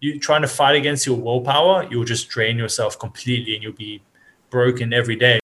you 0.00 0.18
trying 0.18 0.42
to 0.42 0.48
fight 0.48 0.76
against 0.76 1.06
your 1.06 1.16
willpower, 1.16 1.86
you'll 1.90 2.04
just 2.04 2.28
drain 2.28 2.56
yourself 2.56 2.98
completely 2.98 3.54
and 3.54 3.62
you'll 3.62 3.72
be 3.72 4.02
broken 4.50 4.92
every 4.92 5.16
day. 5.16 5.40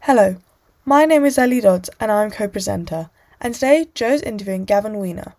Hello, 0.00 0.36
my 0.84 1.04
name 1.04 1.24
is 1.24 1.36
Ellie 1.36 1.60
Dodds 1.60 1.90
and 2.00 2.10
I'm 2.10 2.30
co 2.30 2.48
presenter. 2.48 3.10
And 3.40 3.54
today, 3.54 3.88
Jo's 3.94 4.22
interviewing 4.22 4.64
Gavin 4.64 4.98
Weiner. 4.98 5.34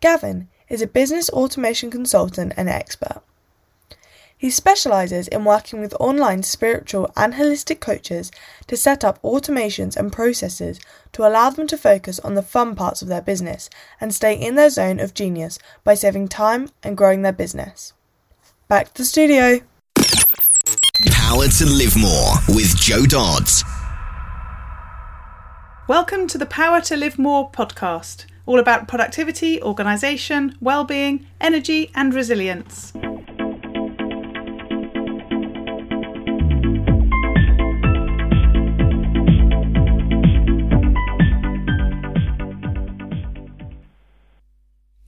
Gavin 0.00 0.48
is 0.68 0.82
a 0.82 0.86
business 0.86 1.30
automation 1.30 1.90
consultant 1.90 2.52
and 2.56 2.68
expert. 2.68 3.22
He 4.40 4.48
specializes 4.48 5.28
in 5.28 5.44
working 5.44 5.82
with 5.82 5.94
online 6.00 6.42
spiritual 6.44 7.12
and 7.14 7.34
holistic 7.34 7.78
coaches 7.78 8.32
to 8.68 8.74
set 8.74 9.04
up 9.04 9.20
automations 9.20 9.98
and 9.98 10.10
processes 10.10 10.80
to 11.12 11.26
allow 11.26 11.50
them 11.50 11.66
to 11.66 11.76
focus 11.76 12.18
on 12.20 12.36
the 12.36 12.42
fun 12.42 12.74
parts 12.74 13.02
of 13.02 13.08
their 13.08 13.20
business 13.20 13.68
and 14.00 14.14
stay 14.14 14.32
in 14.32 14.54
their 14.54 14.70
zone 14.70 14.98
of 14.98 15.12
genius 15.12 15.58
by 15.84 15.92
saving 15.92 16.28
time 16.28 16.70
and 16.82 16.96
growing 16.96 17.20
their 17.20 17.34
business. 17.34 17.92
Back 18.66 18.94
to 18.94 19.02
the 19.02 19.04
studio. 19.04 19.60
Power 21.10 21.46
to 21.46 21.66
Live 21.66 21.98
More 21.98 22.32
with 22.48 22.74
Jo 22.76 23.04
Dodds. 23.04 23.62
Welcome 25.86 26.26
to 26.28 26.38
the 26.38 26.46
Power 26.46 26.80
to 26.80 26.96
Live 26.96 27.18
More 27.18 27.50
podcast, 27.50 28.24
all 28.46 28.58
about 28.58 28.88
productivity, 28.88 29.60
organisation, 29.60 30.56
well-being, 30.62 31.26
energy 31.42 31.90
and 31.94 32.14
resilience. 32.14 32.94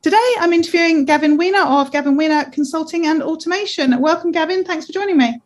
Today, 0.00 0.34
I'm 0.38 0.52
interviewing 0.52 1.06
Gavin 1.06 1.36
Weiner 1.36 1.64
of 1.64 1.90
Gavin 1.90 2.16
Weiner 2.16 2.44
Consulting 2.50 3.06
and 3.06 3.20
Automation. 3.20 4.00
Welcome, 4.00 4.30
Gavin. 4.30 4.64
Thanks 4.64 4.86
for 4.86 4.92
joining 4.92 5.16
me. 5.16 5.40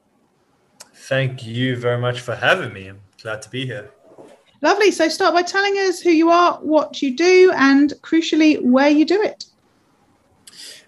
Thank 0.95 1.47
you 1.47 1.75
very 1.75 1.99
much 1.99 2.21
for 2.21 2.35
having 2.35 2.71
me. 2.75 2.89
I'm 2.89 3.01
glad 3.23 3.41
to 3.43 3.49
be 3.49 3.65
here. 3.65 3.91
Lovely. 4.61 4.91
So, 4.91 5.09
start 5.09 5.33
by 5.33 5.41
telling 5.41 5.73
us 5.77 6.01
who 6.01 6.11
you 6.11 6.29
are, 6.29 6.59
what 6.59 7.01
you 7.01 7.17
do, 7.17 7.51
and 7.57 7.95
crucially, 8.03 8.63
where 8.63 8.91
you 8.91 9.07
do 9.07 9.23
it. 9.23 9.47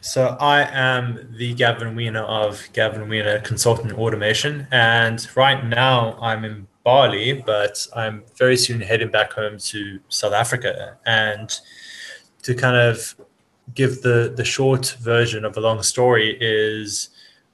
So, 0.03 0.37
I 0.39 0.69
am 0.71 1.35
the 1.39 1.55
Gavin 1.55 1.97
Weiner 1.97 2.25
of 2.25 2.69
Gavin 2.75 3.09
Weiner 3.09 3.41
Consulting 3.41 3.93
Automation. 3.93 4.69
And 4.73 5.27
right 5.35 5.65
now, 5.65 6.19
I'm 6.21 6.45
in 6.45 6.67
Bali, 6.85 7.33
but 7.33 7.87
I'm 7.97 8.25
very 8.37 8.59
soon 8.59 8.83
heading 8.83 9.11
back 9.11 9.33
home 9.33 9.57
to 9.57 10.01
South 10.11 10.35
Africa. 10.35 10.99
And 11.07 11.51
to 12.43 12.55
kind 12.55 12.77
of 12.77 13.17
give 13.75 14.03
the 14.03 14.33
the 14.37 14.45
short 14.45 14.97
version 15.01 15.45
of 15.45 15.57
a 15.57 15.61
long 15.61 15.83
story 15.83 16.37
is 16.41 17.11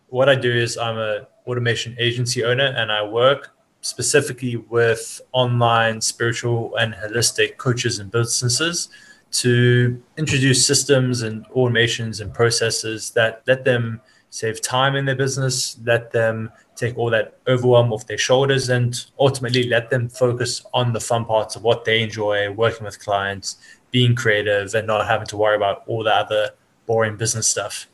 what 0.09 0.29
I 0.29 0.35
do 0.35 0.53
is 0.53 0.77
I'm 0.77 0.99
a 0.99 1.29
automation 1.47 1.97
agency 1.99 2.45
owner 2.45 2.67
and 2.77 2.91
I 2.91 3.03
work 3.03 3.55
specifically 3.81 4.57
with 4.57 5.21
online 5.33 6.01
spiritual 6.01 6.77
and 6.77 6.95
holistic 6.95 7.57
coaches 7.57 7.99
and 7.99 8.11
businesses 8.11 8.89
to 9.33 10.03
introduce 10.17 10.67
systems 10.67 11.23
and 11.23 11.47
automations 11.51 12.21
and 12.21 12.35
processes 12.35 13.11
that 13.11 13.43
let 13.47 13.65
them 13.65 14.01
save 14.31 14.61
time 14.61 14.97
in 14.97 15.05
their 15.05 15.17
business, 15.17 15.77
let 15.85 16.13
them 16.13 16.51
take 16.77 16.97
all 16.97 17.11
that 17.11 17.39
overwhelm 17.49 17.93
off 17.93 18.07
their 18.07 18.19
shoulders, 18.19 18.69
and 18.69 19.07
ultimately 19.19 19.65
let 19.65 19.91
them 19.91 20.09
focus 20.09 20.65
on 20.73 20.93
the 20.93 21.01
fun 21.01 21.25
parts 21.25 21.57
of 21.57 21.63
what 21.63 21.85
they 21.85 22.03
enjoy 22.03 22.51
working 22.51 22.85
with 22.85 22.99
clients 22.99 23.57
being 23.91 24.15
creative 24.15 24.75
and 24.75 24.87
not 24.87 25.07
having 25.07 25.27
to 25.29 25.37
worry 25.37 25.57
about 25.57 25.83
all 25.87 26.05
the 26.05 26.15
other 26.15 26.51
boring 26.87 27.17
business 27.17 27.47
stuff. 27.47 27.87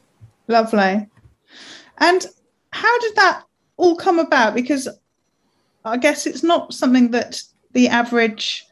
Lovely. 0.49 1.09
And 1.99 2.27
how 2.73 2.99
did 3.01 3.17
that 3.17 3.45
all 3.77 3.97
come 3.97 4.19
about? 4.19 4.55
Because 4.55 4.89
I 5.85 5.97
guess 5.97 6.27
it's 6.27 6.43
not 6.43 6.75
something 6.75 7.11
that 7.13 7.43
the 7.73 7.89
average 7.89 8.65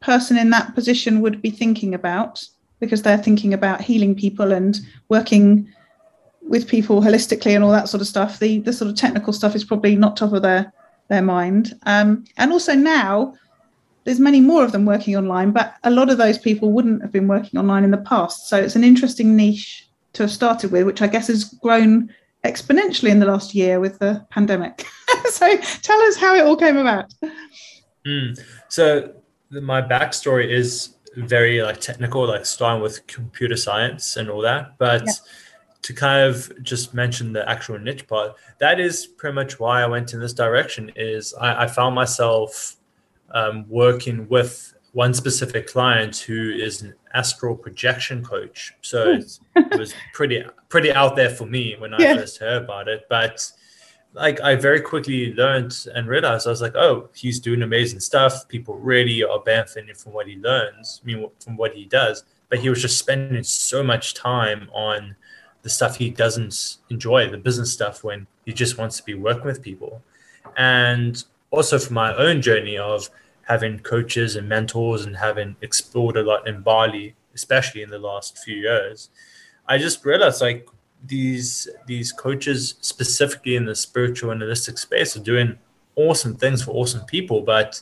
person 0.00 0.36
in 0.36 0.50
that 0.50 0.74
position 0.74 1.20
would 1.20 1.42
be 1.42 1.50
thinking 1.50 1.94
about 1.94 2.44
because 2.80 3.02
they're 3.02 3.18
thinking 3.18 3.52
about 3.52 3.80
healing 3.80 4.14
people 4.14 4.52
and 4.52 4.78
working 5.08 5.68
with 6.42 6.68
people 6.68 7.02
holistically 7.02 7.54
and 7.54 7.64
all 7.64 7.72
that 7.72 7.88
sort 7.88 8.00
of 8.00 8.06
stuff. 8.06 8.38
The 8.38 8.60
the 8.60 8.72
sort 8.72 8.90
of 8.90 8.96
technical 8.96 9.32
stuff 9.32 9.54
is 9.54 9.64
probably 9.64 9.96
not 9.96 10.16
top 10.16 10.32
of 10.32 10.42
their 10.42 10.72
their 11.08 11.22
mind. 11.22 11.74
Um, 11.84 12.24
and 12.36 12.52
also 12.52 12.74
now 12.74 13.34
there's 14.08 14.18
many 14.18 14.40
more 14.40 14.64
of 14.64 14.72
them 14.72 14.86
working 14.86 15.14
online, 15.18 15.50
but 15.50 15.74
a 15.84 15.90
lot 15.90 16.08
of 16.08 16.16
those 16.16 16.38
people 16.38 16.72
wouldn't 16.72 17.02
have 17.02 17.12
been 17.12 17.28
working 17.28 17.60
online 17.60 17.84
in 17.84 17.90
the 17.90 17.98
past. 17.98 18.48
So 18.48 18.56
it's 18.58 18.74
an 18.74 18.82
interesting 18.82 19.36
niche 19.36 19.86
to 20.14 20.22
have 20.22 20.30
started 20.30 20.72
with, 20.72 20.86
which 20.86 21.02
I 21.02 21.08
guess 21.08 21.26
has 21.26 21.44
grown 21.44 22.08
exponentially 22.42 23.10
in 23.10 23.20
the 23.20 23.26
last 23.26 23.54
year 23.54 23.80
with 23.80 23.98
the 23.98 24.26
pandemic. 24.30 24.86
so 25.30 25.54
tell 25.82 26.00
us 26.04 26.16
how 26.16 26.34
it 26.34 26.46
all 26.46 26.56
came 26.56 26.78
about. 26.78 27.12
Mm. 28.06 28.42
So 28.68 29.12
my 29.50 29.82
backstory 29.82 30.48
is 30.48 30.94
very 31.14 31.60
like 31.60 31.78
technical, 31.78 32.26
like 32.26 32.46
starting 32.46 32.82
with 32.82 33.06
computer 33.08 33.56
science 33.56 34.16
and 34.16 34.30
all 34.30 34.40
that, 34.40 34.78
but. 34.78 35.02
Yeah. 35.04 35.12
To 35.82 35.94
kind 35.94 36.28
of 36.28 36.52
just 36.64 36.92
mention 36.92 37.32
the 37.32 37.48
actual 37.48 37.78
niche 37.78 38.06
part, 38.08 38.34
that 38.58 38.80
is 38.80 39.06
pretty 39.06 39.34
much 39.34 39.60
why 39.60 39.80
I 39.80 39.86
went 39.86 40.12
in 40.12 40.18
this 40.18 40.34
direction. 40.34 40.90
Is 40.96 41.32
I, 41.40 41.62
I 41.62 41.66
found 41.68 41.94
myself 41.94 42.77
um, 43.32 43.66
working 43.68 44.28
with 44.28 44.74
one 44.92 45.12
specific 45.14 45.66
client 45.66 46.16
who 46.16 46.50
is 46.50 46.82
an 46.82 46.94
astral 47.14 47.54
projection 47.54 48.24
coach. 48.24 48.74
So 48.80 49.16
hmm. 49.16 49.20
it 49.54 49.78
was 49.78 49.94
pretty 50.12 50.44
pretty 50.68 50.92
out 50.92 51.16
there 51.16 51.30
for 51.30 51.46
me 51.46 51.76
when 51.78 51.94
I 51.94 51.98
yeah. 51.98 52.16
first 52.16 52.38
heard 52.38 52.62
about 52.62 52.88
it. 52.88 53.06
But 53.08 53.50
like 54.14 54.40
I 54.40 54.54
very 54.54 54.80
quickly 54.80 55.34
learned 55.34 55.86
and 55.94 56.08
realized 56.08 56.46
I 56.46 56.50
was 56.50 56.62
like, 56.62 56.74
oh, 56.74 57.10
he's 57.14 57.40
doing 57.40 57.62
amazing 57.62 58.00
stuff. 58.00 58.48
People 58.48 58.76
really 58.76 59.22
are 59.22 59.40
benefiting 59.40 59.94
from 59.94 60.12
what 60.12 60.26
he 60.26 60.36
learns, 60.36 61.00
I 61.02 61.06
mean, 61.06 61.28
from 61.40 61.56
what 61.56 61.74
he 61.74 61.84
does. 61.84 62.24
But 62.48 62.60
he 62.60 62.70
was 62.70 62.80
just 62.80 62.98
spending 62.98 63.42
so 63.42 63.82
much 63.82 64.14
time 64.14 64.70
on 64.72 65.14
the 65.62 65.68
stuff 65.68 65.96
he 65.96 66.08
doesn't 66.08 66.78
enjoy, 66.88 67.30
the 67.30 67.36
business 67.36 67.72
stuff, 67.72 68.02
when 68.02 68.26
he 68.46 68.52
just 68.52 68.78
wants 68.78 68.96
to 68.96 69.02
be 69.02 69.14
working 69.14 69.44
with 69.44 69.60
people. 69.60 70.02
And 70.56 71.22
also 71.50 71.78
for 71.78 71.92
my 71.92 72.14
own 72.14 72.42
journey 72.42 72.76
of 72.78 73.08
having 73.42 73.78
coaches 73.78 74.36
and 74.36 74.48
mentors 74.48 75.06
and 75.06 75.16
having 75.16 75.56
explored 75.62 76.16
a 76.16 76.22
lot 76.22 76.46
in 76.46 76.60
Bali, 76.60 77.14
especially 77.34 77.82
in 77.82 77.90
the 77.90 77.98
last 77.98 78.38
few 78.38 78.56
years, 78.56 79.10
I 79.66 79.78
just 79.78 80.04
realized 80.04 80.40
like 80.40 80.68
these 81.04 81.68
these 81.86 82.12
coaches 82.12 82.74
specifically 82.80 83.56
in 83.56 83.64
the 83.64 83.74
spiritual 83.74 84.30
and 84.30 84.42
holistic 84.42 84.78
space 84.78 85.16
are 85.16 85.20
doing 85.20 85.58
awesome 85.96 86.36
things 86.36 86.62
for 86.62 86.72
awesome 86.72 87.04
people, 87.06 87.42
but 87.42 87.80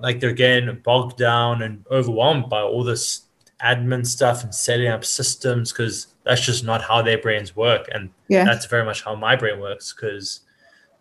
like 0.00 0.20
they're 0.20 0.32
getting 0.32 0.74
bogged 0.82 1.16
down 1.18 1.62
and 1.62 1.84
overwhelmed 1.90 2.48
by 2.48 2.60
all 2.60 2.82
this 2.82 3.22
admin 3.62 4.04
stuff 4.04 4.42
and 4.42 4.54
setting 4.54 4.88
up 4.88 5.04
systems 5.04 5.72
because 5.72 6.08
that's 6.24 6.40
just 6.40 6.64
not 6.64 6.82
how 6.82 7.00
their 7.00 7.18
brains 7.18 7.54
work 7.54 7.88
and 7.92 8.10
yeah. 8.28 8.44
that's 8.44 8.66
very 8.66 8.84
much 8.84 9.04
how 9.04 9.14
my 9.14 9.36
brain 9.36 9.60
works 9.60 9.92
because 9.92 10.40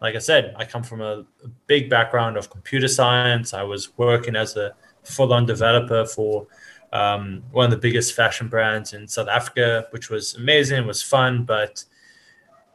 like 0.01 0.15
I 0.15 0.19
said, 0.19 0.55
I 0.57 0.65
come 0.65 0.83
from 0.83 1.01
a, 1.01 1.25
a 1.43 1.47
big 1.67 1.89
background 1.89 2.35
of 2.35 2.49
computer 2.49 2.87
science. 2.87 3.53
I 3.53 3.63
was 3.63 3.95
working 3.97 4.35
as 4.35 4.57
a 4.57 4.73
full-on 5.03 5.45
developer 5.45 6.05
for 6.05 6.47
um, 6.91 7.43
one 7.51 7.65
of 7.65 7.71
the 7.71 7.77
biggest 7.77 8.13
fashion 8.15 8.47
brands 8.47 8.93
in 8.93 9.07
South 9.07 9.27
Africa, 9.27 9.87
which 9.91 10.09
was 10.09 10.35
amazing, 10.35 10.83
it 10.83 10.87
was 10.87 11.01
fun, 11.03 11.43
but 11.43 11.85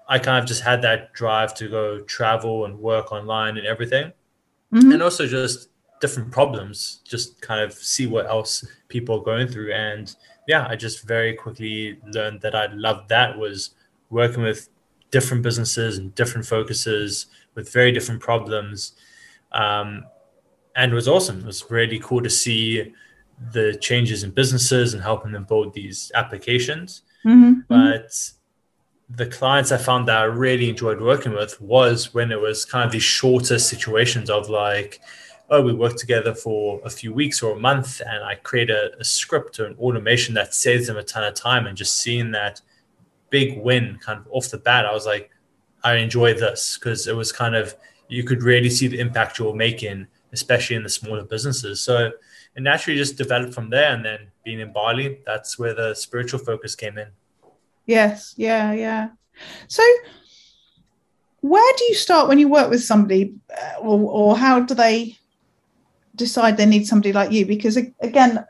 I 0.09 0.19
kind 0.19 0.39
of 0.39 0.47
just 0.47 0.63
had 0.63 0.81
that 0.83 1.13
drive 1.13 1.53
to 1.55 1.69
go 1.69 2.01
travel 2.03 2.65
and 2.65 2.79
work 2.79 3.11
online 3.11 3.59
and 3.59 3.67
everything. 3.67 4.13
Mm-hmm. 4.73 4.93
And 4.93 5.03
also 5.03 5.27
just 5.27 5.69
different 6.01 6.31
problems, 6.31 7.01
just 7.05 7.41
kind 7.41 7.61
of 7.61 7.73
see 7.73 8.07
what 8.07 8.27
else 8.27 8.65
people 8.89 9.19
are 9.19 9.23
going 9.23 9.49
through. 9.49 9.73
And 9.73 10.15
yeah, 10.47 10.67
I 10.69 10.77
just 10.77 11.07
very 11.07 11.35
quickly 11.35 11.99
learned 12.13 12.41
that 12.43 12.55
I 12.55 12.67
loved 12.67 13.09
that 13.09 13.37
was 13.37 13.71
working 14.11 14.43
with 14.43 14.69
different 15.17 15.43
businesses 15.49 15.93
and 15.99 16.15
different 16.21 16.47
focuses 16.47 17.09
with 17.55 17.73
very 17.79 17.93
different 17.97 18.21
problems. 18.21 18.93
Um, 19.53 19.89
and 20.79 20.93
it 20.93 20.95
was 20.95 21.09
awesome. 21.09 21.39
It 21.41 21.47
was 21.47 21.71
really 21.71 21.99
cool 22.07 22.23
to 22.29 22.29
see 22.29 22.93
the 23.53 23.67
changes 23.89 24.25
in 24.25 24.31
businesses 24.31 24.93
and 24.93 25.03
helping 25.03 25.33
them 25.33 25.45
build 25.45 25.73
these 25.73 26.13
applications. 26.15 26.89
Mm-hmm. 27.25 27.61
But 27.69 28.11
the 29.21 29.27
clients 29.39 29.73
I 29.73 29.79
found 29.79 30.03
that 30.09 30.19
I 30.19 30.25
really 30.25 30.69
enjoyed 30.69 31.01
working 31.01 31.35
with 31.41 31.59
was 31.61 32.13
when 32.13 32.29
it 32.31 32.41
was 32.49 32.67
kind 32.75 32.85
of 32.85 32.93
these 32.93 33.11
shorter 33.19 33.59
situations 33.59 34.29
of 34.29 34.51
like, 34.51 35.01
oh, 35.49 35.63
we 35.63 35.73
work 35.73 35.97
together 35.97 36.35
for 36.35 36.81
a 36.85 36.91
few 36.91 37.15
weeks 37.15 37.43
or 37.43 37.57
a 37.57 37.61
month, 37.71 38.03
and 38.11 38.21
I 38.33 38.35
create 38.49 38.71
a, 38.81 38.83
a 38.99 39.05
script 39.05 39.61
or 39.61 39.65
an 39.65 39.77
automation 39.79 40.35
that 40.35 40.53
saves 40.53 40.87
them 40.87 40.99
a 40.99 41.03
ton 41.03 41.25
of 41.25 41.35
time. 41.35 41.67
And 41.67 41.77
just 41.83 41.95
seeing 42.03 42.33
that 42.33 42.61
big 43.31 43.59
win 43.59 43.99
kind 44.05 44.19
of 44.19 44.27
off 44.31 44.51
the 44.51 44.59
bat, 44.59 44.87
I 44.87 44.93
was 44.93 45.07
like, 45.07 45.31
I 45.85 45.97
enjoy 45.97 46.35
this 46.35 46.79
because 46.79 47.07
it 47.07 47.15
was 47.15 47.33
kind 47.33 47.55
of 47.55 47.75
you 48.09 48.25
could 48.25 48.43
really 48.43 48.71
see 48.71 48.89
the 48.89 48.99
impact 48.99 49.39
you're 49.39 49.55
making, 49.55 50.07
especially 50.33 50.77
in 50.77 50.83
the 50.83 50.89
smaller 50.89 51.25
businesses. 51.25 51.81
So 51.81 52.13
it 52.57 52.63
naturally 52.63 52.99
just 52.99 53.17
developed 53.17 53.55
from 53.55 53.71
there. 53.71 53.93
And 53.93 54.05
then 54.05 54.29
being 54.45 54.61
in 54.61 54.73
Bali, 54.73 55.19
that's 55.27 55.59
where 55.59 55.75
the 55.75 55.95
spiritual 55.95 56.41
focus 56.41 56.75
came 56.75 56.99
in. 56.99 57.09
Yes, 57.85 58.35
yeah, 58.37 58.73
yeah. 58.73 59.11
So, 59.69 59.83
where 61.41 61.73
do 61.77 61.85
you 61.85 61.95
start 61.95 62.29
when 62.29 62.39
you 62.39 62.49
work 62.49 62.71
with 62.71 62.83
somebody, 62.83 63.35
uh, 63.51 63.81
or, 63.81 64.01
or 64.01 64.37
how 64.37 64.61
do 64.61 64.75
they 64.75 65.17
decide 66.17 66.57
they 66.57 66.67
need 66.67 66.87
somebody 66.87 67.13
like 67.13 67.31
you? 67.31 67.47
Because 67.47 67.77
again, 67.77 68.45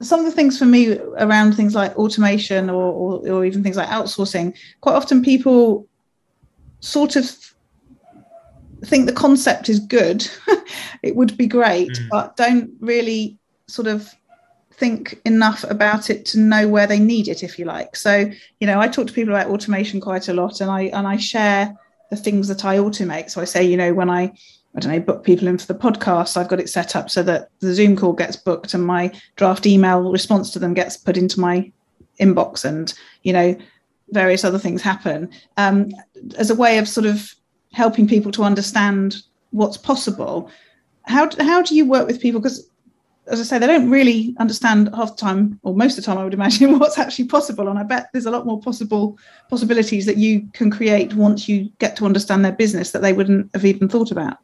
some 0.00 0.20
of 0.20 0.26
the 0.26 0.32
things 0.32 0.58
for 0.58 0.64
me 0.64 0.98
around 1.18 1.54
things 1.54 1.74
like 1.74 1.96
automation 1.96 2.70
or, 2.70 2.92
or, 2.92 3.28
or 3.30 3.44
even 3.44 3.62
things 3.62 3.76
like 3.76 3.88
outsourcing, 3.88 4.56
quite 4.80 4.94
often 4.94 5.22
people 5.22 5.86
sort 6.80 7.16
of 7.16 7.28
think 8.84 9.06
the 9.06 9.12
concept 9.12 9.68
is 9.68 9.80
good. 9.80 10.28
it 11.02 11.16
would 11.16 11.36
be 11.36 11.46
great, 11.46 11.90
mm. 11.90 12.08
but 12.10 12.36
don't 12.36 12.70
really 12.80 13.38
sort 13.66 13.88
of 13.88 14.14
think 14.78 15.20
enough 15.24 15.64
about 15.64 16.08
it 16.08 16.24
to 16.24 16.38
know 16.38 16.68
where 16.68 16.86
they 16.86 17.00
need 17.00 17.26
it 17.26 17.42
if 17.42 17.58
you 17.58 17.64
like 17.64 17.96
so 17.96 18.30
you 18.60 18.66
know 18.66 18.78
i 18.78 18.86
talk 18.86 19.08
to 19.08 19.12
people 19.12 19.34
about 19.34 19.48
automation 19.48 20.00
quite 20.00 20.28
a 20.28 20.32
lot 20.32 20.60
and 20.60 20.70
i 20.70 20.82
and 20.82 21.04
i 21.04 21.16
share 21.16 21.76
the 22.10 22.16
things 22.16 22.46
that 22.46 22.64
i 22.64 22.76
automate 22.76 23.28
so 23.28 23.40
i 23.40 23.44
say 23.44 23.64
you 23.64 23.76
know 23.76 23.92
when 23.92 24.08
i 24.08 24.32
i 24.76 24.80
don't 24.80 24.92
know 24.92 25.00
book 25.00 25.24
people 25.24 25.48
in 25.48 25.58
for 25.58 25.66
the 25.66 25.78
podcast 25.78 26.36
i've 26.36 26.48
got 26.48 26.60
it 26.60 26.68
set 26.68 26.96
up 26.96 27.10
so 27.10 27.22
that 27.22 27.50
the 27.60 27.74
zoom 27.74 27.96
call 27.96 28.12
gets 28.12 28.36
booked 28.36 28.74
and 28.74 28.86
my 28.86 29.12
draft 29.36 29.66
email 29.66 30.10
response 30.10 30.50
to 30.50 30.58
them 30.58 30.74
gets 30.74 30.96
put 30.96 31.16
into 31.16 31.40
my 31.40 31.70
inbox 32.20 32.64
and 32.64 32.94
you 33.22 33.32
know 33.32 33.56
various 34.10 34.44
other 34.44 34.58
things 34.58 34.82
happen 34.82 35.30
um, 35.56 35.90
as 36.36 36.50
a 36.50 36.54
way 36.54 36.78
of 36.78 36.88
sort 36.88 37.06
of 37.06 37.34
helping 37.72 38.08
people 38.08 38.32
to 38.32 38.42
understand 38.42 39.22
what's 39.50 39.76
possible 39.76 40.50
how, 41.04 41.28
how 41.40 41.62
do 41.62 41.74
you 41.74 41.86
work 41.86 42.06
with 42.06 42.20
people 42.20 42.40
because 42.40 42.68
as 43.30 43.40
I 43.40 43.44
say, 43.44 43.58
they 43.58 43.66
don't 43.66 43.90
really 43.90 44.34
understand 44.38 44.90
half 44.94 45.16
the 45.16 45.20
time, 45.20 45.58
or 45.62 45.74
most 45.74 45.98
of 45.98 46.04
the 46.04 46.06
time, 46.06 46.18
I 46.18 46.24
would 46.24 46.34
imagine, 46.34 46.78
what's 46.78 46.98
actually 46.98 47.26
possible. 47.26 47.68
And 47.68 47.78
I 47.78 47.82
bet 47.82 48.08
there's 48.12 48.26
a 48.26 48.30
lot 48.30 48.46
more 48.46 48.60
possible 48.60 49.18
possibilities 49.50 50.06
that 50.06 50.16
you 50.16 50.48
can 50.52 50.70
create 50.70 51.14
once 51.14 51.48
you 51.48 51.70
get 51.78 51.96
to 51.96 52.06
understand 52.06 52.44
their 52.44 52.52
business 52.52 52.90
that 52.92 53.02
they 53.02 53.12
wouldn't 53.12 53.50
have 53.54 53.64
even 53.64 53.88
thought 53.88 54.10
about. 54.10 54.38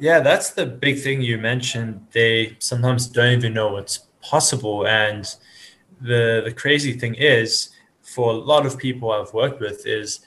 Yeah, 0.00 0.20
that's 0.20 0.50
the 0.50 0.66
big 0.66 1.00
thing 1.00 1.22
you 1.22 1.38
mentioned. 1.38 2.06
They 2.12 2.56
sometimes 2.58 3.06
don't 3.08 3.38
even 3.38 3.54
know 3.54 3.72
what's 3.72 3.98
possible. 4.22 4.86
And 4.86 5.24
the 6.00 6.42
the 6.44 6.52
crazy 6.52 6.92
thing 6.92 7.14
is, 7.14 7.70
for 8.02 8.30
a 8.30 8.36
lot 8.36 8.66
of 8.66 8.78
people 8.78 9.10
I've 9.10 9.32
worked 9.32 9.60
with, 9.60 9.86
is 9.86 10.20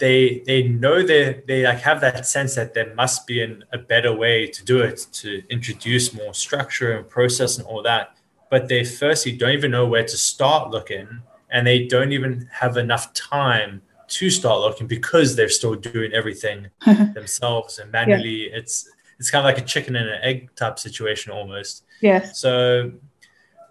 they 0.00 0.42
they 0.46 0.68
know 0.68 1.02
they 1.02 1.42
they 1.46 1.64
like 1.64 1.80
have 1.80 2.00
that 2.00 2.26
sense 2.26 2.54
that 2.54 2.74
there 2.74 2.94
must 2.94 3.26
be 3.26 3.42
an, 3.42 3.64
a 3.72 3.78
better 3.78 4.12
way 4.12 4.46
to 4.46 4.64
do 4.64 4.80
it 4.80 5.06
to 5.12 5.42
introduce 5.48 6.14
more 6.14 6.34
structure 6.34 6.96
and 6.96 7.08
process 7.08 7.58
and 7.58 7.66
all 7.66 7.82
that 7.82 8.16
but 8.50 8.68
they 8.68 8.84
firstly 8.84 9.32
don't 9.32 9.52
even 9.52 9.70
know 9.70 9.86
where 9.86 10.04
to 10.04 10.16
start 10.16 10.70
looking 10.70 11.20
and 11.50 11.66
they 11.66 11.86
don't 11.86 12.12
even 12.12 12.48
have 12.50 12.76
enough 12.76 13.12
time 13.12 13.82
to 14.08 14.30
start 14.30 14.60
looking 14.60 14.86
because 14.86 15.36
they're 15.36 15.48
still 15.48 15.74
doing 15.74 16.12
everything 16.12 16.68
themselves 17.14 17.78
and 17.78 17.90
manually 17.92 18.48
yeah. 18.48 18.58
it's 18.58 18.88
it's 19.18 19.30
kind 19.30 19.46
of 19.46 19.52
like 19.52 19.62
a 19.62 19.66
chicken 19.66 19.96
and 19.96 20.08
an 20.08 20.20
egg 20.22 20.54
type 20.56 20.78
situation 20.78 21.32
almost. 21.32 21.84
Yeah 22.00 22.32
so 22.32 22.92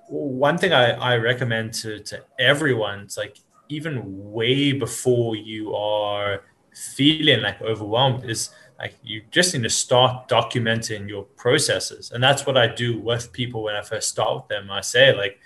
one 0.07 0.57
thing 0.57 0.73
I, 0.73 0.91
I 0.91 1.15
recommend 1.17 1.73
to, 1.75 1.99
to 1.99 2.23
everyone 2.37 2.99
it's 3.01 3.17
like 3.17 3.37
even 3.69 4.31
way 4.31 4.71
before 4.71 5.35
you 5.35 5.73
are 5.75 6.43
feeling 6.73 7.41
like 7.41 7.61
overwhelmed 7.61 8.29
is 8.29 8.49
like 8.79 8.95
you 9.03 9.21
just 9.31 9.53
need 9.53 9.63
to 9.63 9.69
start 9.69 10.27
documenting 10.27 11.07
your 11.07 11.23
processes. 11.23 12.11
And 12.11 12.23
that's 12.23 12.45
what 12.45 12.57
i 12.57 12.67
do 12.67 12.99
with 12.99 13.31
people 13.31 13.63
when 13.63 13.75
i 13.75 13.81
first 13.81 14.09
start 14.09 14.35
with 14.35 14.47
them. 14.47 14.69
I 14.69 14.81
say 14.81 15.15
like 15.15 15.39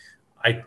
i 0.44 0.64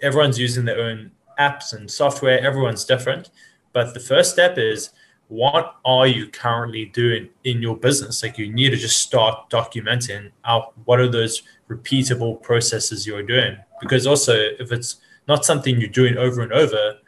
everyone's 0.00 0.38
using 0.38 0.64
their 0.64 0.80
own 0.80 1.10
apps 1.38 1.72
and 1.72 1.90
software. 1.90 2.40
Everyone's 2.40 2.84
different. 2.84 3.30
But 3.72 3.94
the 3.94 4.00
first 4.00 4.32
step 4.32 4.58
is 4.58 4.90
what 5.32 5.76
are 5.84 6.06
you 6.06 6.26
currently 6.26 6.84
doing 6.86 7.28
in 7.44 7.62
your 7.62 7.76
business 7.76 8.22
like 8.22 8.36
you 8.36 8.52
need 8.52 8.70
to 8.70 8.76
just 8.76 9.00
start 9.00 9.48
documenting 9.48 10.30
out 10.44 10.72
what 10.84 11.00
are 11.00 11.08
those 11.08 11.42
repeatable 11.70 12.42
processes 12.42 13.06
you're 13.06 13.22
doing 13.22 13.56
because 13.80 14.06
also 14.06 14.34
if 14.58 14.70
it's 14.70 14.96
not 15.28 15.44
something 15.44 15.80
you're 15.80 15.88
doing 15.88 16.16
over 16.16 16.42
and 16.42 16.52
over, 16.52 16.98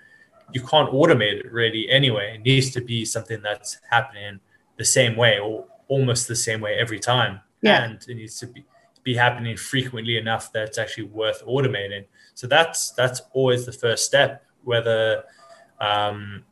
you 0.52 0.60
can't 0.60 0.90
automate 0.90 1.40
it 1.40 1.52
really 1.52 1.88
anyway. 1.90 2.34
It 2.36 2.42
needs 2.42 2.70
to 2.72 2.80
be 2.80 3.04
something 3.04 3.42
that's 3.42 3.78
happening 3.90 4.40
the 4.76 4.84
same 4.84 5.16
way 5.16 5.38
or 5.38 5.66
almost 5.88 6.28
the 6.28 6.36
same 6.36 6.60
way 6.60 6.78
every 6.78 7.00
time. 7.00 7.40
Yeah. 7.62 7.84
And 7.84 8.04
it 8.08 8.14
needs 8.14 8.38
to 8.40 8.46
be, 8.46 8.64
be 9.02 9.14
happening 9.14 9.56
frequently 9.56 10.16
enough 10.16 10.52
that 10.52 10.68
it's 10.68 10.78
actually 10.78 11.04
worth 11.04 11.44
automating. 11.44 12.04
So 12.34 12.46
that's 12.46 12.90
that's 12.92 13.22
always 13.32 13.66
the 13.66 13.72
first 13.72 14.04
step, 14.04 14.44
whether 14.64 15.24
um, 15.80 16.44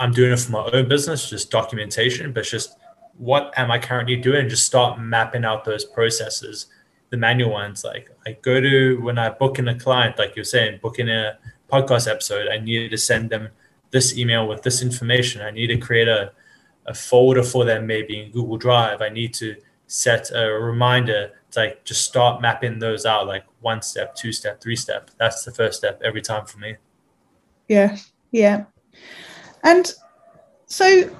I'm 0.00 0.12
doing 0.12 0.32
it 0.32 0.40
for 0.40 0.50
my 0.52 0.70
own 0.72 0.88
business, 0.88 1.30
just 1.30 1.50
documentation, 1.50 2.32
but 2.32 2.44
just 2.44 2.76
what 3.18 3.52
am 3.56 3.70
I 3.70 3.78
currently 3.78 4.16
doing? 4.16 4.48
Just 4.48 4.64
start 4.64 4.98
mapping 4.98 5.44
out 5.44 5.64
those 5.64 5.84
processes 5.84 6.66
the 7.10 7.16
manual 7.16 7.50
ones. 7.50 7.84
Like 7.84 8.10
I 8.26 8.32
go 8.40 8.60
to 8.60 9.00
when 9.02 9.18
I 9.18 9.28
book 9.28 9.58
in 9.58 9.68
a 9.68 9.78
client, 9.78 10.18
like 10.18 10.34
you're 10.34 10.44
saying, 10.44 10.78
booking 10.80 11.08
a 11.10 11.38
podcast 11.70 12.10
episode, 12.10 12.48
I 12.48 12.58
need 12.58 12.90
to 12.90 12.96
send 12.96 13.30
them 13.30 13.50
this 13.90 14.16
email 14.16 14.48
with 14.48 14.62
this 14.62 14.82
information. 14.82 15.42
I 15.42 15.50
need 15.50 15.66
to 15.68 15.76
create 15.76 16.08
a, 16.08 16.32
a 16.86 16.94
folder 16.94 17.42
for 17.42 17.64
them 17.64 17.86
maybe 17.86 18.20
in 18.20 18.30
Google 18.30 18.56
Drive. 18.56 19.02
I 19.02 19.08
need 19.08 19.34
to 19.34 19.56
set 19.86 20.30
a 20.32 20.46
reminder 20.46 21.32
to 21.50 21.58
like 21.60 21.84
just 21.84 22.04
start 22.04 22.40
mapping 22.40 22.78
those 22.78 23.04
out 23.04 23.26
like 23.26 23.44
one 23.60 23.82
step, 23.82 24.14
two 24.14 24.32
step, 24.32 24.60
three 24.60 24.76
step. 24.76 25.10
That's 25.18 25.44
the 25.44 25.50
first 25.50 25.78
step 25.78 26.00
every 26.04 26.22
time 26.22 26.46
for 26.46 26.58
me. 26.58 26.76
Yeah. 27.68 27.96
Yeah. 28.30 28.64
And 29.64 29.92
so 30.66 31.10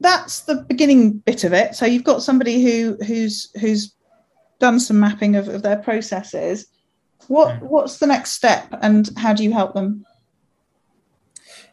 that's 0.00 0.40
the 0.40 0.56
beginning 0.68 1.18
bit 1.18 1.44
of 1.44 1.52
it. 1.52 1.74
So 1.74 1.86
you've 1.86 2.04
got 2.04 2.22
somebody 2.22 2.62
who 2.62 2.96
who's 3.06 3.50
who's 3.60 3.94
done 4.58 4.80
some 4.80 5.00
mapping 5.00 5.36
of, 5.36 5.48
of 5.48 5.62
their 5.62 5.76
processes. 5.76 6.66
What 7.28 7.56
hmm. 7.56 7.66
what's 7.66 7.98
the 7.98 8.06
next 8.06 8.32
step, 8.32 8.68
and 8.82 9.08
how 9.16 9.32
do 9.32 9.44
you 9.44 9.52
help 9.52 9.74
them? 9.74 10.04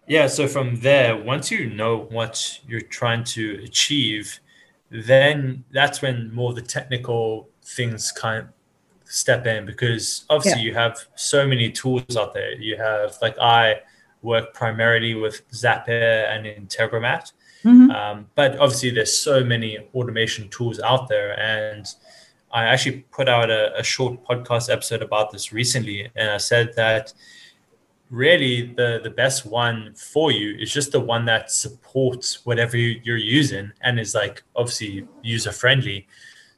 Yeah, 0.08 0.27
so 0.27 0.48
from 0.48 0.77
there, 0.77 1.15
once 1.15 1.51
you 1.51 1.70
know 1.70 2.08
what 2.10 2.60
you're 2.67 2.82
trying 2.82 3.24
to 3.25 3.62
achieve, 3.63 4.39
then 4.89 5.63
that's 5.72 6.01
when 6.01 6.34
more 6.34 6.53
the 6.53 6.62
technical 6.62 7.50
things 7.63 8.12
kind 8.12 8.48
of 8.48 8.50
step 9.05 9.46
in 9.46 9.65
because 9.65 10.25
obviously 10.29 10.62
yeah. 10.62 10.67
you 10.67 10.74
have 10.74 10.98
so 11.15 11.48
many 11.48 11.72
tools 11.72 12.17
out 12.17 12.34
there. 12.34 12.53
You 12.53 12.77
have 12.77 13.17
like 13.22 13.38
I 13.39 13.82
work 14.22 14.54
primarily 14.54 15.16
with 15.16 15.48
Zapier 15.51 16.30
and 16.30 16.46
Integromat, 16.46 17.32
mm-hmm. 17.63 17.92
um, 17.92 18.28
but 18.36 18.58
obviously 18.60 18.92
there's 18.92 19.18
so 19.18 19.44
many 19.44 19.80
automation 19.94 20.50
tools 20.50 20.80
out 20.80 21.08
there, 21.08 21.40
and 21.40 21.86
I 22.51 22.66
actually 22.66 23.06
put 23.12 23.30
out 23.30 23.50
a, 23.50 23.78
a, 23.78 23.84
short 23.84 24.24
podcast 24.25 24.72
episode 24.72 25.01
about 25.01 25.32
this 25.32 25.54
recently, 25.54 26.10
and 26.16 26.30
I 26.30 26.38
said 26.38 26.74
that 26.75 27.13
really 28.12 28.74
the 28.75 29.00
the 29.01 29.10
best 29.10 29.46
one 29.46 29.94
for 29.96 30.32
you 30.32 30.58
is 30.58 30.72
just 30.72 30.92
the 30.92 31.00
one 31.00 31.24
that 31.25 31.50
supports 31.50 32.46
whatever 32.46 32.75
you're 32.75 33.16
using 33.16 33.72
and 33.82 34.00
is 34.00 34.13
like 34.13 34.44
obviously 34.56 35.08
user 35.24 35.51
friendly. 35.51 36.08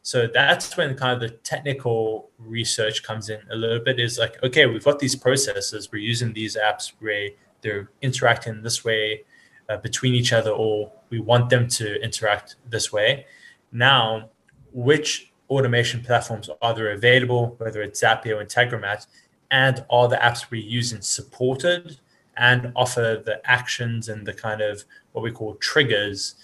So 0.02 0.28
that's 0.28 0.76
when 0.76 0.96
kind 0.96 1.14
of 1.14 1.22
the 1.22 1.38
technical 1.38 2.32
research 2.38 3.04
comes 3.04 3.30
in 3.30 3.40
a 3.52 3.56
little 3.56 3.80
bit. 3.80 4.00
Is 4.00 4.18
like 4.18 4.42
okay, 4.44 4.66
we've 4.66 4.84
got 4.84 5.00
these 5.00 5.16
processes, 5.16 5.90
we're 5.92 6.00
using 6.00 6.34
these 6.34 6.58
apps 6.58 6.92
where 7.00 7.30
they're 7.64 7.90
interacting 8.02 8.62
this 8.62 8.86
way 8.86 9.24
uh, 9.70 9.78
between 9.78 10.14
each 10.14 10.34
other, 10.34 10.52
or 10.52 10.92
we 11.10 11.20
want 11.20 11.50
them 11.50 11.68
to 11.68 12.02
interact 12.04 12.58
this 12.70 12.92
way. 12.92 13.26
Now, 13.72 14.30
which 14.72 15.32
automation 15.50 16.04
platforms 16.04 16.50
are 16.62 16.74
there 16.74 16.92
available, 16.92 17.56
whether 17.58 17.82
it's 17.82 18.02
Zapier 18.02 18.40
or 18.40 18.46
Integromat, 18.46 19.08
and 19.52 19.86
are 19.90 20.08
the 20.08 20.18
apps 20.18 20.50
we're 20.52 20.62
using 20.62 21.02
supported 21.02 22.00
and 22.38 22.72
offer 22.76 23.22
the 23.24 23.40
actions 23.46 24.10
and 24.10 24.26
the 24.26 24.34
kind 24.34 24.62
of 24.62 24.84
what 25.12 25.24
we 25.24 25.32
call 25.32 25.56
triggers 25.56 26.36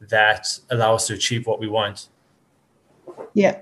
that 0.00 0.46
allow 0.70 0.94
us 0.94 1.06
to 1.06 1.14
achieve 1.14 1.46
what 1.46 1.58
we 1.58 1.66
want. 1.66 2.08
Yeah. 3.34 3.60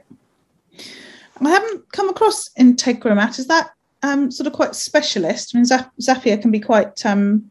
I 1.41 1.49
haven't 1.49 1.91
come 1.93 2.09
across 2.09 2.51
Integromat. 2.59 3.39
Is 3.39 3.47
that 3.47 3.71
um, 4.07 4.31
sort 4.31 4.47
of 4.47 4.53
quite 4.53 4.75
specialist? 4.75 5.55
I 5.55 5.59
mean, 5.59 5.67
Zapier 5.67 6.41
can 6.41 6.51
be 6.51 6.61
quite 6.61 7.05
um, 7.05 7.51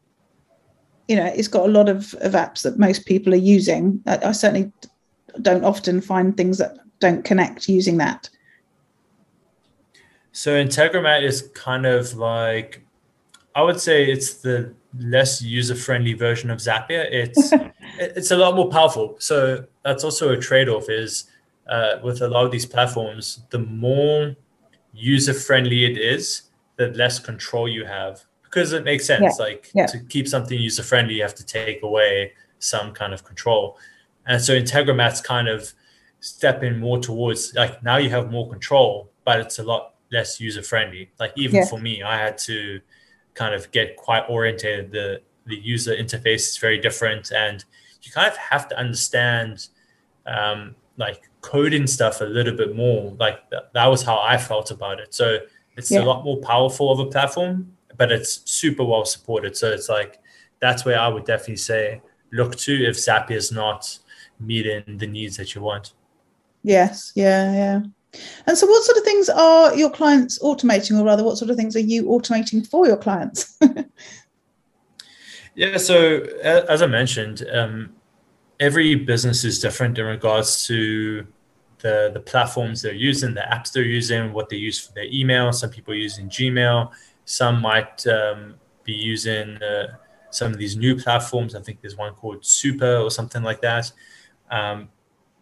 you 1.08 1.16
know 1.16 1.26
it's 1.26 1.48
got 1.48 1.66
a 1.66 1.72
lot 1.72 1.90
of, 1.90 2.14
of 2.22 2.34
apps 2.34 2.64
that 2.64 2.80
most 2.80 3.06
people 3.06 3.34
are 3.34 3.38
using. 3.38 4.02
I, 4.06 4.30
I 4.30 4.32
certainly 4.32 4.72
don't 5.42 5.64
often 5.64 6.02
find 6.02 6.36
things 6.36 6.58
that 6.58 6.78
don't 7.00 7.24
connect 7.24 7.68
using 7.68 7.98
that. 7.98 8.30
So 10.32 10.52
Integromat 10.52 11.24
is 11.24 11.50
kind 11.54 11.86
of 11.86 12.14
like 12.16 12.86
I 13.54 13.62
would 13.62 13.80
say 13.80 14.06
it's 14.06 14.36
the 14.36 14.74
less 14.98 15.42
user-friendly 15.42 16.14
version 16.14 16.50
of 16.50 16.60
Zapier. 16.60 17.08
It's 17.12 17.54
it's 18.00 18.32
a 18.32 18.38
lot 18.38 18.56
more 18.56 18.70
powerful. 18.70 19.16
So 19.20 19.66
that's 19.84 20.04
also 20.04 20.32
a 20.32 20.38
trade-off. 20.38 20.90
Is 20.90 21.26
uh, 21.70 21.98
with 22.04 22.22
a 22.22 22.28
lot 22.28 22.46
of 22.46 22.52
these 22.52 22.66
platforms, 22.66 23.42
the 23.50 23.60
more 23.60 24.36
user-friendly 24.94 25.86
it 25.86 25.98
is, 25.98 26.44
the 26.78 26.88
less 26.90 27.20
control 27.20 27.68
you 27.68 27.86
have 27.86 28.24
because 28.44 28.74
it 28.74 28.84
makes 28.84 29.06
sense. 29.06 29.36
Yeah. 29.38 29.46
Like 29.46 29.72
yeah. 29.74 29.86
to 29.88 30.00
keep 30.00 30.28
something 30.28 30.58
user-friendly, 30.58 31.16
you 31.16 31.22
have 31.22 31.36
to 31.36 31.46
take 31.46 31.84
away 31.84 32.34
some 32.60 32.94
kind 32.94 33.14
of 33.14 33.24
control. 33.24 33.78
And 34.26 34.42
so 34.42 34.54
Integromat's 34.54 35.22
kind 35.22 35.48
of 35.48 35.74
stepping 36.20 36.80
more 36.80 37.00
towards 37.00 37.54
like 37.54 37.84
now 37.84 37.98
you 37.98 38.10
have 38.10 38.32
more 38.32 38.50
control, 38.50 39.12
but 39.26 39.40
it's 39.40 39.60
a 39.60 39.64
lot 39.64 39.96
less 40.12 40.40
user-friendly. 40.40 41.12
Like 41.20 41.34
even 41.36 41.58
yeah. 41.58 41.66
for 41.66 41.80
me, 41.80 42.02
I 42.02 42.18
had 42.18 42.38
to 42.40 42.82
kind 43.34 43.54
of 43.54 43.72
get 43.72 43.98
quite 43.98 44.24
orientated. 44.30 44.92
The 44.92 45.22
the 45.46 45.56
user 45.56 45.96
interface 45.96 46.48
is 46.50 46.58
very 46.58 46.80
different, 46.80 47.32
and 47.32 47.64
you 48.02 48.12
kind 48.12 48.28
of 48.28 48.38
have 48.38 48.68
to 48.70 48.78
understand 48.78 49.68
um, 50.26 50.76
like 50.98 51.30
coding 51.42 51.86
stuff 51.86 52.22
a 52.22 52.26
little 52.26 52.56
bit 52.56 52.76
more. 52.76 53.14
Like 53.20 53.50
th- 53.50 53.64
that 53.74 53.86
was 53.86 54.02
how 54.02 54.20
I 54.20 54.38
felt 54.38 54.72
about 54.72 55.00
it. 55.00 55.14
So 55.14 55.40
it's 55.78 55.92
yeah. 55.92 56.02
a 56.02 56.06
lot 56.06 56.24
more 56.24 56.38
powerful 56.38 56.92
of 56.92 57.00
a 57.00 57.06
platform, 57.06 57.72
but 57.98 58.12
it's 58.12 58.42
super 58.50 58.84
well 58.84 59.06
supported. 59.06 59.56
So 59.58 59.72
it's 59.72 59.90
like 59.90 60.20
that's 60.60 60.86
where 60.86 61.00
I 61.00 61.08
would 61.08 61.26
definitely 61.26 61.58
say 61.58 62.02
look 62.32 62.56
to 62.56 62.74
if 62.74 62.96
Zapier 62.96 63.32
is 63.32 63.52
not 63.52 64.00
meeting 64.40 64.98
the 64.98 65.08
needs 65.08 65.38
that 65.38 65.56
you 65.56 65.62
want. 65.62 65.94
Yes, 66.64 67.12
yeah, 67.16 67.54
yeah. 67.54 67.82
And 68.48 68.58
so, 68.58 68.66
what 68.68 68.84
sort 68.84 68.98
of 68.98 69.04
things 69.04 69.30
are 69.30 69.76
your 69.76 69.90
clients 69.90 70.40
automating, 70.40 71.00
or 71.00 71.06
rather, 71.06 71.24
what 71.24 71.38
sort 71.38 71.52
of 71.52 71.58
things 71.58 71.76
are 71.76 71.80
you 71.80 72.06
automating 72.06 72.66
for 72.66 72.88
your 72.88 72.98
clients? 72.98 73.60
yeah, 75.56 75.78
so 75.78 76.22
as 76.44 76.82
I 76.82 76.88
mentioned, 76.88 77.46
um, 77.52 77.94
every 78.60 78.96
business 78.96 79.44
is 79.44 79.60
different 79.60 80.00
in 80.00 80.06
regards 80.06 80.66
to 80.68 81.28
the, 81.86 82.10
the 82.16 82.20
platforms 82.20 82.82
they're 82.82 82.94
using, 82.96 83.36
the 83.36 83.42
apps 83.42 83.72
they're 83.72 83.84
using, 83.84 84.34
what 84.34 84.50
they 84.50 84.56
use 84.56 84.80
for 84.80 84.92
their 84.94 85.06
email. 85.06 85.54
Some 85.54 85.70
people 85.70 85.94
are 85.94 85.98
using 85.98 86.28
Gmail, 86.28 86.92
some 87.26 87.62
might 87.62 88.06
um, 88.08 88.56
be 88.84 88.94
using 88.94 89.62
uh, 89.62 89.98
some 90.32 90.52
of 90.52 90.58
these 90.58 90.76
new 90.76 90.96
platforms. 90.96 91.54
I 91.54 91.62
think 91.62 91.82
there's 91.82 91.96
one 91.96 92.16
called 92.16 92.44
Super 92.44 92.98
or 92.98 93.12
something 93.12 93.44
like 93.44 93.62
that. 93.62 93.92
Um, 94.50 94.90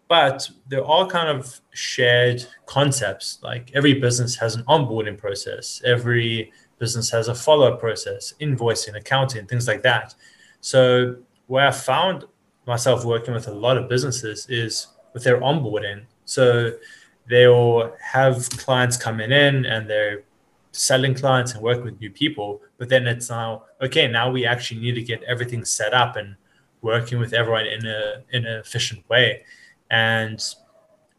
but 0.06 0.46
they're 0.68 0.84
all 0.84 1.08
kind 1.08 1.30
of 1.30 1.62
shared 1.72 2.44
concepts. 2.66 3.38
Like 3.42 3.70
every 3.72 3.94
business 3.94 4.36
has 4.36 4.54
an 4.54 4.64
onboarding 4.64 5.16
process, 5.16 5.80
every 5.82 6.52
business 6.78 7.08
has 7.08 7.28
a 7.28 7.34
follow 7.34 7.72
up 7.72 7.80
process, 7.80 8.34
invoicing, 8.38 8.96
accounting, 8.96 9.46
things 9.46 9.66
like 9.66 9.82
that. 9.82 10.14
So, 10.60 11.16
where 11.46 11.66
I 11.66 11.70
found 11.70 12.24
myself 12.66 13.06
working 13.06 13.32
with 13.32 13.48
a 13.48 13.54
lot 13.54 13.78
of 13.78 13.88
businesses 13.88 14.46
is 14.50 14.88
with 15.14 15.24
their 15.24 15.40
onboarding. 15.40 16.04
So, 16.24 16.72
they'll 17.28 17.94
have 18.00 18.48
clients 18.50 18.96
coming 18.96 19.32
in 19.32 19.64
and 19.64 19.88
they're 19.88 20.24
selling 20.72 21.14
clients 21.14 21.52
and 21.52 21.62
working 21.62 21.84
with 21.84 22.00
new 22.00 22.10
people. 22.10 22.60
But 22.78 22.88
then 22.88 23.06
it's 23.06 23.30
now, 23.30 23.64
okay, 23.80 24.08
now 24.08 24.30
we 24.30 24.46
actually 24.46 24.80
need 24.80 24.94
to 24.94 25.02
get 25.02 25.22
everything 25.22 25.64
set 25.64 25.94
up 25.94 26.16
and 26.16 26.36
working 26.82 27.18
with 27.18 27.32
everyone 27.32 27.66
in 27.66 27.86
a 27.86 28.22
in 28.32 28.44
an 28.44 28.58
efficient 28.58 29.08
way. 29.08 29.44
And 29.90 30.42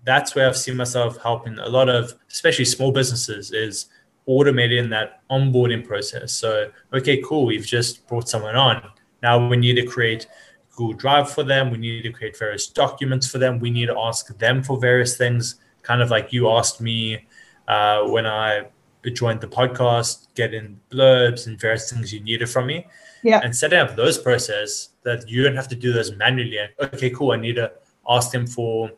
that's 0.04 0.36
where 0.36 0.48
I've 0.48 0.58
seen 0.58 0.78
myself 0.78 1.18
helping 1.22 1.58
a 1.58 1.68
lot 1.68 1.90
of, 1.90 2.14
especially 2.30 2.66
small 2.66 2.92
businesses, 2.92 3.52
is 3.52 3.88
automating 4.28 4.90
that 4.90 5.22
onboarding 5.32 5.86
process. 5.86 6.34
So, 6.34 6.72
okay, 6.94 7.22
cool, 7.26 7.46
we've 7.46 7.66
just 7.66 8.08
brought 8.08 8.30
someone 8.30 8.56
on. 8.56 8.92
Now 9.24 9.48
we 9.48 9.58
need 9.58 9.76
to 9.76 9.86
create 9.86 10.28
Google 10.76 10.94
Drive 10.94 11.32
for 11.32 11.44
them. 11.44 11.72
We 11.72 11.78
need 11.78 12.04
to 12.04 12.12
create 12.12 12.38
various 12.38 12.68
documents 12.68 13.28
for 13.28 13.38
them. 13.38 13.60
We 13.60 13.72
need 13.72 13.88
to 13.88 13.98
ask 13.98 14.38
them 14.38 14.64
for 14.64 14.78
various 14.78 15.18
things, 15.18 15.56
kind 15.82 16.02
of 16.02 16.10
like 16.10 16.34
you 16.34 16.50
asked 16.50 16.82
me 16.82 17.26
uh, 17.68 18.04
when 18.04 18.26
I 18.26 18.68
joined 19.14 19.42
the 19.42 19.48
podcast, 19.48 20.28
getting 20.36 20.80
blurbs 20.92 21.48
and 21.48 21.60
various 21.60 21.92
things 21.92 22.14
you 22.14 22.22
needed 22.22 22.50
from 22.50 22.68
me. 22.68 22.88
Yeah. 23.24 23.40
And 23.44 23.56
setting 23.56 23.80
up 23.80 23.96
those 23.96 24.18
processes 24.18 24.90
that 25.04 25.28
you 25.30 25.44
don't 25.44 25.56
have 25.56 25.68
to 25.70 25.76
do 25.76 25.94
those 25.94 26.16
manually. 26.16 26.60
Okay, 26.80 27.10
cool. 27.10 27.32
I 27.32 27.38
need 27.38 27.56
to 27.56 27.72
ask 28.08 28.32
them 28.32 28.46
for 28.46 28.92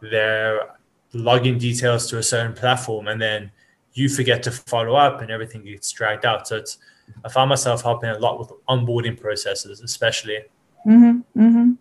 their 0.00 0.76
login 1.14 1.58
details 1.58 2.06
to 2.08 2.18
a 2.18 2.22
certain 2.22 2.54
platform, 2.54 3.08
and 3.08 3.20
then 3.20 3.50
you 3.94 4.08
forget 4.08 4.42
to 4.42 4.50
follow 4.50 4.94
up, 4.94 5.20
and 5.20 5.30
everything 5.30 5.64
gets 5.64 5.90
dragged 5.92 6.24
out. 6.24 6.48
So 6.48 6.56
it's 6.56 6.78
I 7.24 7.28
found 7.28 7.48
myself 7.48 7.82
helping 7.82 8.10
a 8.10 8.18
lot 8.18 8.38
with 8.38 8.50
onboarding 8.68 9.20
processes, 9.20 9.80
especially. 9.80 10.38
Mm-hmm, 10.86 11.40
mm-hmm. 11.40 11.72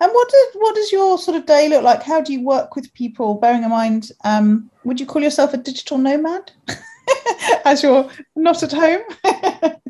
And 0.00 0.12
what 0.12 0.28
does 0.28 0.46
what 0.54 0.74
does 0.74 0.90
your 0.90 1.16
sort 1.18 1.36
of 1.36 1.46
day 1.46 1.68
look 1.68 1.84
like? 1.84 2.02
How 2.02 2.20
do 2.20 2.32
you 2.32 2.44
work 2.44 2.74
with 2.74 2.92
people? 2.92 3.36
Bearing 3.36 3.62
in 3.62 3.70
mind, 3.70 4.10
um, 4.24 4.70
would 4.84 4.98
you 4.98 5.06
call 5.06 5.22
yourself 5.22 5.54
a 5.54 5.58
digital 5.58 5.96
nomad, 5.96 6.50
as 7.64 7.82
you're 7.82 8.10
not 8.34 8.62
at 8.62 8.72
home? 8.72 9.02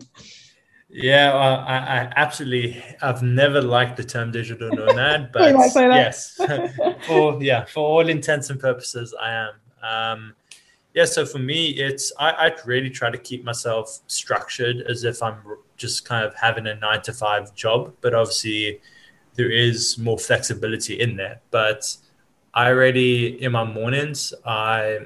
Yeah, 0.95 1.33
uh, 1.33 1.64
I, 1.67 1.76
I, 1.76 2.12
absolutely. 2.17 2.85
I've 3.00 3.23
never 3.23 3.62
liked 3.62 3.97
the 3.97 4.05
term 4.05 4.31
digital 4.31 4.71
nomad, 4.71 5.31
but 5.33 5.55
yes, 5.75 6.38
for 7.07 7.43
yeah, 7.43 7.64
for 7.64 7.81
all 7.81 8.09
intents 8.11 8.50
and 8.50 8.61
purposes, 8.61 9.14
I 9.19 9.33
am. 9.33 9.52
Um, 9.83 10.35
yeah, 10.93 11.07
so 11.07 11.25
for 11.25 11.38
me, 11.38 11.69
it's 11.69 12.12
I, 12.19 12.31
I 12.31 12.52
really 12.67 12.91
try 12.91 13.11
to 13.11 13.17
keep 13.17 13.43
myself 13.43 14.00
structured 14.07 14.83
as 14.83 15.05
if 15.05 15.23
I'm 15.23 15.38
just 15.83 16.05
kind 16.05 16.25
of 16.25 16.35
having 16.35 16.67
a 16.67 16.75
nine 16.77 17.03
to 17.03 17.12
five 17.12 17.55
job, 17.55 17.93
but 18.01 18.15
obviously 18.15 18.81
there 19.35 19.51
is 19.51 19.99
more 19.99 20.19
flexibility 20.19 20.95
in 21.01 21.17
there. 21.17 21.41
But 21.51 21.97
I 22.55 22.69
already 22.69 23.43
in 23.43 23.53
my 23.53 23.65
mornings, 23.65 24.33
I 24.47 25.01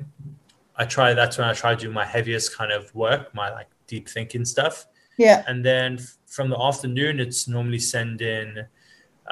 I 0.77 0.85
try. 0.85 1.15
That's 1.15 1.39
when 1.39 1.49
I 1.49 1.55
try 1.55 1.75
to 1.75 1.81
do 1.87 1.91
my 1.91 2.05
heaviest 2.05 2.57
kind 2.57 2.73
of 2.73 2.95
work, 2.95 3.35
my 3.35 3.49
like 3.51 3.69
deep 3.87 4.09
thinking 4.09 4.45
stuff 4.45 4.87
yeah. 5.17 5.43
And 5.47 5.65
then 5.65 5.99
from 6.27 6.51
the 6.51 6.61
afternoon, 6.61 7.21
it's 7.21 7.49
normally 7.49 7.79
sending 7.79 8.59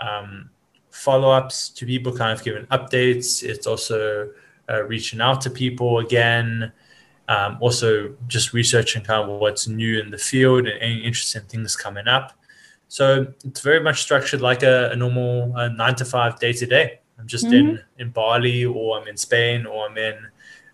um, 0.01 0.51
follow 0.91 1.31
ups 1.31 1.69
to 1.71 1.87
people, 1.87 2.17
kind 2.17 2.37
of 2.37 2.45
giving 2.45 2.65
updates. 2.67 3.43
It's 3.43 3.67
also 3.67 4.31
uh, 4.69 4.83
reaching 4.85 5.21
out 5.21 5.41
to 5.43 5.51
people 5.51 5.99
again. 5.99 6.73
Um, 7.29 7.59
also, 7.61 8.15
just 8.27 8.53
researching 8.53 9.03
kind 9.03 9.29
of 9.29 9.41
what's 9.41 9.67
new 9.67 9.99
in 9.99 10.11
the 10.11 10.19
field 10.19 10.67
and 10.67 10.81
any 10.83 10.99
interesting 10.99 11.43
things 11.43 11.75
coming 11.77 12.07
up. 12.07 12.33
So 12.89 13.27
it's 13.45 13.61
very 13.61 13.81
much 13.81 14.03
structured 14.03 14.41
like 14.41 14.63
a, 14.63 14.91
a 14.91 14.97
normal 14.97 15.57
uh, 15.57 15.69
nine 15.69 15.95
to 15.97 16.05
five 16.05 16.39
day 16.39 16.53
to 16.53 16.67
day. 16.67 17.01
I'm 17.19 17.27
just 17.27 17.47
mm-hmm. 17.47 17.55
in 17.55 17.81
in 17.99 18.11
Bali, 18.11 18.65
or 18.65 19.01
I'm 19.01 19.09
in 19.09 19.17
Spain, 19.17 19.67
or 19.67 19.89
I'm 19.89 19.97
in 19.97 20.15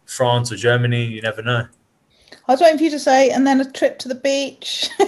France 0.07 0.51
or 0.51 0.57
Germany. 0.57 1.05
You 1.05 1.23
never 1.23 1.43
know. 1.43 1.67
I 2.49 2.53
was 2.53 2.61
waiting 2.61 2.79
for 2.79 2.85
you 2.85 2.91
to 2.91 2.99
say, 2.99 3.31
and 3.31 3.47
then 3.47 3.61
a 3.61 3.71
trip 3.71 3.99
to 4.01 4.09
the 4.09 4.15
beach. 4.15 4.91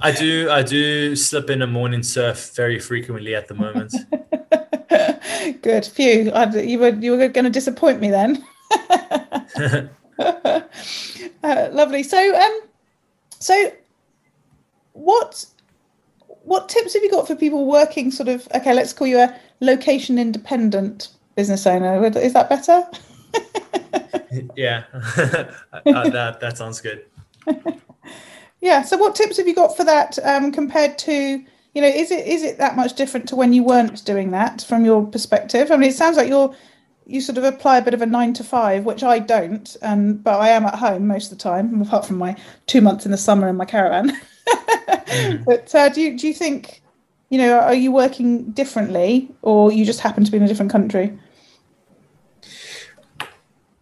I 0.00 0.12
do. 0.12 0.48
I 0.50 0.62
do 0.62 1.14
slip 1.14 1.50
in 1.50 1.62
a 1.62 1.66
morning 1.66 2.02
surf 2.02 2.52
very 2.54 2.78
frequently 2.78 3.34
at 3.34 3.48
the 3.48 3.54
moment. 3.54 3.94
Good. 5.62 5.84
Phew. 5.84 6.30
I, 6.32 6.48
you 6.56 6.78
were 6.78 6.94
you 6.94 7.12
were 7.12 7.28
going 7.28 7.44
to 7.44 7.50
disappoint 7.50 8.00
me 8.00 8.10
then. 8.10 8.44
uh, 11.42 11.68
lovely. 11.72 12.02
So, 12.02 12.36
um, 12.36 12.60
so 13.38 13.72
what 14.92 15.46
what 16.44 16.68
tips 16.68 16.94
have 16.94 17.02
you 17.02 17.10
got 17.10 17.26
for 17.26 17.36
people 17.36 17.66
working 17.66 18.10
sort 18.10 18.28
of 18.28 18.48
okay? 18.54 18.74
Let's 18.74 18.92
call 18.92 19.06
you 19.06 19.18
a 19.18 19.34
location 19.60 20.18
independent 20.18 21.08
business 21.36 21.66
owner. 21.66 22.04
Is 22.04 22.32
that 22.32 22.48
better? 22.48 22.84
yeah, 24.56 24.84
uh, 24.92 26.08
that 26.10 26.40
that 26.40 26.58
sounds 26.58 26.80
good. 26.80 27.04
yeah. 28.60 28.82
So, 28.82 28.96
what 28.96 29.14
tips 29.14 29.36
have 29.36 29.46
you 29.46 29.54
got 29.54 29.76
for 29.76 29.84
that 29.84 30.18
um, 30.24 30.52
compared 30.52 30.98
to 30.98 31.12
you 31.74 31.82
know? 31.82 31.88
Is 31.88 32.10
it 32.10 32.26
is 32.26 32.42
it 32.42 32.58
that 32.58 32.76
much 32.76 32.94
different 32.94 33.28
to 33.28 33.36
when 33.36 33.52
you 33.52 33.62
weren't 33.62 34.04
doing 34.04 34.30
that 34.32 34.62
from 34.62 34.84
your 34.84 35.06
perspective? 35.06 35.70
I 35.70 35.76
mean, 35.76 35.90
it 35.90 35.96
sounds 35.96 36.16
like 36.16 36.28
you're 36.28 36.54
you 37.08 37.20
sort 37.20 37.38
of 37.38 37.44
apply 37.44 37.78
a 37.78 37.82
bit 37.82 37.94
of 37.94 38.02
a 38.02 38.06
nine 38.06 38.34
to 38.34 38.44
five, 38.44 38.84
which 38.84 39.02
I 39.02 39.18
don't, 39.18 39.76
and 39.82 40.22
but 40.22 40.38
I 40.38 40.50
am 40.50 40.66
at 40.66 40.74
home 40.74 41.06
most 41.06 41.32
of 41.32 41.38
the 41.38 41.42
time, 41.42 41.80
apart 41.82 42.06
from 42.06 42.18
my 42.18 42.36
two 42.66 42.80
months 42.80 43.04
in 43.04 43.10
the 43.10 43.18
summer 43.18 43.48
in 43.48 43.56
my 43.56 43.64
caravan. 43.64 44.10
mm. 44.46 45.44
But 45.44 45.74
uh, 45.74 45.88
do 45.88 46.00
you 46.00 46.18
do 46.18 46.28
you 46.28 46.34
think 46.34 46.82
you 47.30 47.38
know 47.38 47.58
are 47.58 47.74
you 47.74 47.90
working 47.90 48.52
differently, 48.52 49.30
or 49.42 49.72
you 49.72 49.84
just 49.84 50.00
happen 50.00 50.24
to 50.24 50.30
be 50.30 50.36
in 50.36 50.42
a 50.44 50.48
different 50.48 50.70
country? 50.70 51.18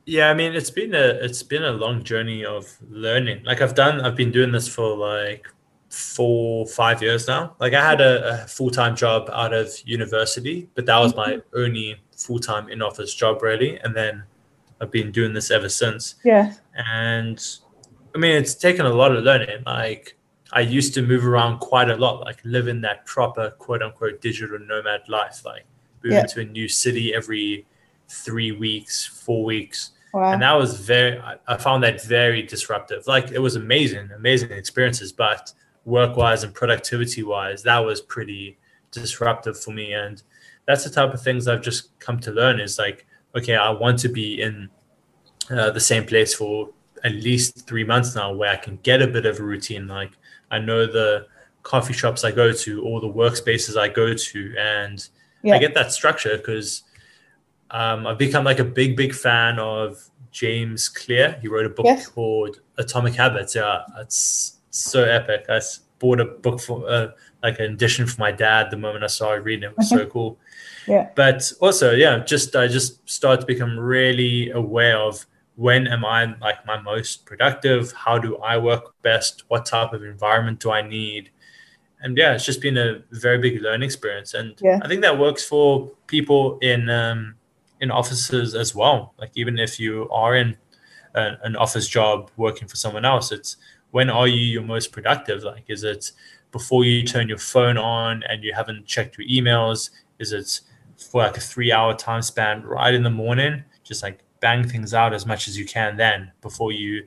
yeah 0.09 0.31
i 0.31 0.35
mean 0.35 0.55
it's 0.55 0.71
been 0.71 0.95
a 0.95 1.19
it's 1.21 1.43
been 1.43 1.65
a 1.65 1.73
long 1.73 2.01
journey 2.05 2.45
of 2.45 2.79
learning 2.89 3.43
like 3.43 3.61
i've 3.61 3.75
done 3.75 4.01
i've 4.03 4.15
been 4.15 4.31
doing 4.31 4.53
this 4.53 4.69
for 4.69 4.97
like 4.97 5.49
four, 5.97 6.67
five 6.67 7.03
years 7.03 7.27
now. 7.27 7.55
Like 7.59 7.73
I 7.75 7.85
had 7.85 8.01
a, 8.01 8.45
a 8.45 8.47
full 8.47 8.71
time 8.71 8.97
job 8.97 9.31
out 9.33 9.53
of 9.53 9.71
university, 9.85 10.69
but 10.75 10.87
that 10.87 10.99
was 10.99 11.15
my 11.15 11.27
Mm-hmm. 11.27 11.59
only 11.59 11.97
full 12.17 12.39
time 12.39 12.69
in 12.69 12.83
office 12.83 13.15
job 13.15 13.43
really. 13.43 13.79
And 13.79 13.95
then 13.95 14.25
I've 14.81 14.91
been 14.91 15.11
doing 15.13 15.33
this 15.33 15.51
ever 15.51 15.69
since. 15.69 16.17
Yeah. 16.25 16.53
And 16.77 17.43
I 18.15 18.19
mean, 18.19 18.33
it's 18.37 18.55
taken 18.55 18.87
a 18.87 18.91
lot 18.93 19.15
of 19.15 19.23
learning. 19.25 19.63
Like 19.67 20.17
I 20.53 20.61
used 20.61 20.95
to 20.95 21.03
move 21.03 21.27
around 21.27 21.59
quite 21.59 21.91
a 21.91 21.97
lot, 21.97 22.21
like 22.21 22.39
live 22.45 22.69
in 22.69 22.81
that 22.83 23.05
proper 23.07 23.51
quote 23.51 23.83
unquote 23.83 24.21
digital 24.21 24.59
nomad 24.59 25.03
life, 25.09 25.43
like 25.45 25.65
moving 26.03 26.19
Yeah. 26.19 26.27
to 26.27 26.41
a 26.41 26.45
new 26.45 26.69
city 26.69 27.15
every 27.15 27.67
three 28.09 28.53
weeks, 28.53 29.05
four 29.07 29.45
weeks 29.45 29.91
Wow. 30.15 30.33
and 30.33 30.41
that 30.41 30.53
was 30.55 30.79
very 30.81 31.19
I- 31.19 31.37
i 31.47 31.57
found 31.59 31.83
that 31.83 32.01
very 32.03 32.41
disruptive 32.41 33.07
like 33.07 33.33
it 33.33 33.39
was 33.41 33.57
amazing 33.57 34.09
amazing 34.17 34.51
experiences 34.51 35.13
but 35.13 35.53
work 35.85 36.17
wise 36.17 36.43
and 36.45 36.55
productivity 36.55 37.23
wise 37.23 37.63
that 37.65 37.81
was 37.81 38.01
pretty 38.01 38.57
disruptive 39.01 39.59
for 39.59 39.73
me 39.73 39.93
and 39.93 40.23
that's 40.67 40.85
the 40.85 40.91
type 40.91 41.13
of 41.15 41.21
things 41.23 41.47
i've 41.49 41.63
just 41.63 41.99
come 41.99 42.19
to 42.19 42.31
learn 42.33 42.59
is 42.61 42.79
like 42.79 43.07
okay 43.37 43.55
i 43.57 43.71
want 43.71 43.99
to 43.99 44.09
be 44.09 44.41
in 44.43 44.69
uh, 45.51 45.71
the 45.71 45.81
same 45.81 46.05
place 46.05 46.35
for 46.35 46.71
at 47.05 47.13
least 47.13 47.67
three 47.69 47.85
months 47.85 48.15
now 48.15 48.33
where 48.33 48.51
i 48.51 48.57
can 48.57 48.77
get 48.83 49.01
a 49.03 49.07
bit 49.07 49.27
of 49.27 49.39
a 49.39 49.43
routine 49.43 49.87
like 49.87 50.13
i 50.51 50.59
know 50.59 50.87
the 50.87 51.27
coffee 51.63 51.93
shops 51.93 52.25
i 52.25 52.31
go 52.31 52.53
to 52.53 52.83
all 52.85 53.01
the 53.01 53.09
workspaces 53.09 53.77
i 53.77 53.89
go 53.89 54.15
to 54.15 54.55
and 54.59 55.09
Yeah. 55.43 55.55
i 55.55 55.59
get 55.59 55.75
that 55.75 55.93
structure 55.93 56.37
because 56.37 56.83
um, 57.71 58.07
I've 58.07 58.17
become 58.19 58.45
like 58.45 58.61
a 58.61 58.65
big, 58.65 58.97
big 58.97 59.13
fan 59.13 59.59
of 59.59 60.09
James 60.31 60.89
Clear. 60.89 61.37
He 61.43 61.49
wrote 61.49 61.67
a 61.67 61.69
book 61.69 61.85
Yes. 61.85 62.07
called 62.07 62.61
Atomic 62.79 63.15
Habits. 63.15 63.57
Yeah, 63.57 63.83
it's 63.99 64.59
so 64.71 65.03
epic. 65.03 65.47
I 65.49 65.61
bought 65.99 66.21
a 66.21 66.25
book 66.25 66.61
for 66.61 66.89
uh, 66.89 67.09
like 67.43 67.59
an 67.59 67.73
edition 67.73 68.07
for 68.07 68.21
my 68.21 68.33
dad 68.33 68.71
the 68.71 68.77
moment 68.77 69.05
I 69.05 69.09
started 69.09 69.45
reading 69.45 69.65
it. 69.65 69.73
It 69.73 69.79
was 69.79 69.89
so 69.89 70.07
cool. 70.07 70.39
Yeah. 70.87 71.11
But 71.15 71.51
also, 71.61 71.93
yeah, 71.93 72.19
just 72.19 72.55
I 72.55 72.67
just 72.67 73.09
started 73.09 73.41
to 73.41 73.47
become 73.47 73.79
really 73.79 74.51
aware 74.51 74.99
of 74.99 75.27
when 75.57 75.87
am 75.87 76.05
I 76.05 76.37
like 76.41 76.65
my 76.67 76.81
most 76.81 77.25
productive? 77.25 77.93
How 77.93 78.19
do 78.19 78.37
I 78.39 78.59
work 78.59 78.95
best? 79.03 79.45
What 79.49 79.65
type 79.65 79.93
of 79.93 80.05
environment 80.05 80.61
do 80.61 80.71
I 80.71 80.83
need? 80.83 81.31
And 82.03 82.17
yeah, 82.17 82.35
it's 82.35 82.45
just 82.45 82.61
been 82.61 82.77
a 82.77 83.03
very 83.11 83.39
big 83.39 83.63
learning 83.63 83.87
experience. 83.87 84.35
And 84.35 84.55
Yeah. 84.61 84.79
I 84.83 84.89
think 84.89 85.01
that 85.01 85.19
works 85.19 85.45
for 85.45 85.91
people 86.07 86.59
in 86.59 86.91
um, 86.91 87.37
in 87.81 87.91
offices 87.91 88.55
as 88.55 88.75
well. 88.75 89.15
Like 89.19 89.33
even 89.35 89.59
if 89.59 89.81
you 89.81 90.09
are 90.11 90.37
in 90.37 90.57
a, 91.15 91.37
an 91.43 91.57
office 91.57 91.89
job 91.89 92.31
working 92.37 92.69
for 92.69 92.77
someone 92.77 93.05
else, 93.05 93.33
it's 93.33 93.57
when 93.97 94.11
are 94.11 94.29
you 94.29 94.45
your 94.45 94.63
most 94.63 94.93
productive? 94.93 95.43
Like, 95.43 95.65
is 95.69 95.83
it 95.83 96.13
before 96.53 96.85
you 96.85 97.03
turn 97.03 97.31
your 97.31 97.39
phone 97.39 97.79
on 97.79 98.23
and 98.29 98.45
you 98.45 98.53
haven't 98.53 98.85
checked 98.85 99.17
your 99.17 99.27
emails? 99.27 99.89
Is 100.19 100.33
it 100.33 100.61
for 100.99 101.23
like 101.23 101.39
a 101.39 101.41
three 101.41 101.73
hour 101.73 101.97
time 101.97 102.21
span 102.21 102.63
right 102.65 102.93
in 102.93 103.05
the 103.05 103.17
morning? 103.25 103.65
Just 103.85 104.03
like 104.03 104.19
bang 104.41 104.69
things 104.69 104.93
out 104.93 105.15
as 105.15 105.25
much 105.25 105.49
as 105.49 105.59
you 105.59 105.65
can 105.65 105.97
then 105.97 106.31
before 106.43 106.73
you 106.73 107.07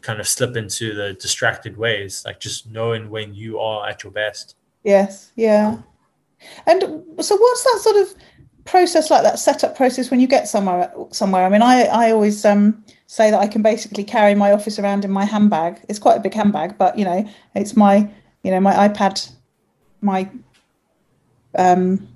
kind 0.00 0.18
of 0.18 0.26
slip 0.26 0.56
into 0.56 0.94
the 0.94 1.12
distracted 1.12 1.76
ways. 1.76 2.24
Like 2.26 2.40
just 2.40 2.68
knowing 2.68 3.08
when 3.08 3.32
you 3.32 3.60
are 3.60 3.88
at 3.88 4.02
your 4.02 4.10
best. 4.10 4.56
Yes, 4.82 5.30
yeah. 5.36 5.78
And 6.66 6.82
so, 7.20 7.36
what's 7.36 7.62
that 7.62 7.78
sort 7.82 7.96
of 7.98 8.14
process 8.64 9.12
like? 9.12 9.22
That 9.22 9.38
setup 9.38 9.76
process 9.76 10.10
when 10.10 10.18
you 10.18 10.26
get 10.26 10.48
somewhere? 10.48 10.92
Somewhere. 11.12 11.46
I 11.46 11.48
mean, 11.48 11.62
I 11.62 11.84
I 11.84 12.10
always 12.10 12.44
um, 12.44 12.84
say 13.06 13.30
that 13.30 13.40
I 13.40 13.46
can 13.46 13.62
basically 13.62 14.04
carry 14.04 14.34
my 14.34 14.52
office 14.52 14.78
around 14.78 15.04
in 15.04 15.10
my 15.10 15.24
handbag. 15.24 15.80
It's 15.88 15.98
quite 15.98 16.16
a 16.16 16.20
big 16.20 16.34
handbag, 16.34 16.76
but 16.78 16.98
you 16.98 17.04
know, 17.04 17.28
it's 17.54 17.76
my 17.76 18.08
you 18.42 18.50
know 18.50 18.60
my 18.60 18.88
iPad, 18.88 19.30
my 20.00 20.28
um, 21.56 22.06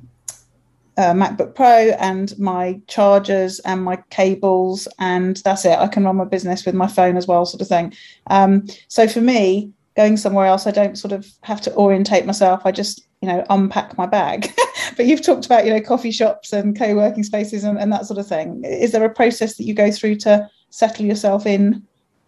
uh, 0.97 1.13
MacBook 1.13 1.55
Pro, 1.55 1.91
and 1.99 2.39
my 2.39 2.81
chargers 2.87 3.61
and 3.61 3.83
my 3.83 3.97
cables, 4.11 4.87
and 4.99 5.39
that's 5.39 5.65
it. 5.65 5.79
I 5.79 5.87
can 5.87 6.05
run 6.05 6.17
my 6.17 6.25
business 6.25 6.67
with 6.67 6.75
my 6.75 6.87
phone 6.87 7.17
as 7.17 7.27
well, 7.27 7.47
sort 7.47 7.63
of 7.63 7.69
thing. 7.69 7.95
Um, 8.29 8.67
so 8.89 9.09
for 9.09 9.21
me, 9.21 9.73
going 9.97 10.17
somewhere 10.17 10.47
else, 10.47 10.67
I 10.67 10.71
don't 10.71 10.97
sort 10.97 11.13
of 11.13 11.27
have 11.43 11.61
to 11.63 11.75
orientate 11.75 12.27
myself. 12.27 12.63
I 12.65 12.73
just, 12.73 13.07
you 13.21 13.29
know, 13.29 13.45
unpack 13.51 13.97
my 13.99 14.07
bag. 14.07 14.53
but 14.97 15.07
you've 15.07 15.23
talked 15.23 15.47
about, 15.47 15.65
you 15.65 15.73
know, 15.73 15.81
coffee 15.81 16.11
shops 16.11 16.53
and 16.53 16.79
co-working 16.79 17.23
spaces 17.25 17.65
and, 17.65 17.79
and 17.79 17.93
that 17.93 18.07
sort 18.07 18.19
of 18.19 18.27
thing. 18.27 18.63
Is 18.65 18.93
there 18.93 19.05
a 19.05 19.11
process 19.11 19.57
that 19.57 19.65
you 19.65 19.75
go 19.75 19.91
through 19.91 20.17
to 20.17 20.49
settle 20.71 21.05
yourself 21.05 21.47
in 21.47 21.83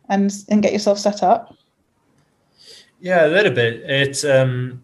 and 0.09 0.33
and 0.49 0.63
get 0.63 0.73
yourself 0.73 0.99
set 0.99 1.23
up? 1.23 1.57
Yeah, 3.01 3.27
a 3.27 3.29
little 3.29 3.53
bit. 3.53 3.83
It's 3.89 4.25
um 4.25 4.83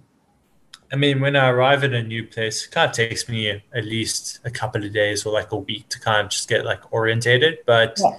I 0.91 0.97
mean, 0.97 1.21
when 1.21 1.37
I 1.37 1.51
arrive 1.51 1.85
at 1.85 1.93
a 1.93 2.03
new 2.03 2.25
place, 2.27 2.65
it 2.65 2.71
kind 2.71 2.89
of 2.89 2.97
takes 2.97 3.29
me 3.29 3.51
at 3.51 3.85
least 3.85 4.41
a 4.45 4.51
couple 4.51 4.83
of 4.83 4.93
days 4.93 5.27
or 5.27 5.33
like 5.35 5.53
a 5.53 5.57
week 5.57 5.87
to 5.91 6.01
kind 6.01 6.25
of 6.25 6.31
just 6.31 6.49
get 6.49 6.65
like 6.65 6.93
orientated. 6.93 7.59
But 7.67 7.99
Yeah. 8.03 8.19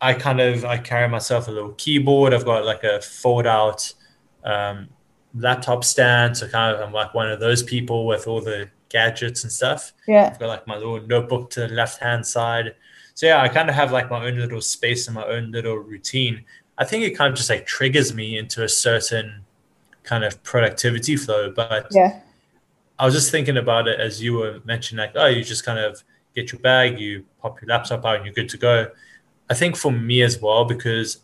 I 0.00 0.14
kind 0.14 0.40
of 0.40 0.64
I 0.64 0.78
carry 0.78 1.08
myself 1.08 1.48
a 1.48 1.52
little 1.52 1.72
keyboard. 1.72 2.34
I've 2.34 2.44
got 2.44 2.64
like 2.64 2.82
a 2.82 3.00
fold 3.00 3.46
out 3.46 3.94
um, 4.42 4.88
laptop 5.34 5.84
stand, 5.84 6.36
so 6.36 6.48
kind 6.48 6.74
of 6.74 6.82
I'm 6.82 6.92
like 6.92 7.14
one 7.14 7.30
of 7.30 7.40
those 7.40 7.62
people 7.62 8.04
with 8.06 8.26
all 8.26 8.40
the 8.40 8.68
gadgets 8.88 9.44
and 9.44 9.52
stuff. 9.52 9.92
Yeah. 10.06 10.30
I've 10.32 10.38
got 10.38 10.48
like 10.48 10.66
my 10.66 10.76
little 10.76 11.00
notebook 11.00 11.50
to 11.50 11.60
the 11.60 11.68
left 11.68 12.00
hand 12.02 12.26
side. 12.26 12.74
So 13.14 13.26
yeah, 13.26 13.40
I 13.40 13.48
kind 13.48 13.68
of 13.68 13.74
have 13.74 13.92
like 13.92 14.10
my 14.10 14.26
own 14.26 14.38
little 14.38 14.60
space 14.60 15.06
and 15.06 15.14
my 15.14 15.24
own 15.24 15.52
little 15.52 15.76
routine. 15.76 16.44
I 16.78 16.84
think 16.84 17.04
it 17.04 17.12
kind 17.12 17.32
of 17.32 17.36
just 17.36 17.48
like 17.48 17.66
triggers 17.66 18.12
me 18.12 18.38
into 18.38 18.64
a 18.64 18.68
certain 18.68 19.44
kind 20.02 20.24
of 20.24 20.42
productivity 20.42 21.16
flow. 21.16 21.50
But 21.50 21.88
Yeah. 21.92 22.20
I 22.98 23.04
was 23.06 23.14
just 23.14 23.30
thinking 23.30 23.56
about 23.56 23.88
it 23.88 23.98
as 23.98 24.22
you 24.22 24.34
were 24.34 24.60
mentioning, 24.64 25.04
like, 25.04 25.12
oh, 25.16 25.26
you 25.26 25.42
just 25.42 25.64
kind 25.64 25.78
of 25.78 26.02
get 26.34 26.52
your 26.52 26.60
bag, 26.60 26.98
you 26.98 27.24
pop 27.40 27.60
your 27.60 27.68
laptop 27.68 28.04
out, 28.04 28.16
and 28.16 28.24
you're 28.24 28.34
good 28.34 28.48
to 28.50 28.56
go. 28.56 28.88
I 29.50 29.54
think 29.54 29.76
for 29.76 29.92
me 29.92 30.22
as 30.22 30.40
well, 30.40 30.64
because 30.64 31.18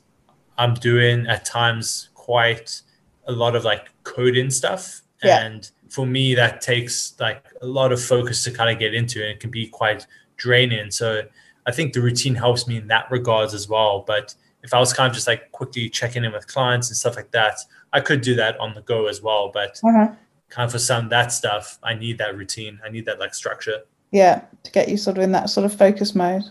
I'm 0.59 0.75
doing 0.75 1.27
at 1.27 1.45
times 1.45 2.11
quite 2.15 2.83
a 3.27 3.33
lot 3.33 3.57
of 3.57 3.65
like 3.65 3.89
coding 4.05 4.51
stuff. 4.51 5.03
Yeah. 5.23 5.45
And 5.45 5.71
for 5.89 6.07
me, 6.07 6.35
that 6.35 6.61
takes 6.61 7.15
like 7.21 7.45
a 7.63 7.67
lot 7.67 7.93
of 7.93 8.03
focus 8.03 8.45
to 8.45 8.51
kind 8.51 8.71
of 8.71 8.79
get 8.79 8.95
into, 8.95 9.23
and 9.23 9.31
it 9.31 9.41
can 9.41 9.51
be 9.51 9.67
quite 9.67 10.07
draining. 10.37 10.91
So 10.91 11.23
I 11.71 11.73
think 11.73 11.93
the 11.93 12.01
routine 12.01 12.35
helps 12.35 12.67
me 12.67 12.77
in 12.79 12.89
that 12.89 13.09
regards 13.13 13.55
as 13.55 13.69
well. 13.69 14.03
But 14.05 14.35
if 14.65 14.75
I 14.75 14.81
was 14.81 14.93
kind 14.93 15.09
of 15.09 15.15
just 15.15 15.29
like 15.29 15.53
quickly 15.53 15.89
checking 15.89 16.25
in 16.25 16.33
with 16.33 16.49
clients 16.49 16.89
and 16.89 16.97
stuff 16.97 17.15
like 17.15 17.31
that, 17.31 17.55
I 17.93 18.01
could 18.01 18.23
do 18.23 18.35
that 18.35 18.59
on 18.59 18.75
the 18.75 18.81
go 18.83 19.07
as 19.07 19.23
well. 19.23 19.51
But 19.55 19.81
Uh-huh. 19.85 20.09
kind 20.49 20.67
of 20.67 20.73
for 20.73 20.81
some 20.81 21.05
of 21.05 21.11
that 21.11 21.31
stuff, 21.33 21.79
I 21.85 21.95
need 21.95 22.19
that 22.19 22.37
routine. 22.37 22.81
I 22.85 22.89
need 22.89 23.05
that 23.07 23.21
like 23.21 23.35
structure. 23.37 23.79
Yeah. 24.11 24.43
To 24.65 24.71
get 24.73 24.89
you 24.89 24.97
sort 24.97 25.17
of 25.17 25.23
in 25.23 25.31
that 25.33 25.49
sort 25.49 25.65
of 25.65 25.73
focus 25.73 26.13
mode. 26.17 26.43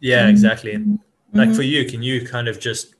Yeah, 0.00 0.28
exactly. 0.28 0.76
Like 1.32 1.48
Mhm. 1.48 1.56
for 1.56 1.62
you, 1.62 1.88
can 1.90 2.02
you 2.02 2.26
kind 2.26 2.46
of 2.48 2.60
just 2.60 2.94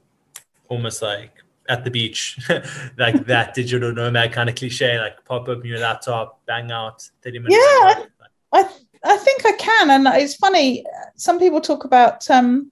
almost 0.71 1.03
like 1.03 1.31
at 1.69 1.85
the 1.85 1.91
beach, 1.91 2.39
like 2.97 3.27
that 3.27 3.53
digital 3.55 3.93
nomad 3.93 4.33
kind 4.33 4.49
of 4.49 4.55
cliche, 4.57 4.99
like 4.99 5.23
pop 5.27 5.47
open 5.49 5.67
your 5.67 5.79
laptop, 5.81 6.41
bang 6.47 6.73
out 6.73 7.07
30 7.23 7.39
minutes. 7.41 7.57
Yeah? 7.57 8.05
I 8.53 8.69
I 9.05 9.17
think 9.19 9.45
I 9.45 9.53
can, 9.53 9.91
and 9.91 10.07
it's 10.21 10.35
funny. 10.35 10.85
Some 11.17 11.39
people 11.39 11.61
talk 11.61 11.85
about 11.85 12.29
um, 12.31 12.71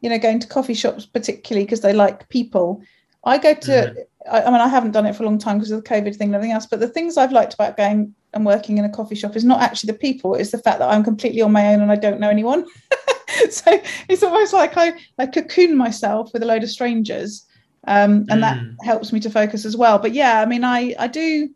you 0.00 0.10
know, 0.10 0.18
going 0.18 0.38
to 0.40 0.46
coffee 0.46 0.74
shops 0.74 1.06
particularly 1.06 1.64
because 1.64 1.80
they 1.80 1.92
like 1.92 2.28
people. 2.28 2.82
I 3.24 3.38
go 3.38 3.54
to. 3.54 3.70
Mhm. 3.70 3.96
I, 4.30 4.42
I 4.42 4.50
mean, 4.50 4.60
I 4.60 4.68
haven't 4.68 4.90
done 4.90 5.06
it 5.06 5.14
for 5.14 5.22
a 5.22 5.26
long 5.26 5.38
time 5.38 5.58
because 5.58 5.70
of 5.70 5.82
the 5.82 5.88
COVID 5.88 6.16
thing 6.16 6.28
and 6.28 6.34
everything 6.34 6.52
else. 6.52 6.66
But 6.66 6.80
the 6.80 6.88
things 6.88 7.16
I've 7.16 7.32
liked 7.32 7.54
about 7.54 7.76
going 7.76 8.14
and 8.34 8.44
working 8.44 8.76
in 8.78 8.84
a 8.84 8.88
coffee 8.90 9.14
shop 9.14 9.36
is 9.36 9.44
not 9.44 9.62
actually 9.62 9.92
the 9.92 9.98
people; 9.98 10.34
it's 10.34 10.50
the 10.50 10.58
fact 10.58 10.78
that 10.80 10.90
I'm 10.90 11.04
completely 11.04 11.42
on 11.42 11.52
my 11.52 11.72
own 11.72 11.80
and 11.80 11.90
I 11.90 11.96
don't 11.96 12.20
know 12.20 12.28
anyone. 12.30 12.66
so 13.50 13.80
it's 14.08 14.22
almost 14.22 14.52
like 14.52 14.76
I 14.76 14.94
I 15.18 15.26
cocoon 15.26 15.76
myself 15.76 16.32
with 16.32 16.42
a 16.42 16.46
load 16.46 16.62
of 16.64 16.70
strangers, 16.70 17.46
um, 17.86 18.26
and 18.30 18.42
that 18.42 18.58
Mm. 18.58 18.84
helps 18.84 19.12
me 19.12 19.20
to 19.20 19.30
focus 19.30 19.64
as 19.64 19.76
well. 19.76 19.98
But 19.98 20.12
yeah, 20.12 20.40
I 20.40 20.46
mean, 20.46 20.64
I 20.64 20.94
I 20.98 21.06
do. 21.06 21.48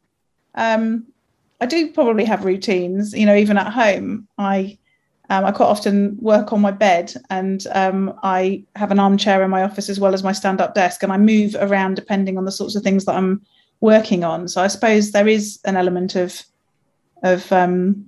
Um, 0.54 1.06
I 1.60 1.66
do 1.66 1.92
probably 1.92 2.24
have 2.24 2.44
routines, 2.44 3.12
you 3.12 3.26
know, 3.26 3.36
even 3.36 3.58
at 3.58 3.72
home. 3.72 4.28
I 4.38 4.78
um, 5.28 5.44
I 5.44 5.52
quite 5.52 5.66
often 5.66 6.16
work 6.20 6.52
on 6.52 6.60
my 6.60 6.72
bed 6.72 7.14
and 7.30 7.64
um, 7.72 8.18
I 8.24 8.64
have 8.74 8.90
an 8.90 8.98
armchair 8.98 9.44
in 9.44 9.50
my 9.50 9.62
office 9.62 9.88
as 9.88 10.00
well 10.00 10.12
as 10.12 10.24
my 10.24 10.32
stand 10.32 10.60
up 10.60 10.74
desk, 10.74 11.02
and 11.02 11.12
I 11.12 11.18
move 11.18 11.54
around 11.60 11.94
depending 11.94 12.36
on 12.36 12.44
the 12.44 12.52
sorts 12.52 12.74
of 12.74 12.82
things 12.82 13.04
that 13.04 13.14
I'm 13.14 13.42
working 13.80 14.24
on. 14.24 14.48
So 14.48 14.60
I 14.60 14.66
suppose 14.66 15.12
there 15.12 15.28
is 15.28 15.60
an 15.64 15.76
element 15.76 16.16
of 16.16 16.42
of 17.22 17.50
um, 17.52 18.06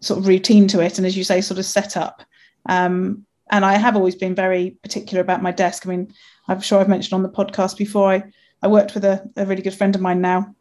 sort 0.00 0.18
of 0.18 0.26
routine 0.26 0.66
to 0.68 0.80
it, 0.80 0.98
and 0.98 1.06
as 1.06 1.16
you 1.16 1.24
say, 1.24 1.40
sort 1.40 1.58
of 1.58 1.66
setup. 1.66 2.22
Um, 2.68 3.26
and 3.50 3.64
I 3.64 3.74
have 3.74 3.96
always 3.96 4.14
been 4.14 4.34
very 4.34 4.70
particular 4.82 5.20
about 5.20 5.42
my 5.42 5.52
desk. 5.52 5.86
I 5.86 5.90
mean, 5.90 6.12
I'm 6.48 6.60
sure 6.60 6.80
I've 6.80 6.88
mentioned 6.88 7.12
on 7.12 7.22
the 7.22 7.28
podcast 7.28 7.76
before. 7.76 8.10
I, 8.10 8.24
I 8.62 8.68
worked 8.68 8.94
with 8.94 9.04
a, 9.04 9.30
a 9.36 9.44
really 9.44 9.62
good 9.62 9.74
friend 9.74 9.94
of 9.94 10.00
mine 10.00 10.22
now 10.22 10.54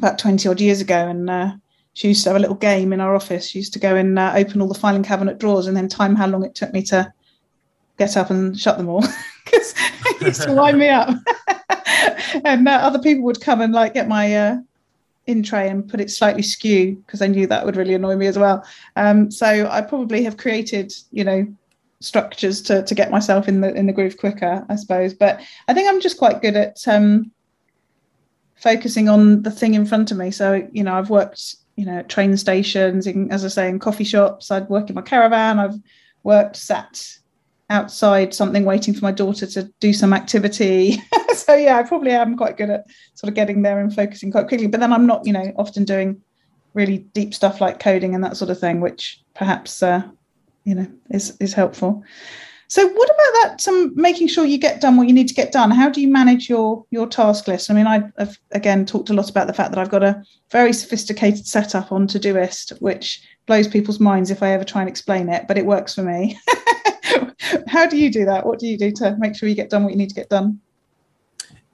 about 0.00 0.18
20 0.18 0.48
odd 0.48 0.60
years 0.60 0.80
ago, 0.80 1.08
and 1.08 1.30
uh, 1.30 1.52
she 1.94 2.08
used 2.08 2.24
to 2.24 2.30
have 2.30 2.36
a 2.36 2.40
little 2.40 2.56
game 2.56 2.92
in 2.92 3.00
our 3.00 3.14
office. 3.14 3.48
She 3.48 3.58
used 3.58 3.72
to 3.74 3.78
go 3.78 3.96
and 3.96 4.18
uh, 4.18 4.32
open 4.34 4.60
all 4.60 4.68
the 4.68 4.74
filing 4.74 5.02
cabinet 5.02 5.38
drawers 5.38 5.66
and 5.66 5.76
then 5.76 5.88
time 5.88 6.14
how 6.14 6.26
long 6.26 6.44
it 6.44 6.54
took 6.54 6.72
me 6.72 6.82
to 6.84 7.12
get 7.98 8.16
up 8.16 8.30
and 8.30 8.58
shut 8.58 8.78
them 8.78 8.88
all 8.88 9.02
because 9.44 9.74
it 10.06 10.22
used 10.22 10.42
to 10.42 10.54
wind 10.54 10.78
me 10.78 10.88
up. 10.88 11.10
and 12.44 12.66
uh, 12.66 12.72
other 12.72 12.98
people 12.98 13.24
would 13.24 13.40
come 13.40 13.60
and 13.60 13.72
like 13.72 13.94
get 13.94 14.08
my 14.08 14.34
uh, 14.34 14.56
in 15.26 15.42
tray 15.42 15.68
and 15.68 15.88
put 15.88 16.00
it 16.00 16.10
slightly 16.10 16.42
skew 16.42 16.96
because 17.06 17.22
I 17.22 17.26
knew 17.26 17.46
that 17.46 17.64
would 17.64 17.76
really 17.76 17.94
annoy 17.94 18.16
me 18.16 18.26
as 18.26 18.38
well. 18.38 18.64
Um, 18.96 19.30
so 19.30 19.68
I 19.70 19.82
probably 19.82 20.24
have 20.24 20.36
created, 20.36 20.92
you 21.12 21.24
know, 21.24 21.46
structures 22.00 22.62
to 22.62 22.82
to 22.82 22.94
get 22.94 23.10
myself 23.10 23.46
in 23.46 23.60
the 23.60 23.74
in 23.74 23.86
the 23.86 23.92
groove 23.92 24.16
quicker, 24.16 24.64
I 24.68 24.76
suppose. 24.76 25.12
But 25.12 25.40
I 25.68 25.74
think 25.74 25.88
I'm 25.88 26.00
just 26.00 26.18
quite 26.18 26.40
good 26.40 26.56
at 26.56 26.76
um, 26.88 27.30
focusing 28.60 29.08
on 29.08 29.42
the 29.42 29.50
thing 29.50 29.74
in 29.74 29.86
front 29.86 30.10
of 30.10 30.16
me. 30.16 30.30
So 30.30 30.68
you 30.72 30.84
know, 30.84 30.94
I've 30.94 31.10
worked, 31.10 31.56
you 31.76 31.84
know, 31.84 31.98
at 31.98 32.08
train 32.08 32.36
stations, 32.36 33.06
in, 33.06 33.30
as 33.30 33.44
I 33.44 33.48
say, 33.48 33.68
in 33.68 33.78
coffee 33.78 34.04
shops. 34.04 34.50
I'd 34.50 34.68
work 34.68 34.88
in 34.88 34.94
my 34.94 35.02
caravan. 35.02 35.58
I've 35.58 35.78
worked 36.22 36.56
sat 36.56 37.16
outside 37.70 38.34
something 38.34 38.64
waiting 38.64 38.92
for 38.92 39.04
my 39.04 39.12
daughter 39.12 39.46
to 39.46 39.62
do 39.78 39.92
some 39.92 40.12
activity 40.12 41.00
so 41.34 41.54
yeah 41.54 41.78
i 41.78 41.82
probably 41.84 42.10
am 42.10 42.36
quite 42.36 42.56
good 42.56 42.68
at 42.68 42.84
sort 43.14 43.28
of 43.28 43.34
getting 43.34 43.62
there 43.62 43.78
and 43.78 43.94
focusing 43.94 44.32
quite 44.32 44.48
quickly 44.48 44.66
but 44.66 44.80
then 44.80 44.92
i'm 44.92 45.06
not 45.06 45.24
you 45.24 45.32
know 45.32 45.52
often 45.56 45.84
doing 45.84 46.20
really 46.74 46.98
deep 47.14 47.32
stuff 47.32 47.60
like 47.60 47.78
coding 47.78 48.12
and 48.14 48.24
that 48.24 48.36
sort 48.36 48.50
of 48.50 48.58
thing 48.58 48.80
which 48.80 49.22
perhaps 49.34 49.82
uh, 49.84 50.02
you 50.64 50.74
know 50.74 50.86
is 51.10 51.36
is 51.40 51.54
helpful 51.54 52.02
so 52.70 52.86
what 52.86 53.10
about 53.10 53.32
that 53.42 53.68
um, 53.68 53.92
making 53.94 54.28
sure 54.28 54.46
you 54.46 54.56
get 54.56 54.80
done 54.80 54.96
what 54.96 55.06
you 55.06 55.12
need 55.12 55.28
to 55.28 55.34
get 55.34 55.52
done 55.52 55.70
how 55.70 55.90
do 55.90 56.00
you 56.00 56.08
manage 56.08 56.48
your 56.48 56.84
your 56.90 57.06
task 57.06 57.46
list 57.46 57.70
i 57.70 57.74
mean 57.74 57.86
I, 57.86 58.02
have 58.16 58.38
again 58.52 58.86
talked 58.86 59.10
a 59.10 59.14
lot 59.14 59.28
about 59.28 59.46
the 59.46 59.52
fact 59.52 59.70
that 59.70 59.78
i've 59.78 59.90
got 59.90 60.02
a 60.02 60.22
very 60.50 60.72
sophisticated 60.72 61.46
setup 61.46 61.92
on 61.92 62.06
todoist 62.06 62.80
which 62.80 63.22
blows 63.46 63.68
people's 63.68 64.00
minds 64.00 64.30
if 64.30 64.42
i 64.42 64.52
ever 64.52 64.64
try 64.64 64.80
and 64.80 64.88
explain 64.88 65.28
it 65.28 65.46
but 65.46 65.58
it 65.58 65.66
works 65.66 65.94
for 65.94 66.02
me 66.02 66.38
how 67.66 67.86
do 67.86 67.96
you 67.96 68.10
do 68.10 68.24
that? 68.24 68.46
What 68.46 68.58
do 68.58 68.66
you 68.66 68.76
do 68.76 68.90
to 68.92 69.16
make 69.18 69.36
sure 69.36 69.48
you 69.48 69.54
get 69.54 69.70
done 69.70 69.84
what 69.84 69.92
you 69.92 69.98
need 69.98 70.10
to 70.10 70.14
get 70.14 70.28
done? 70.28 70.60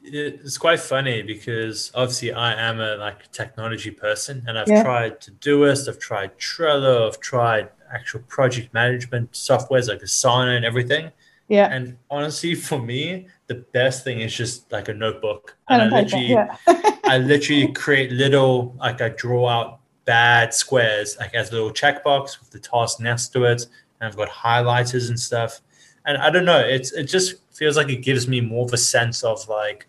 It's 0.08 0.58
quite 0.58 0.80
funny 0.80 1.22
because 1.22 1.90
obviously 1.94 2.32
I 2.32 2.52
am 2.54 2.80
a 2.80 2.96
like 2.96 3.30
technology 3.32 3.90
person 3.90 4.44
and 4.46 4.58
I've 4.58 4.68
yeah. 4.68 4.82
tried 4.82 5.20
Todoist, 5.20 5.88
I've 5.88 5.98
tried 5.98 6.38
Trello, 6.38 7.08
I've 7.08 7.20
tried 7.20 7.70
actual 7.92 8.20
project 8.28 8.72
management 8.72 9.32
softwares 9.32 9.88
like 9.88 10.00
Asana 10.00 10.56
and 10.56 10.64
everything. 10.64 11.10
Yeah. 11.48 11.72
And 11.72 11.96
honestly, 12.10 12.54
for 12.54 12.80
me, 12.80 13.28
the 13.46 13.56
best 13.72 14.04
thing 14.04 14.20
is 14.20 14.34
just 14.34 14.70
like 14.72 14.88
a 14.88 14.94
notebook. 14.94 15.56
And, 15.68 15.82
and 15.82 15.94
I 15.94 16.00
literally, 16.02 16.28
yeah. 16.28 16.56
I 17.04 17.18
literally 17.18 17.72
create 17.72 18.10
little 18.12 18.74
like 18.78 19.00
I 19.00 19.10
draw 19.10 19.48
out 19.48 19.80
bad 20.04 20.54
squares 20.54 21.16
like 21.18 21.34
as 21.34 21.50
a 21.50 21.52
little 21.52 21.72
checkbox 21.72 22.38
with 22.40 22.50
the 22.50 22.60
task 22.60 23.00
next 23.00 23.28
to 23.28 23.44
it 23.44 23.66
and 24.00 24.08
I've 24.08 24.16
got 24.16 24.28
highlighters 24.28 25.08
and 25.08 25.18
stuff. 25.18 25.60
And 26.04 26.16
I 26.18 26.30
don't 26.30 26.44
know, 26.44 26.60
it's 26.60 26.92
it 26.92 27.04
just 27.04 27.36
feels 27.52 27.76
like 27.76 27.88
it 27.88 28.02
gives 28.02 28.28
me 28.28 28.40
more 28.40 28.64
of 28.64 28.72
a 28.72 28.78
sense 28.78 29.24
of 29.24 29.46
like 29.48 29.86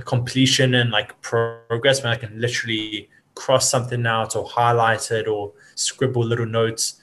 completion 0.00 0.74
and 0.74 0.90
like 0.90 1.20
progress 1.20 2.02
when 2.02 2.12
I 2.12 2.16
can 2.16 2.40
literally 2.40 3.08
cross 3.34 3.68
something 3.68 4.06
out 4.06 4.36
or 4.36 4.46
highlight 4.48 5.10
it 5.10 5.28
or 5.28 5.52
scribble 5.74 6.24
little 6.24 6.46
notes. 6.46 7.00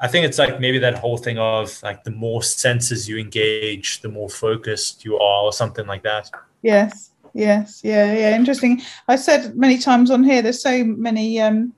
I 0.00 0.08
think 0.08 0.26
it's 0.26 0.38
like 0.38 0.60
maybe 0.60 0.78
that 0.78 0.94
whole 0.94 1.18
thing 1.18 1.38
of 1.38 1.82
like 1.82 2.04
the 2.04 2.10
more 2.10 2.42
senses 2.42 3.08
you 3.08 3.18
engage, 3.18 4.00
the 4.00 4.08
more 4.08 4.30
focused 4.30 5.04
you 5.04 5.18
are, 5.18 5.42
or 5.42 5.52
something 5.52 5.86
like 5.86 6.02
that. 6.04 6.30
Yes, 6.62 7.10
yes, 7.34 7.82
yeah, 7.84 8.12
yeah. 8.12 8.34
Interesting. 8.34 8.80
I 9.08 9.16
said 9.16 9.56
many 9.56 9.78
times 9.78 10.10
on 10.10 10.24
here, 10.24 10.40
there's 10.40 10.62
so 10.62 10.84
many 10.84 11.38
um, 11.40 11.74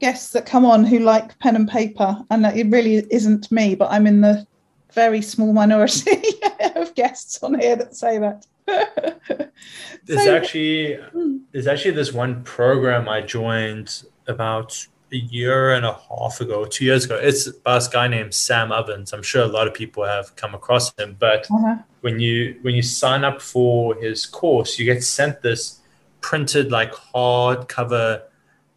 guests 0.00 0.32
that 0.32 0.44
come 0.44 0.66
on 0.66 0.84
who 0.84 0.98
like 0.98 1.38
pen 1.38 1.56
and 1.56 1.68
paper, 1.68 2.22
and 2.30 2.44
it 2.44 2.66
really 2.66 3.06
isn't 3.10 3.50
me, 3.50 3.74
but 3.74 3.90
I'm 3.90 4.06
in 4.06 4.20
the 4.20 4.46
very 4.92 5.22
small 5.22 5.54
minority 5.54 6.22
of 6.76 6.94
guests 6.94 7.42
on 7.42 7.58
here 7.58 7.76
that 7.76 7.96
say 7.96 8.18
that. 8.18 8.46
there's 10.04 10.24
so, 10.24 10.36
actually 10.36 10.94
hmm. 10.94 11.38
there's 11.52 11.66
actually 11.66 11.92
this 11.92 12.12
one 12.12 12.42
program 12.44 13.08
I 13.08 13.20
joined 13.20 14.04
about 14.26 14.86
a 15.12 15.16
year 15.16 15.74
and 15.74 15.84
a 15.84 15.92
half 15.92 16.40
ago, 16.40 16.64
two 16.64 16.86
years 16.86 17.04
ago. 17.04 17.18
It's 17.22 17.48
by 17.50 17.74
this 17.74 17.88
guy 17.88 18.08
named 18.08 18.32
Sam 18.32 18.72
Ovens. 18.72 19.12
I'm 19.12 19.22
sure 19.22 19.42
a 19.42 19.46
lot 19.46 19.68
of 19.68 19.74
people 19.74 20.04
have 20.04 20.34
come 20.36 20.54
across 20.54 20.96
him. 20.98 21.16
But 21.18 21.46
uh-huh. 21.50 21.76
when 22.00 22.18
you 22.18 22.58
when 22.62 22.74
you 22.74 22.82
sign 22.82 23.24
up 23.24 23.42
for 23.42 23.94
his 23.96 24.26
course, 24.26 24.78
you 24.78 24.86
get 24.86 25.04
sent 25.04 25.42
this 25.42 25.80
printed 26.20 26.70
like 26.70 26.92
hardcover 26.92 28.22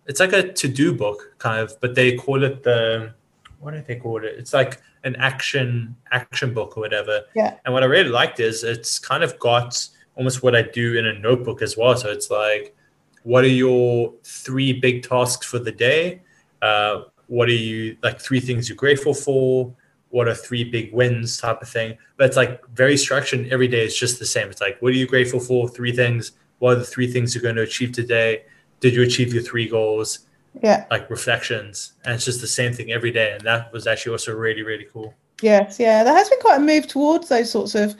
it's 0.06 0.19
like 0.19 0.34
a 0.34 0.52
to-do 0.54 0.93
book 0.93 1.34
kind 1.38 1.60
of, 1.60 1.80
but 1.82 1.95
they 1.95 2.15
call 2.15 2.43
it 2.43 2.63
the 2.63 3.13
what 3.60 3.71
do 3.71 3.82
they 3.82 3.95
call 3.95 4.24
it? 4.24 4.36
It's 4.38 4.54
like 4.54 4.80
an 5.06 5.15
action 5.15 5.96
action 6.12 6.54
book 6.54 6.78
or 6.78 6.82
whatever. 6.82 7.22
Yeah. 7.36 7.58
And 7.63 7.74
what 7.74 7.84
I 7.84 7.86
really 7.86 8.10
liked 8.10 8.39
is 8.39 8.63
it's 8.63 9.00
kind 9.00 9.24
of 9.24 9.39
got 9.39 9.88
almost 10.15 10.44
what 10.44 10.56
I 10.56 10.63
do 10.63 10.98
in 10.98 11.06
a 11.06 11.13
notebook 11.13 11.62
as 11.62 11.78
well. 11.78 11.96
So 11.96 12.10
it's 12.10 12.30
like, 12.30 12.76
what 13.24 13.44
are 13.44 13.48
your 13.48 14.13
three 14.24 14.74
big 14.74 15.08
tasks 15.08 15.46
for 15.46 15.60
the 15.60 15.72
day? 15.72 16.22
Uh, 16.62 17.04
what 17.28 17.48
are 17.48 17.54
you 17.54 17.98
like 18.04 18.20
three 18.20 18.39
things 18.39 18.68
you're 18.68 18.76
grateful 18.76 19.13
for? 19.13 19.74
What 20.10 20.28
are 20.28 20.36
three 20.36 20.63
big 20.63 20.94
wins 20.94 21.38
type 21.38 21.62
of 21.62 21.70
thing? 21.70 21.98
But 22.18 22.28
it's 22.28 22.38
like 22.38 22.65
very 22.70 22.98
structured. 22.98 23.48
Every 23.52 23.68
day 23.68 23.86
is 23.86 23.98
just 23.98 24.20
the 24.20 24.26
same. 24.26 24.50
It's 24.50 24.62
like, 24.62 24.82
what 24.82 24.89
are 24.89 24.98
you 24.98 25.08
grateful 25.08 25.39
for? 25.39 25.70
Three 25.70 25.96
things. 25.96 26.34
What 26.60 26.74
are 26.74 26.80
the 26.80 26.86
three 26.86 27.12
things 27.12 27.34
you're 27.34 27.41
going 27.41 27.58
to 27.58 27.63
achieve 27.63 27.91
today? 27.91 28.44
did 28.80 28.94
you 28.94 29.02
achieve 29.02 29.34
your 29.34 29.44
three 29.44 29.68
goals? 29.68 30.24
Yeah. 30.62 30.86
Like 30.89 31.10
reflections. 31.10 31.94
And 32.04 32.15
it's 32.15 32.26
just 32.26 32.41
the 32.41 32.48
same 32.48 32.74
thing 32.74 32.91
every 32.91 33.12
day. 33.12 33.34
And 33.34 33.41
that 33.41 33.72
was 33.72 33.88
actually 33.88 34.13
also 34.13 34.36
really, 34.36 34.63
really 34.63 34.88
cool. 34.91 35.13
Yes, 35.41 35.80
yeah. 35.80 36.04
There 36.04 36.13
has 36.13 36.30
been 36.30 36.39
quite 36.39 36.58
a 36.58 36.63
move 36.63 36.88
towards 36.88 37.30
those 37.30 37.52
sorts 37.52 37.76
of 37.76 37.96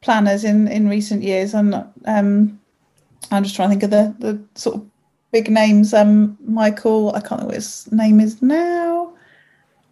planners 0.00 0.44
in, 0.44 0.68
in 0.68 0.88
recent 0.88 1.22
years. 1.22 1.54
And 1.54 1.74
um 2.06 2.60
I'm 3.30 3.44
just 3.44 3.54
trying 3.54 3.68
to 3.68 3.72
think 3.74 3.82
of 3.84 3.90
the, 3.90 4.14
the 4.18 4.42
sort 4.58 4.76
of 4.76 4.86
big 5.30 5.50
names. 5.50 5.94
Um 5.94 6.36
Michael, 6.40 7.14
I 7.14 7.20
can't 7.20 7.40
know 7.40 7.46
what 7.46 7.54
his 7.54 7.90
name 7.92 8.20
is 8.20 8.42
now. 8.42 9.12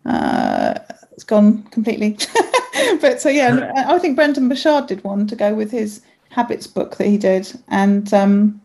Uh 0.05 0.75
it's 1.13 1.25
gone 1.25 1.63
completely. 1.65 2.17
but 3.01 3.21
so 3.21 3.29
yeah, 3.29 3.73
I 3.89 3.99
think 3.99 4.17
Brendon 4.17 4.49
Burchard 4.49 4.87
did 4.87 5.05
one 5.05 5.27
to 5.29 5.37
go 5.37 5.55
with 5.55 5.71
his 5.71 6.03
habits 6.31 6.67
book 6.67 6.97
that 6.97 7.07
he 7.07 7.17
did. 7.17 7.51
And 7.69 8.13
um 8.13 8.61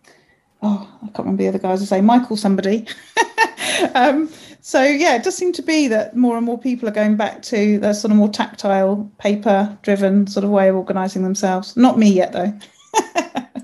oh, 0.64 0.90
I 1.02 1.06
can't 1.08 1.20
remember 1.20 1.44
the 1.44 1.50
other 1.50 1.60
guys 1.60 1.82
to 1.82 1.86
say, 1.86 2.02
Michael 2.02 2.38
somebody. 2.38 2.88
um, 3.96 4.30
so 4.62 4.82
yeah, 4.82 5.16
it 5.16 5.24
does 5.24 5.36
seem 5.36 5.52
to 5.54 5.62
be 5.62 5.88
that 5.90 6.16
more 6.16 6.38
and 6.38 6.46
more 6.46 6.58
people 6.58 6.88
are 6.88 6.94
going 6.94 7.18
back 7.18 7.42
to 7.44 7.80
the 7.80 7.94
sort 7.94 8.12
of 8.12 8.18
more 8.18 8.30
tactile, 8.30 9.12
paper-driven 9.20 10.28
sort 10.28 10.46
of 10.46 10.50
way 10.50 10.70
of 10.70 10.76
organising 10.76 11.24
themselves. 11.24 11.76
Not 11.76 12.00
me 12.00 12.10
yet, 12.10 12.32
though. 12.32 12.58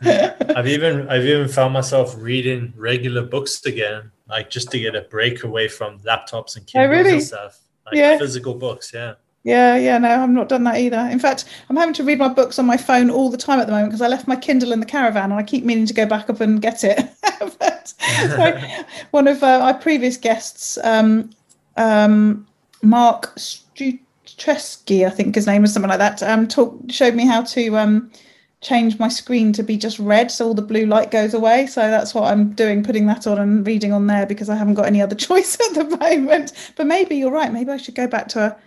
I've 0.55 0.67
even 0.67 1.07
I've 1.09 1.25
even 1.25 1.47
found 1.47 1.73
myself 1.73 2.15
reading 2.17 2.73
regular 2.75 3.21
books 3.21 3.65
again, 3.65 4.11
like 4.27 4.49
just 4.49 4.71
to 4.71 4.79
get 4.79 4.95
a 4.95 5.01
break 5.01 5.43
away 5.43 5.67
from 5.67 5.99
laptops 5.99 6.57
and 6.57 6.65
Kindles 6.67 6.89
oh, 6.89 6.97
really? 6.97 7.13
and 7.13 7.23
stuff. 7.23 7.59
Like 7.85 7.95
yeah. 7.95 8.17
physical 8.17 8.55
books, 8.55 8.91
yeah. 8.93 9.15
Yeah, 9.43 9.77
yeah, 9.77 9.97
no, 9.97 10.09
I've 10.09 10.29
not 10.29 10.49
done 10.49 10.65
that 10.65 10.77
either. 10.77 10.97
In 11.11 11.19
fact, 11.19 11.45
I'm 11.69 11.77
having 11.77 11.93
to 11.95 12.03
read 12.03 12.19
my 12.19 12.27
books 12.27 12.59
on 12.59 12.65
my 12.65 12.75
phone 12.75 13.09
all 13.09 13.29
the 13.29 13.37
time 13.37 13.59
at 13.59 13.67
the 13.67 13.71
moment 13.71 13.89
because 13.89 14.01
I 14.01 14.07
left 14.09 14.27
my 14.27 14.35
Kindle 14.35 14.73
in 14.73 14.81
the 14.81 14.85
caravan 14.85 15.31
and 15.31 15.39
I 15.39 15.43
keep 15.43 15.63
meaning 15.63 15.85
to 15.85 15.93
go 15.93 16.05
back 16.05 16.29
up 16.29 16.41
and 16.41 16.61
get 16.61 16.83
it. 16.83 17.07
but, 17.59 17.87
so, 17.87 18.59
one 19.11 19.27
of 19.27 19.41
uh, 19.41 19.59
our 19.61 19.73
previous 19.75 20.17
guests, 20.17 20.77
um, 20.83 21.29
um, 21.77 22.45
Mark 22.83 23.33
Struczewski, 23.37 25.05
I 25.05 25.09
think 25.09 25.35
his 25.35 25.47
name 25.47 25.63
is 25.63 25.73
something 25.73 25.89
like 25.89 25.99
that, 25.99 26.21
um, 26.21 26.45
talk, 26.45 26.77
showed 26.89 27.15
me 27.15 27.25
how 27.25 27.41
to 27.43 27.77
um, 27.77 28.11
change 28.59 28.99
my 28.99 29.07
screen 29.07 29.53
to 29.53 29.63
be 29.63 29.77
just 29.77 29.99
red 29.99 30.31
so 30.31 30.47
all 30.47 30.53
the 30.53 30.61
blue 30.61 30.85
light 30.85 31.11
goes 31.11 31.33
away. 31.33 31.65
So 31.65 31.89
that's 31.89 32.13
what 32.13 32.25
I'm 32.25 32.51
doing, 32.51 32.83
putting 32.83 33.05
that 33.05 33.25
on 33.25 33.39
and 33.39 33.65
reading 33.65 33.93
on 33.93 34.07
there 34.07 34.25
because 34.25 34.49
I 34.49 34.55
haven't 34.55 34.73
got 34.73 34.85
any 34.85 35.01
other 35.01 35.15
choice 35.27 35.57
at 35.69 35.75
the 35.75 35.97
moment. 35.97 36.51
But 36.75 36.87
maybe 36.87 37.15
you're 37.15 37.31
right. 37.31 37.53
Maybe 37.53 37.71
I 37.71 37.77
should 37.77 37.95
go 37.95 38.05
back 38.05 38.27
to 38.29 38.47
a 38.47 38.57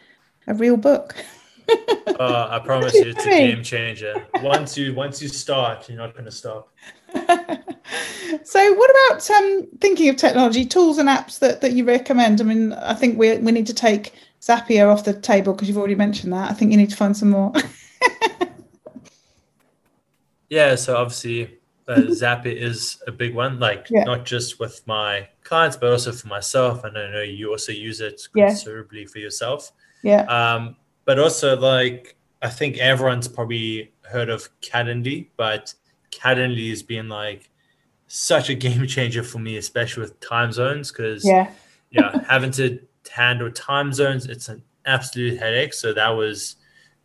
a 0.46 0.55
real 0.55 0.76
book. 0.76 1.14
uh, 2.18 2.48
I 2.50 2.61
promise 2.64 2.94
you, 2.94 3.05
it's 3.07 3.24
a 3.24 3.28
game 3.28 3.62
changer. 3.62 4.26
Once 4.42 4.76
you 4.76 4.94
once 4.94 5.22
you 5.22 5.28
start, 5.28 5.88
you're 5.88 5.98
not 5.98 6.12
going 6.12 6.24
to 6.24 6.31
stop. 6.31 6.68
so, 8.44 8.74
what 8.74 8.90
about 8.90 9.31
um, 9.31 9.68
thinking 9.81 10.09
of 10.09 10.16
technology 10.16 10.64
tools 10.64 10.98
and 10.98 11.09
apps 11.09 11.38
that, 11.38 11.61
that 11.61 11.72
you 11.72 11.85
recommend? 11.85 12.40
I 12.40 12.44
mean, 12.44 12.72
I 12.72 12.94
think 12.94 13.18
we 13.18 13.37
we 13.38 13.52
need 13.52 13.66
to 13.66 13.74
take 13.74 14.12
Zapier 14.40 14.92
off 14.92 15.05
the 15.05 15.14
table 15.14 15.52
because 15.52 15.68
you've 15.68 15.78
already 15.78 15.94
mentioned 15.94 16.33
that. 16.33 16.50
I 16.50 16.55
think 16.55 16.72
you 16.72 16.76
need 16.76 16.90
to 16.90 16.96
find 16.96 17.16
some 17.16 17.31
more. 17.31 17.52
yeah, 20.50 20.74
so 20.74 20.96
obviously 20.96 21.59
uh, 21.87 22.02
Zapier 22.09 22.57
is 22.57 23.00
a 23.07 23.12
big 23.12 23.35
one. 23.35 23.61
Like 23.61 23.87
yeah. 23.88 24.05
not 24.05 24.24
just 24.24 24.59
with 24.59 24.85
my 24.87 25.28
clients, 25.53 25.77
but 25.77 25.91
also 25.91 26.12
for 26.12 26.29
myself. 26.29 26.83
And 26.85 26.97
I 26.97 27.11
know 27.11 27.21
you 27.21 27.51
also 27.51 27.73
use 27.73 28.01
it 28.01 28.27
considerably 28.33 29.03
yeah. 29.03 29.07
for 29.07 29.19
yourself. 29.19 29.71
Yeah. 30.03 30.23
Um, 30.23 30.77
but 31.05 31.19
also 31.19 31.59
like 31.59 32.17
I 32.41 32.49
think 32.49 32.79
everyone's 32.79 33.29
probably 33.29 33.93
heard 34.01 34.31
of 34.31 34.49
Calendly, 34.62 35.29
but 35.37 35.75
Calendly 36.11 36.71
has 36.71 36.83
been 36.83 37.11
like 37.11 37.51
such 38.07 38.49
a 38.49 38.55
game 38.67 38.87
changer 38.87 39.23
for 39.23 39.41
me, 39.41 39.59
especially 39.59 40.05
with 40.05 40.19
time 40.21 40.53
zones, 40.53 40.91
because 40.91 41.23
yeah, 41.23 41.51
yeah, 41.91 42.19
having 42.27 42.53
to 42.53 42.79
handle 43.11 43.51
time 43.51 43.93
zones, 43.93 44.25
it's 44.25 44.49
an 44.49 44.62
absolute 44.87 45.38
headache. 45.38 45.75
So 45.75 45.93
that 45.93 46.09
was 46.09 46.57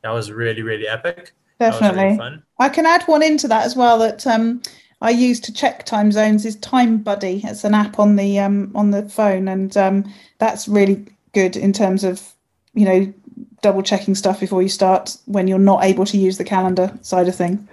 that 0.04 0.12
was 0.12 0.32
really 0.32 0.62
really 0.62 0.88
epic. 0.88 1.34
Definitely. 1.60 2.04
really 2.06 2.18
fun. 2.18 2.44
I 2.60 2.70
can 2.70 2.86
add 2.86 3.04
one 3.08 3.24
into 3.24 3.50
that 3.50 3.66
as 3.66 3.76
well 3.76 4.00
that 4.00 4.26
um, 4.26 4.62
I 5.02 5.12
use 5.12 5.40
to 5.42 5.54
check 5.54 5.86
time 5.86 6.12
zones 6.12 6.46
is 6.46 6.56
Time 6.58 6.98
Buddy. 6.98 7.42
It's 7.44 7.64
an 7.64 7.74
app 7.74 8.00
on 8.00 8.16
the 8.16 8.40
um, 8.40 8.72
on 8.76 8.92
the 8.92 9.08
phone, 9.08 9.48
and 9.48 9.76
um, 9.78 10.12
that's 10.40 10.68
really 10.68 11.06
good 11.34 11.56
in 11.56 11.72
terms 11.74 12.04
of 12.04 12.34
you 12.74 12.86
know 12.86 13.14
double 13.62 13.84
checking 13.84 14.16
stuff 14.16 14.40
before 14.40 14.62
you 14.62 14.70
start 14.70 15.18
when 15.26 15.48
you're 15.48 15.60
not 15.60 15.84
able 15.84 16.06
to 16.06 16.18
use 16.18 16.38
the 16.38 16.44
calendar 16.44 16.98
side 17.02 17.28
of 17.28 17.36
thing. 17.36 17.68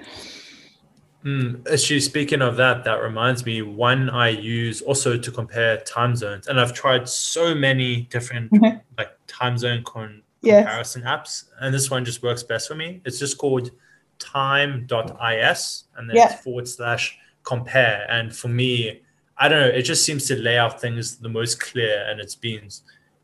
Mm, 1.24 1.66
actually, 1.72 2.00
speaking 2.00 2.42
of 2.42 2.56
that, 2.56 2.84
that 2.84 2.96
reminds 3.00 3.46
me 3.46 3.62
one 3.62 4.10
I 4.10 4.28
use 4.28 4.82
also 4.82 5.16
to 5.16 5.30
compare 5.30 5.78
time 5.78 6.16
zones, 6.16 6.46
and 6.46 6.60
I've 6.60 6.74
tried 6.74 7.08
so 7.08 7.54
many 7.54 8.02
different 8.10 8.52
Mhm. 8.52 8.80
like 8.98 9.12
time 9.26 9.56
zone 9.56 9.82
con- 9.84 10.20
Yes. 10.42 10.64
comparison 10.64 11.02
apps, 11.04 11.44
and 11.58 11.74
this 11.74 11.90
one 11.90 12.04
just 12.04 12.22
works 12.22 12.42
best 12.42 12.68
for 12.68 12.74
me. 12.74 13.00
It's 13.06 13.18
just 13.18 13.38
called 13.38 13.70
time.is 14.18 15.84
and 15.96 16.08
then 16.08 16.16
Yeah. 16.16 16.32
it's 16.32 16.42
forward 16.42 16.68
slash 16.68 17.18
compare. 17.42 18.06
And 18.10 18.34
for 18.34 18.48
me, 18.48 19.02
I 19.36 19.48
don't 19.48 19.60
know, 19.60 19.68
it 19.68 19.82
just 19.82 20.04
seems 20.04 20.26
to 20.28 20.36
lay 20.36 20.56
out 20.58 20.80
things 20.80 21.16
the 21.18 21.28
most 21.28 21.60
clear, 21.60 22.06
and 22.08 22.20
it's 22.20 22.34
been 22.36 22.68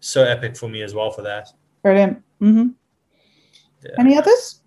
so 0.00 0.24
epic 0.24 0.56
for 0.56 0.68
me 0.68 0.82
as 0.82 0.94
well 0.94 1.10
for 1.10 1.22
that. 1.22 1.48
Brilliant. 1.82 2.22
Mm-hmm. 2.40 2.68
Yeah. 3.84 3.90
Any 3.98 4.18
others? 4.18 4.60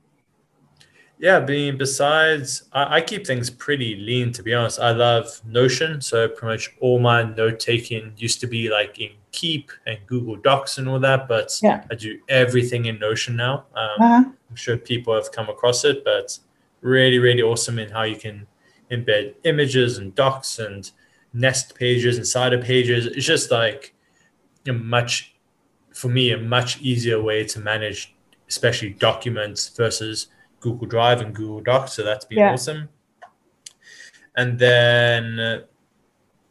Yeah, 1.19 1.39
being 1.39 1.77
besides, 1.77 2.63
I, 2.73 2.95
I 2.97 3.01
keep 3.01 3.25
things 3.25 3.49
pretty 3.49 3.95
lean 3.95 4.31
to 4.33 4.43
be 4.43 4.53
honest. 4.53 4.79
I 4.79 4.91
love 4.91 5.41
Notion, 5.45 6.01
so 6.01 6.27
pretty 6.27 6.53
much 6.53 6.75
all 6.79 6.99
my 6.99 7.23
note 7.23 7.59
taking 7.59 8.13
used 8.17 8.39
to 8.41 8.47
be 8.47 8.69
like 8.69 8.99
in 8.99 9.11
Keep 9.33 9.71
and 9.85 9.97
Google 10.07 10.37
Docs 10.37 10.77
and 10.77 10.87
all 10.87 10.99
that, 11.01 11.27
but 11.27 11.51
Yeah. 11.61 11.83
I 11.91 11.95
do 11.95 12.19
everything 12.29 12.85
in 12.85 12.97
Notion 12.99 13.35
now. 13.35 13.65
Um, 13.75 13.89
Uh-huh. 13.99 14.23
I'm 14.49 14.55
sure 14.55 14.77
people 14.77 15.13
have 15.15 15.31
come 15.31 15.49
across 15.49 15.83
it, 15.83 16.05
but 16.05 16.37
really, 16.81 17.19
really 17.19 17.41
awesome 17.41 17.77
in 17.79 17.89
how 17.89 18.03
you 18.03 18.15
can 18.15 18.47
embed 18.91 19.33
images 19.43 19.97
and 19.97 20.13
docs 20.15 20.59
and 20.59 20.91
nest 21.33 21.75
pages 21.75 22.17
inside 22.17 22.53
of 22.53 22.63
pages. 22.63 23.07
It's 23.07 23.25
just 23.25 23.49
like 23.51 23.95
a 24.67 24.71
much, 24.73 25.35
for 25.93 26.09
me, 26.09 26.31
a 26.31 26.37
much 26.37 26.79
easier 26.81 27.19
way 27.21 27.43
to 27.45 27.59
manage, 27.59 28.13
especially 28.47 28.91
documents 28.91 29.69
versus 29.69 30.27
Google 30.59 30.87
Drive 30.87 31.21
and 31.21 31.33
Google 31.33 31.61
Docs. 31.61 31.93
So 31.93 32.03
that's 32.03 32.25
been 32.25 32.37
Yeah. 32.37 32.53
awesome. 32.53 32.89
And 34.35 34.59
then, 34.59 35.39
uh, 35.39 35.61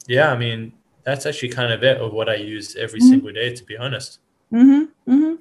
yeah, 0.09 0.33
I 0.33 0.37
mean, 0.37 0.73
that's 1.05 1.27
actually 1.27 1.49
kind 1.51 1.73
of 1.73 1.83
it 1.83 2.01
of 2.01 2.13
what 2.13 2.29
I 2.29 2.37
use 2.37 2.77
every 2.77 3.01
Mhm. 3.01 3.09
single 3.11 3.33
day, 3.33 3.55
to 3.55 3.65
be 3.65 3.77
honest. 3.77 4.19
Mm-hmm. 4.53 5.13
Mm-hmm. 5.13 5.35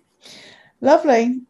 Lovely. 0.82 1.42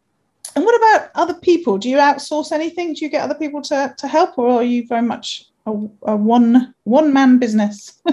And 0.56 0.66
what 0.66 0.76
about 0.76 1.12
other 1.16 1.36
people? 1.36 1.78
Do 1.78 1.90
you 1.90 1.98
outsource 1.98 2.52
anything? 2.52 2.94
Do 2.94 3.06
you 3.06 3.10
get 3.10 3.22
other 3.24 3.36
people 3.36 3.62
to, 3.64 3.96
to 3.98 4.08
help, 4.08 4.38
or 4.38 4.50
are 4.60 4.64
you 4.64 4.86
very 4.88 5.02
much 5.02 5.46
a, 5.66 5.72
a 6.04 6.16
one 6.16 6.74
one 6.84 7.14
man 7.14 7.38
business? 7.40 8.02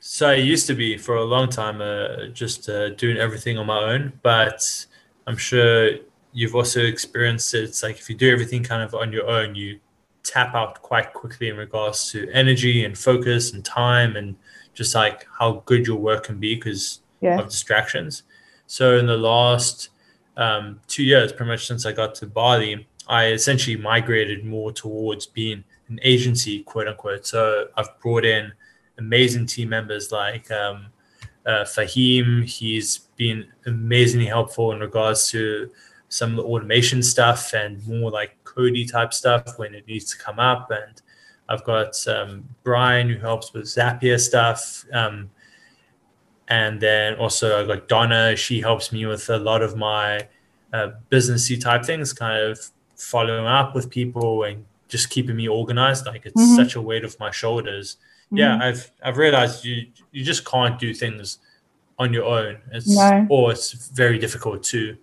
So 0.00 0.28
I 0.28 0.34
used 0.34 0.66
to 0.68 0.74
be 0.74 0.96
for 0.96 1.16
a 1.16 1.24
long 1.24 1.50
time 1.50 1.82
uh, 1.82 2.28
just 2.32 2.68
uh, 2.70 2.90
doing 2.90 3.18
everything 3.18 3.58
on 3.58 3.66
my 3.66 3.78
own, 3.78 4.12
but 4.22 4.86
I'm 5.26 5.36
sure 5.36 5.90
you've 6.32 6.54
also 6.54 6.80
experienced 6.80 7.52
it. 7.54 7.64
It's 7.64 7.82
like 7.82 7.98
if 7.98 8.08
you 8.08 8.16
do 8.16 8.32
everything 8.32 8.62
kind 8.62 8.82
of 8.82 8.94
on 8.94 9.12
your 9.12 9.26
own, 9.28 9.54
you 9.54 9.78
tap 10.22 10.54
out 10.54 10.80
quite 10.80 11.12
quickly 11.12 11.48
in 11.50 11.56
regards 11.58 12.10
to 12.12 12.30
energy 12.30 12.84
and 12.84 12.96
focus 12.96 13.52
and 13.52 13.62
time 13.64 14.16
and 14.16 14.36
just 14.76 14.94
like 14.94 15.26
how 15.38 15.62
good 15.64 15.86
your 15.86 15.96
work 15.96 16.24
can 16.24 16.38
be 16.38 16.54
because 16.54 17.00
yeah. 17.20 17.40
of 17.40 17.48
distractions. 17.48 18.22
So 18.66 18.98
in 18.98 19.06
the 19.06 19.16
last 19.16 19.88
um, 20.36 20.80
two 20.86 21.02
years, 21.02 21.32
pretty 21.32 21.50
much 21.50 21.66
since 21.66 21.86
I 21.86 21.92
got 21.92 22.14
to 22.16 22.26
Bali, 22.26 22.86
I 23.08 23.28
essentially 23.28 23.76
migrated 23.76 24.44
more 24.44 24.70
towards 24.72 25.26
being 25.26 25.64
an 25.88 25.98
agency, 26.02 26.62
quote 26.62 26.88
unquote. 26.88 27.26
So 27.26 27.68
I've 27.76 27.98
brought 28.00 28.24
in 28.24 28.52
amazing 28.98 29.46
team 29.46 29.70
members 29.70 30.12
like 30.12 30.50
um, 30.50 30.86
uh, 31.46 31.64
Fahim. 31.64 32.44
He's 32.44 32.98
been 33.16 33.46
amazingly 33.64 34.26
helpful 34.26 34.72
in 34.72 34.80
regards 34.80 35.30
to 35.30 35.70
some 36.08 36.30
of 36.30 36.36
the 36.36 36.42
automation 36.42 37.02
stuff 37.02 37.52
and 37.54 37.84
more 37.86 38.10
like 38.10 38.36
Cody 38.44 38.84
type 38.84 39.14
stuff 39.14 39.58
when 39.58 39.74
it 39.74 39.86
needs 39.86 40.10
to 40.12 40.18
come 40.18 40.38
up. 40.38 40.70
And 40.70 41.00
I've 41.48 41.64
got 41.64 41.96
um, 42.08 42.48
Brian 42.64 43.08
who 43.08 43.18
helps 43.18 43.52
with 43.52 43.64
Zapier 43.64 44.18
stuff. 44.20 44.84
Um, 44.92 45.30
and 46.48 46.80
then 46.80 47.14
also 47.16 47.60
I've 47.60 47.66
got 47.66 47.88
Donna. 47.88 48.36
She 48.36 48.60
helps 48.60 48.92
me 48.92 49.06
with 49.06 49.28
a 49.30 49.36
lot 49.38 49.62
of 49.62 49.76
my 49.76 50.28
uh, 50.72 50.90
businessy 51.10 51.60
type 51.60 51.84
things, 51.84 52.12
kind 52.12 52.38
of 52.40 52.58
following 52.96 53.46
up 53.46 53.74
with 53.74 53.90
people 53.90 54.44
and 54.44 54.64
just 54.88 55.10
keeping 55.10 55.36
me 55.36 55.48
organized. 55.48 56.06
Like 56.06 56.26
it's 56.26 56.40
Mhm. 56.40 56.56
such 56.56 56.76
a 56.76 56.80
weight 56.80 57.04
off 57.04 57.18
my 57.18 57.30
shoulders. 57.30 57.96
Yeah, 58.30 58.58
I've 58.60 58.90
I've 59.02 59.16
realized 59.18 59.64
you 59.64 59.86
you 60.12 60.24
just 60.24 60.44
can't 60.44 60.78
do 60.78 60.92
things 60.94 61.38
on 61.98 62.12
your 62.12 62.24
own. 62.24 62.58
It's 62.72 62.88
No. 62.88 63.26
or 63.30 63.52
it's 63.52 63.72
very 63.90 64.18
difficult 64.18 64.62
too. 64.64 64.96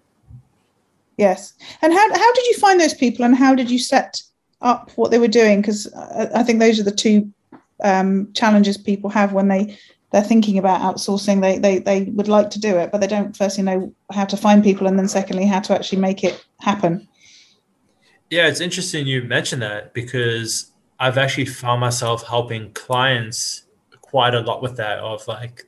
Yes. 1.18 1.54
And 1.82 1.94
how 1.94 2.08
how 2.14 2.34
did 2.34 2.46
you 2.48 2.58
find 2.58 2.80
those 2.80 2.94
people, 2.94 3.24
and 3.26 3.36
how 3.36 3.56
did 3.56 3.70
you 3.72 3.80
set 3.80 4.22
up 4.64 4.92
what 4.96 5.12
they 5.12 5.20
were 5.20 5.28
doing? 5.28 5.62
Because 5.62 5.94
I, 5.94 6.40
I 6.40 6.44
think 6.44 6.60
those 6.60 6.80
are 6.80 6.84
the 6.84 6.92
two 6.92 7.32
um, 7.84 8.32
challenges 8.34 8.78
people 8.78 9.10
have 9.12 9.34
when 9.34 9.48
they 9.48 9.78
they're 10.12 10.24
thinking 10.24 10.58
about 10.58 10.82
outsourcing. 10.82 11.42
They 11.42 11.58
they 11.60 11.80
they 11.80 12.04
would 12.12 12.28
like 12.28 12.50
to 12.52 12.60
do 12.60 12.78
it, 12.78 12.92
but 12.92 13.02
they 13.02 13.08
don't 13.08 13.36
firstly 13.36 13.64
know 13.64 13.94
how 14.12 14.26
to 14.26 14.38
find 14.38 14.64
people, 14.64 14.88
and 14.88 14.98
then 14.98 15.08
secondly 15.08 15.46
how 15.46 15.60
to 15.62 15.74
actually 15.74 16.00
make 16.00 16.24
it 16.24 16.44
happen. 16.60 17.08
Yeah, 18.30 18.48
it's 18.48 18.62
interesting 18.62 19.06
you 19.06 19.24
mentioned 19.24 19.62
that 19.62 19.94
because 19.94 20.72
I've 21.00 21.18
actually 21.18 21.46
found 21.46 21.82
myself 21.82 22.24
helping 22.24 22.72
clients 22.74 23.66
quite 24.02 24.34
a 24.34 24.40
lot 24.40 24.62
with 24.62 24.78
that 24.78 25.00
of 25.00 25.28
like 25.28 25.68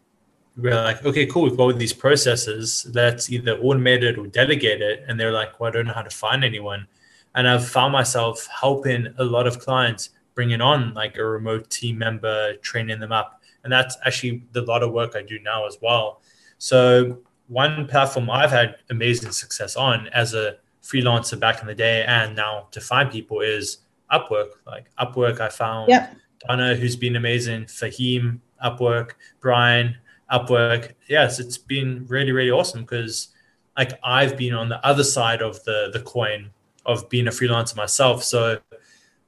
we're 0.58 0.74
like, 0.74 1.04
okay, 1.04 1.26
cool, 1.26 1.44
we've 1.44 1.58
got 1.58 1.78
these 1.78 1.92
processes 1.92 2.84
that's 2.94 3.30
either 3.30 3.58
automated 3.58 4.18
or 4.18 4.28
delegated, 4.28 5.04
and 5.08 5.20
they're 5.20 5.32
like, 5.32 5.60
well, 5.60 5.70
I 5.70 5.72
don't 5.74 5.88
know 5.88 5.94
how 5.94 6.02
to 6.02 6.10
find 6.10 6.44
anyone. 6.44 6.88
And 7.36 7.48
I've 7.48 7.68
found 7.68 7.92
myself 7.94 8.48
helping 8.48 9.08
a 9.18 9.24
lot 9.24 9.46
of 9.46 9.60
clients 9.60 10.10
bringing 10.34 10.62
on 10.62 10.94
like 10.94 11.18
a 11.18 11.24
remote 11.26 11.70
team 11.70 11.98
member, 11.98 12.56
training 12.58 13.00
them 13.00 13.12
up. 13.12 13.42
And 13.64 13.72
that's 13.72 13.98
actually 14.06 14.44
the 14.52 14.62
lot 14.62 14.84
of 14.84 14.92
work 14.92 15.16
I 15.16 15.22
do 15.22 15.40
now 15.40 15.66
as 15.66 15.78
well. 15.82 16.22
So 16.58 17.20
one 17.48 17.88
platform 17.88 18.30
I've 18.30 18.52
had 18.52 18.78
amazing 18.90 19.32
success 19.32 19.76
on 19.76 20.08
as 20.10 20.34
a 20.34 20.58
freelancer 20.84 21.40
back 21.40 21.62
in 21.62 21.68
the 21.68 21.76
day 21.76 22.04
and 22.08 22.36
now 22.36 22.68
to 22.72 22.82
find 22.82 23.12
people 23.12 23.42
is 23.42 23.80
Upwork. 24.12 24.50
Like 24.68 24.86
Upwork, 25.00 25.40
I 25.40 25.50
found 25.50 25.90
Yep. 25.90 26.16
Donna, 26.48 26.76
who's 26.76 26.96
been 26.96 27.16
amazing, 27.16 27.66
Fahim, 27.66 28.40
Upwork, 28.64 29.12
Brian, 29.40 29.98
Upwork. 30.32 30.94
Yes, 31.08 31.40
it's 31.40 31.58
been 31.58 32.06
really, 32.08 32.32
really 32.32 32.52
awesome 32.52 32.82
because 32.82 33.30
like 33.78 34.00
I've 34.04 34.38
been 34.38 34.54
on 34.54 34.70
the 34.70 34.86
other 34.86 35.04
side 35.04 35.42
of 35.42 35.64
the 35.64 35.90
the 35.92 36.02
coin 36.02 36.52
of 36.86 37.10
being 37.10 37.28
a 37.28 37.32
freelancer 37.32 37.76
myself. 37.76 38.24
So 38.24 38.60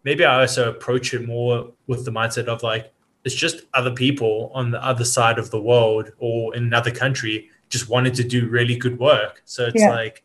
maybe 0.03 0.25
I 0.25 0.41
also 0.41 0.69
approach 0.69 1.13
it 1.13 1.25
more 1.27 1.71
with 1.87 2.05
the 2.05 2.11
mindset 2.11 2.45
of 2.45 2.63
like 2.63 2.93
it's 3.23 3.35
just 3.35 3.63
other 3.73 3.91
people 3.91 4.51
on 4.53 4.71
the 4.71 4.83
other 4.83 5.03
side 5.03 5.37
of 5.37 5.51
the 5.51 5.61
world 5.61 6.11
or 6.19 6.55
in 6.55 6.63
another 6.63 6.91
country 6.91 7.49
just 7.69 7.89
wanted 7.89 8.13
to 8.15 8.23
do 8.23 8.47
really 8.47 8.75
good 8.77 8.97
work. 8.99 9.41
So 9.45 9.65
it's 9.65 9.81
Yeah. 9.81 9.89
like 9.89 10.23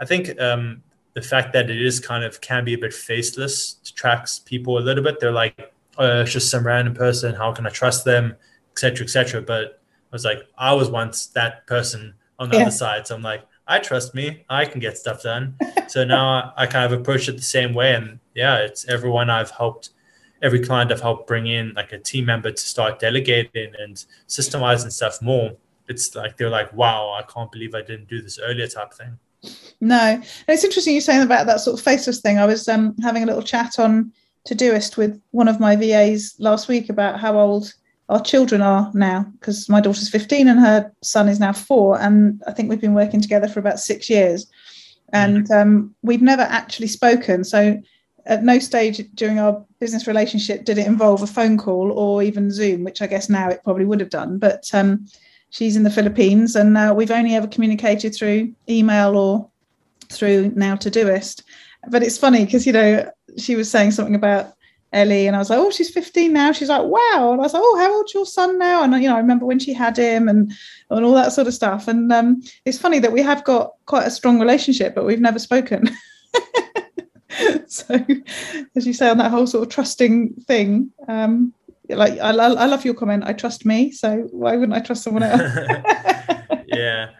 I 0.00 0.04
think 0.04 0.40
um, 0.40 0.82
the 1.14 1.22
fact 1.22 1.52
that 1.52 1.70
it 1.70 1.80
is 1.80 2.00
kind 2.00 2.24
of 2.24 2.40
can 2.40 2.64
be 2.64 2.74
a 2.74 2.78
bit 2.78 2.92
faceless 2.92 3.76
attracts 3.88 4.40
people 4.40 4.78
a 4.78 4.80
little 4.80 5.04
bit. 5.04 5.20
They're 5.20 5.30
like, 5.30 5.72
oh, 5.98 6.22
it's 6.22 6.32
just 6.32 6.50
some 6.50 6.66
random 6.66 6.94
person. 6.94 7.34
How 7.34 7.52
can 7.52 7.66
I 7.66 7.70
trust 7.70 8.04
them, 8.04 8.34
etc., 8.72 9.04
etc. 9.04 9.42
But 9.42 9.80
I 10.10 10.12
was 10.12 10.24
like, 10.24 10.40
I 10.58 10.72
was 10.72 10.90
once 10.90 11.26
that 11.28 11.66
person 11.68 12.14
on 12.40 12.48
the 12.48 12.56
Yeah. 12.56 12.62
other 12.62 12.70
side. 12.72 13.06
So 13.06 13.14
I'm 13.14 13.22
like, 13.22 13.42
I 13.72 13.78
trust 13.78 14.14
me. 14.14 14.44
I 14.50 14.66
can 14.66 14.80
get 14.80 14.98
stuff 14.98 15.22
done. 15.22 15.56
so 15.88 16.04
now 16.04 16.52
I 16.58 16.66
kind 16.66 16.92
of 16.92 17.00
approach 17.00 17.26
it 17.30 17.36
the 17.36 17.42
same 17.42 17.72
way. 17.72 17.94
And 17.94 18.18
yeah, 18.34 18.58
it's 18.58 18.86
everyone 18.86 19.30
I've 19.30 19.50
helped, 19.50 19.90
every 20.42 20.60
client 20.60 20.92
I've 20.92 21.00
helped 21.00 21.26
bring 21.26 21.46
in 21.46 21.72
like 21.74 21.90
a 21.92 21.98
team 21.98 22.26
member 22.26 22.50
to 22.50 22.62
start 22.62 22.98
delegating 22.98 23.72
and 23.78 24.04
systemizing 24.28 24.92
stuff 24.92 25.22
more. 25.22 25.52
It's 25.88 26.14
like 26.14 26.36
they're 26.36 26.50
like, 26.50 26.70
wow, 26.74 27.18
I 27.18 27.22
can't 27.22 27.50
believe 27.50 27.74
I 27.74 27.80
didn't 27.80 28.08
do 28.10 28.20
this 28.20 28.38
earlier 28.38 28.66
type 28.66 28.92
thing. 28.92 29.18
No, 29.80 30.20
it's 30.48 30.64
interesting 30.64 30.94
you 30.94 31.00
saying 31.00 31.22
about 31.22 31.46
that 31.46 31.60
sort 31.60 31.78
of 31.78 31.82
faceless 31.82 32.20
thing. 32.20 32.38
I 32.38 32.44
was 32.44 32.68
um, 32.68 32.94
having 33.02 33.22
a 33.22 33.26
little 33.26 33.42
chat 33.42 33.78
on 33.78 34.12
Todoist 34.46 34.98
with 34.98 35.18
one 35.30 35.48
of 35.48 35.60
my 35.60 35.76
VAs 35.76 36.34
last 36.38 36.68
week 36.68 36.90
about 36.90 37.18
how 37.18 37.38
old 37.38 37.72
our 38.12 38.20
children 38.20 38.60
are 38.60 38.90
now, 38.94 39.26
because 39.40 39.68
my 39.68 39.80
daughter's 39.80 40.08
15 40.08 40.48
and 40.48 40.60
her 40.60 40.92
son 41.02 41.28
is 41.28 41.40
now 41.40 41.52
four, 41.52 41.98
and 41.98 42.42
I 42.46 42.52
think 42.52 42.68
we've 42.68 42.80
been 42.80 42.94
working 42.94 43.20
together 43.20 43.48
for 43.48 43.58
about 43.58 43.80
six 43.80 44.10
years, 44.10 44.46
and 45.12 45.50
um, 45.50 45.94
we've 46.02 46.22
never 46.22 46.42
actually 46.42 46.88
spoken. 46.88 47.42
So 47.42 47.80
at 48.26 48.44
no 48.44 48.58
stage 48.58 49.00
during 49.14 49.38
our 49.38 49.64
business 49.80 50.06
relationship 50.06 50.64
did 50.64 50.78
it 50.78 50.86
involve 50.86 51.22
a 51.22 51.26
phone 51.26 51.58
call 51.58 51.90
or 51.90 52.22
even 52.22 52.52
Zoom, 52.52 52.84
which 52.84 53.02
I 53.02 53.06
guess 53.06 53.28
now 53.28 53.48
it 53.48 53.64
probably 53.64 53.86
would 53.86 54.00
have 54.00 54.10
done, 54.10 54.38
but. 54.38 54.68
Um, 54.72 55.06
she's 55.52 55.76
in 55.76 55.82
the 55.82 55.90
Philippines, 55.90 56.56
and 56.56 56.76
uh, 56.76 56.94
we've 56.96 57.10
only 57.10 57.34
ever 57.34 57.46
communicated 57.46 58.14
through 58.14 58.52
email 58.68 59.16
or 59.16 59.48
through 60.08 60.50
now 60.56 60.76
To 60.76 60.90
Todoist. 60.90 61.42
But 61.88 62.02
it's 62.02 62.18
funny 62.18 62.44
because 62.44 62.66
you 62.66 62.72
know 62.72 63.10
she 63.38 63.54
was 63.54 63.70
saying 63.70 63.92
something 63.92 64.14
about 64.14 64.54
Ellie, 64.92 65.26
and 65.26 65.34
I 65.34 65.38
was 65.38 65.48
like, 65.48 65.58
oh, 65.58 65.70
she's 65.70 65.90
15 65.90 66.32
now. 66.32 66.52
She's 66.52 66.68
like, 66.68 66.82
wow. 66.82 67.30
And 67.32 67.40
I 67.40 67.44
was 67.44 67.54
like, 67.54 67.62
oh, 67.64 67.78
how 67.78 67.94
old's 67.96 68.12
your 68.12 68.26
son 68.26 68.58
now? 68.58 68.82
And 68.82 68.92
you 69.02 69.08
know, 69.08 69.14
I 69.14 69.20
remember 69.20 69.46
when 69.46 69.58
she 69.58 69.72
had 69.72 69.96
him 69.96 70.28
and 70.28 70.52
and 70.90 71.04
all 71.04 71.14
that 71.14 71.32
sort 71.32 71.46
of 71.46 71.54
stuff. 71.54 71.88
And 71.88 72.12
um, 72.12 72.42
it's 72.64 72.78
funny 72.78 72.98
that 72.98 73.12
we 73.12 73.22
have 73.22 73.44
got 73.44 73.72
quite 73.86 74.06
a 74.06 74.10
strong 74.10 74.38
relationship, 74.38 74.94
but 74.94 75.06
we've 75.06 75.20
never 75.20 75.38
spoken. 75.38 75.88
so, 77.66 78.04
as 78.76 78.86
you 78.86 78.92
say 78.92 79.08
on 79.08 79.18
that 79.18 79.30
whole 79.30 79.46
sort 79.46 79.66
of 79.66 79.72
trusting 79.72 80.34
thing, 80.46 80.90
um, 81.08 81.54
like 81.88 82.18
I, 82.18 82.30
I 82.30 82.66
love 82.66 82.84
your 82.84 82.94
comment. 82.94 83.24
I 83.26 83.32
trust 83.32 83.64
me, 83.64 83.90
so 83.92 84.28
why 84.30 84.56
wouldn't 84.56 84.76
I 84.76 84.80
trust 84.80 85.04
someone 85.04 85.22
else? 85.22 85.40
yeah, 86.66 87.10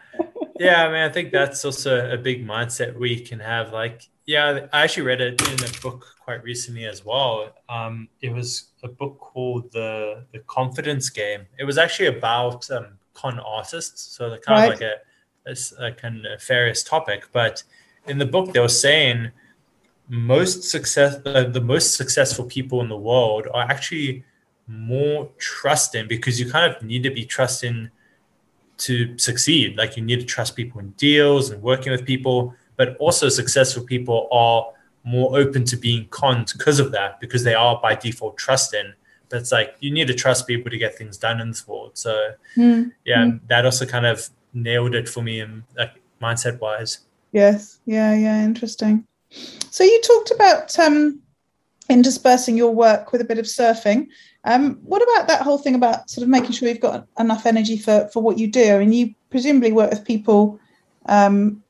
yeah. 0.59 0.85
I 0.85 0.87
mean, 0.87 1.01
I 1.01 1.09
think 1.09 1.31
that's 1.31 1.63
also 1.65 2.11
a 2.11 2.17
big 2.17 2.45
mindset 2.45 2.97
we 2.97 3.19
can 3.19 3.39
have. 3.39 3.71
Like, 3.71 4.07
yeah, 4.25 4.67
I 4.71 4.83
actually 4.83 5.03
read 5.03 5.21
it 5.21 5.41
in 5.41 5.63
a 5.63 5.81
book 5.81 6.05
quite 6.23 6.43
recently 6.43 6.85
as 6.85 7.03
well. 7.05 7.53
Um, 7.69 8.07
it 8.21 8.31
was 8.31 8.69
a 8.83 8.87
book 8.87 9.19
called 9.19 9.71
the 9.71 10.25
the 10.31 10.39
Confidence 10.39 11.09
Game. 11.09 11.45
It 11.57 11.65
was 11.65 11.77
actually 11.77 12.07
about 12.17 12.69
um, 12.71 12.97
con 13.13 13.39
artists, 13.39 14.15
so 14.15 14.29
they're 14.29 14.39
kind 14.39 14.59
right. 14.59 14.73
of 14.73 14.79
like 14.79 15.55
a, 15.77 15.83
a, 15.83 15.87
a 15.87 15.91
kind 15.91 16.17
of 16.17 16.23
nefarious 16.23 16.83
topic. 16.83 17.27
But 17.31 17.63
in 18.07 18.17
the 18.17 18.25
book, 18.25 18.53
they 18.53 18.59
were 18.59 18.67
saying 18.67 19.31
most 20.07 20.63
success, 20.63 21.19
uh, 21.25 21.43
the 21.43 21.61
most 21.61 21.95
successful 21.95 22.45
people 22.45 22.81
in 22.81 22.89
the 22.89 22.97
world 22.97 23.47
are 23.53 23.63
actually 23.63 24.23
more 24.67 25.29
trusting 25.37 26.07
because 26.07 26.39
you 26.39 26.49
kind 26.49 26.73
of 26.73 26.81
need 26.83 27.03
to 27.03 27.11
be 27.11 27.25
trusting 27.25 27.89
to 28.83 29.17
succeed. 29.17 29.77
Like 29.77 29.97
you 29.97 30.03
need 30.03 30.19
to 30.19 30.25
trust 30.25 30.55
people 30.55 30.79
in 30.79 30.91
deals 30.91 31.49
and 31.49 31.61
working 31.61 31.91
with 31.91 32.05
people, 32.05 32.53
but 32.75 32.97
also 32.97 33.29
successful 33.29 33.83
people 33.83 34.27
are 34.31 34.67
more 35.03 35.37
open 35.37 35.63
to 35.65 35.77
being 35.77 36.07
conned 36.09 36.53
because 36.57 36.79
of 36.79 36.91
that, 36.91 37.19
because 37.19 37.43
they 37.43 37.53
are 37.53 37.79
by 37.81 37.95
default 37.95 38.37
trusting. 38.37 38.93
But 39.29 39.41
it's 39.41 39.51
like 39.51 39.75
you 39.79 39.91
need 39.91 40.07
to 40.07 40.13
trust 40.13 40.47
people 40.47 40.69
to 40.69 40.77
get 40.77 40.97
things 40.97 41.17
done 41.17 41.39
in 41.41 41.49
this 41.49 41.67
world. 41.67 41.97
So 41.97 42.31
mm. 42.57 42.91
yeah, 43.05 43.25
mm. 43.25 43.39
that 43.47 43.65
also 43.65 43.85
kind 43.85 44.05
of 44.05 44.29
nailed 44.53 44.95
it 44.95 45.09
for 45.09 45.21
me 45.21 45.39
in 45.39 45.63
like 45.77 45.93
mindset 46.21 46.59
wise. 46.59 46.99
Yes. 47.31 47.79
Yeah. 47.85 48.13
Yeah. 48.15 48.43
Interesting. 48.43 49.07
So 49.71 49.83
you 49.83 50.01
talked 50.01 50.31
about 50.31 50.77
um, 50.77 51.21
interspersing 51.89 52.55
your 52.55 52.73
work 52.73 53.11
with 53.11 53.21
a 53.21 53.25
bit 53.25 53.39
of 53.39 53.45
surfing. 53.45 54.07
Um, 54.45 54.75
what 54.83 55.01
about 55.01 55.27
that 55.27 55.41
whole 55.41 55.57
thing 55.57 55.75
about 55.75 56.09
sort 56.09 56.23
of 56.23 56.29
making 56.29 56.51
sure 56.51 56.67
you've 56.67 56.79
got 56.79 57.07
enough 57.17 57.45
energy 57.45 57.77
for 57.77 58.09
for 58.11 58.21
what 58.21 58.37
you 58.37 58.47
do? 58.47 58.75
I 58.75 58.79
mean, 58.79 58.93
you 58.93 59.15
presumably 59.29 59.71
work 59.71 59.89
with 59.89 60.05
people 60.05 60.59
um, 61.05 61.63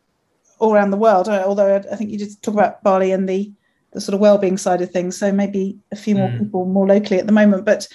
all 0.59 0.73
around 0.73 0.91
the 0.91 0.97
world. 0.97 1.29
Uh, 1.29 1.43
although 1.45 1.75
I 1.75 1.95
think 1.95 2.09
you 2.09 2.17
did 2.17 2.41
talk 2.41 2.53
about 2.53 2.83
Bali 2.83 3.11
and 3.11 3.29
the 3.29 3.51
the 3.91 4.01
sort 4.01 4.15
of 4.15 4.21
well-being 4.21 4.57
side 4.57 4.81
of 4.81 4.89
things. 4.89 5.17
So 5.17 5.31
maybe 5.31 5.77
a 5.91 5.95
few 5.95 6.15
more 6.15 6.29
mm. 6.29 6.39
people 6.39 6.65
more 6.65 6.87
locally 6.87 7.19
at 7.19 7.27
the 7.27 7.33
moment. 7.33 7.63
But 7.63 7.87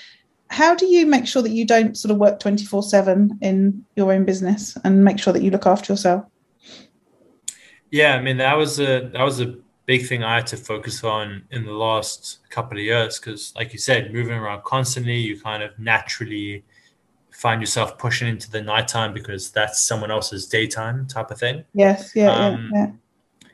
how 0.51 0.75
do 0.75 0.87
you 0.87 1.07
make 1.07 1.27
sure 1.27 1.43
that 1.43 1.51
you 1.51 1.65
don't 1.65 1.97
sort 1.97 2.13
of 2.13 2.19
work 2.19 2.41
24 2.41 2.83
7 2.83 3.39
in 3.43 3.85
your 3.97 4.13
own 4.13 4.25
business 4.25 4.77
and 4.85 5.05
make 5.05 5.19
sure 5.19 5.33
that 5.33 5.43
you 5.43 5.51
look 5.51 5.67
after 5.67 5.93
yourself 5.93 6.25
yeah 7.91 8.15
i 8.15 8.21
mean 8.21 8.37
that 8.39 8.57
was 8.57 8.81
a 8.81 9.11
that 9.13 9.23
was 9.23 9.41
a 9.41 9.55
big 9.89 10.07
thing 10.07 10.23
I 10.23 10.35
had 10.35 10.47
to 10.49 10.59
focus 10.59 11.03
on 11.03 11.45
in 11.51 11.65
the 11.65 11.73
last 11.73 12.41
couple 12.51 12.77
of 12.77 12.85
years 12.85 13.19
because, 13.19 13.55
like 13.57 13.73
you 13.73 13.79
said, 13.79 14.13
moving 14.13 14.35
around 14.35 14.63
constantly, 14.65 15.17
you 15.17 15.41
kind 15.41 15.63
of 15.63 15.77
naturally 15.79 16.63
find 17.31 17.63
yourself 17.63 17.97
pushing 17.97 18.29
into 18.29 18.51
the 18.51 18.61
nighttime 18.61 19.15
because 19.15 19.51
that's 19.51 19.81
someone 19.81 20.11
else's 20.11 20.47
daytime 20.47 21.07
type 21.07 21.31
of 21.31 21.39
thing. 21.39 21.65
Yes, 21.73 22.13
yeah, 22.15 22.31
um, 22.31 22.71
yeah, 22.75 22.81
yeah. 22.81 23.49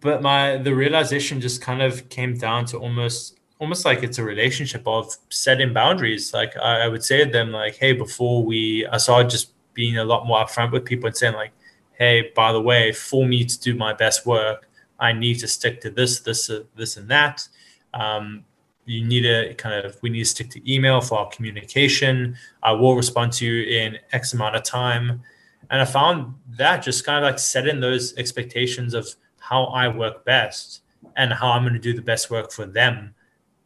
But 0.00 0.22
my 0.22 0.56
the 0.56 0.74
realization 0.74 1.38
just 1.38 1.60
kind 1.60 1.82
of 1.82 2.08
came 2.08 2.34
down 2.38 2.64
to 2.66 2.78
almost 2.78 3.38
almost 3.58 3.84
like 3.84 4.02
it's 4.02 4.18
a 4.18 4.24
relationship 4.24 4.88
of 4.88 5.14
setting 5.28 5.74
boundaries. 5.74 6.32
Like 6.32 6.56
I, 6.56 6.84
I 6.86 6.88
would 6.88 7.04
say 7.04 7.26
to 7.26 7.30
them, 7.30 7.52
like, 7.52 7.76
hey, 7.76 7.92
before 7.92 8.42
we, 8.42 8.86
I 8.86 8.96
saw 8.96 9.22
just 9.22 9.52
being 9.74 9.98
a 9.98 10.04
lot 10.04 10.26
more 10.26 10.38
upfront 10.42 10.72
with 10.72 10.86
people 10.86 11.08
and 11.08 11.16
saying, 11.16 11.34
like, 11.34 11.52
hey, 11.98 12.32
by 12.34 12.52
the 12.52 12.60
way, 12.60 12.90
for 12.92 13.26
me 13.26 13.44
to 13.44 13.60
do 13.60 13.74
my 13.74 13.92
best 13.92 14.24
work, 14.24 14.66
I 14.98 15.12
need 15.12 15.38
to 15.40 15.48
stick 15.48 15.80
to 15.82 15.90
this, 15.90 16.20
this, 16.20 16.50
uh, 16.50 16.64
this, 16.76 16.96
and 16.96 17.08
that. 17.08 17.46
Um, 17.92 18.44
you 18.86 19.04
need 19.04 19.22
to 19.22 19.54
kind 19.54 19.84
of 19.84 19.96
we 20.02 20.10
need 20.10 20.20
to 20.20 20.24
stick 20.26 20.50
to 20.50 20.72
email 20.72 21.00
for 21.00 21.18
our 21.18 21.28
communication. 21.30 22.36
I 22.62 22.72
will 22.72 22.96
respond 22.96 23.32
to 23.34 23.46
you 23.46 23.62
in 23.78 23.98
X 24.12 24.34
amount 24.34 24.56
of 24.56 24.62
time. 24.62 25.22
And 25.70 25.80
I 25.80 25.84
found 25.86 26.34
that 26.58 26.82
just 26.82 27.04
kind 27.04 27.24
of 27.24 27.30
like 27.30 27.38
setting 27.38 27.80
those 27.80 28.14
expectations 28.16 28.92
of 28.92 29.08
how 29.38 29.64
I 29.64 29.88
work 29.88 30.24
best 30.24 30.82
and 31.16 31.32
how 31.32 31.50
I'm 31.52 31.62
going 31.62 31.74
to 31.74 31.80
do 31.80 31.94
the 31.94 32.02
best 32.02 32.30
work 32.30 32.52
for 32.52 32.66
them 32.66 33.14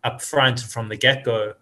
up 0.04 0.22
front 0.22 0.60
from 0.60 0.88
the 0.88 0.96
get 0.96 1.24
go. 1.24 1.54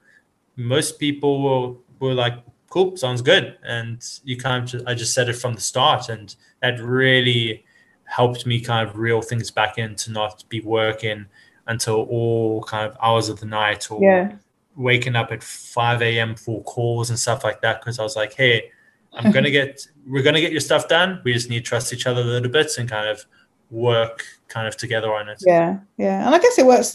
Most 0.56 0.98
people 0.98 1.42
will 1.42 1.82
were 1.98 2.14
like, 2.14 2.34
cool, 2.68 2.96
sounds 2.96 3.22
good. 3.22 3.56
And 3.62 4.04
you 4.24 4.36
kind 4.36 4.64
of 4.64 4.70
just, 4.70 4.86
I 4.86 4.94
just 4.94 5.14
said 5.14 5.28
it 5.28 5.34
from 5.34 5.54
the 5.54 5.60
start. 5.60 6.08
And 6.08 6.34
that 6.60 6.78
really 6.80 7.64
helped 8.06 8.46
me 8.46 8.60
kind 8.60 8.88
of 8.88 8.96
reel 8.96 9.20
things 9.20 9.50
back 9.50 9.78
in 9.78 9.94
to 9.96 10.10
not 10.10 10.44
be 10.48 10.60
working 10.60 11.26
until 11.66 12.02
all 12.04 12.62
kind 12.62 12.90
of 12.90 12.96
hours 13.02 13.28
of 13.28 13.40
the 13.40 13.46
night 13.46 13.90
or 13.90 14.00
yeah. 14.02 14.32
waking 14.76 15.16
up 15.16 15.32
at 15.32 15.42
5 15.42 16.02
a.m. 16.02 16.34
for 16.34 16.62
calls 16.62 17.10
and 17.10 17.18
stuff 17.18 17.44
like 17.44 17.60
that. 17.62 17.82
Cause 17.82 17.98
I 17.98 18.02
was 18.02 18.16
like, 18.16 18.32
hey, 18.32 18.70
I'm 19.12 19.32
gonna 19.32 19.50
get 19.50 19.86
we're 20.06 20.22
gonna 20.22 20.40
get 20.40 20.52
your 20.52 20.60
stuff 20.60 20.88
done. 20.88 21.20
We 21.24 21.32
just 21.32 21.48
need 21.48 21.60
to 21.60 21.64
trust 21.64 21.92
each 21.92 22.06
other 22.06 22.20
a 22.20 22.24
little 22.24 22.50
bit 22.50 22.76
and 22.78 22.88
kind 22.88 23.08
of 23.08 23.24
work 23.70 24.24
kind 24.48 24.68
of 24.68 24.76
together 24.76 25.12
on 25.12 25.28
it. 25.28 25.42
Yeah, 25.44 25.78
yeah. 25.96 26.24
And 26.24 26.34
I 26.34 26.38
guess 26.38 26.58
it 26.58 26.66
works 26.66 26.94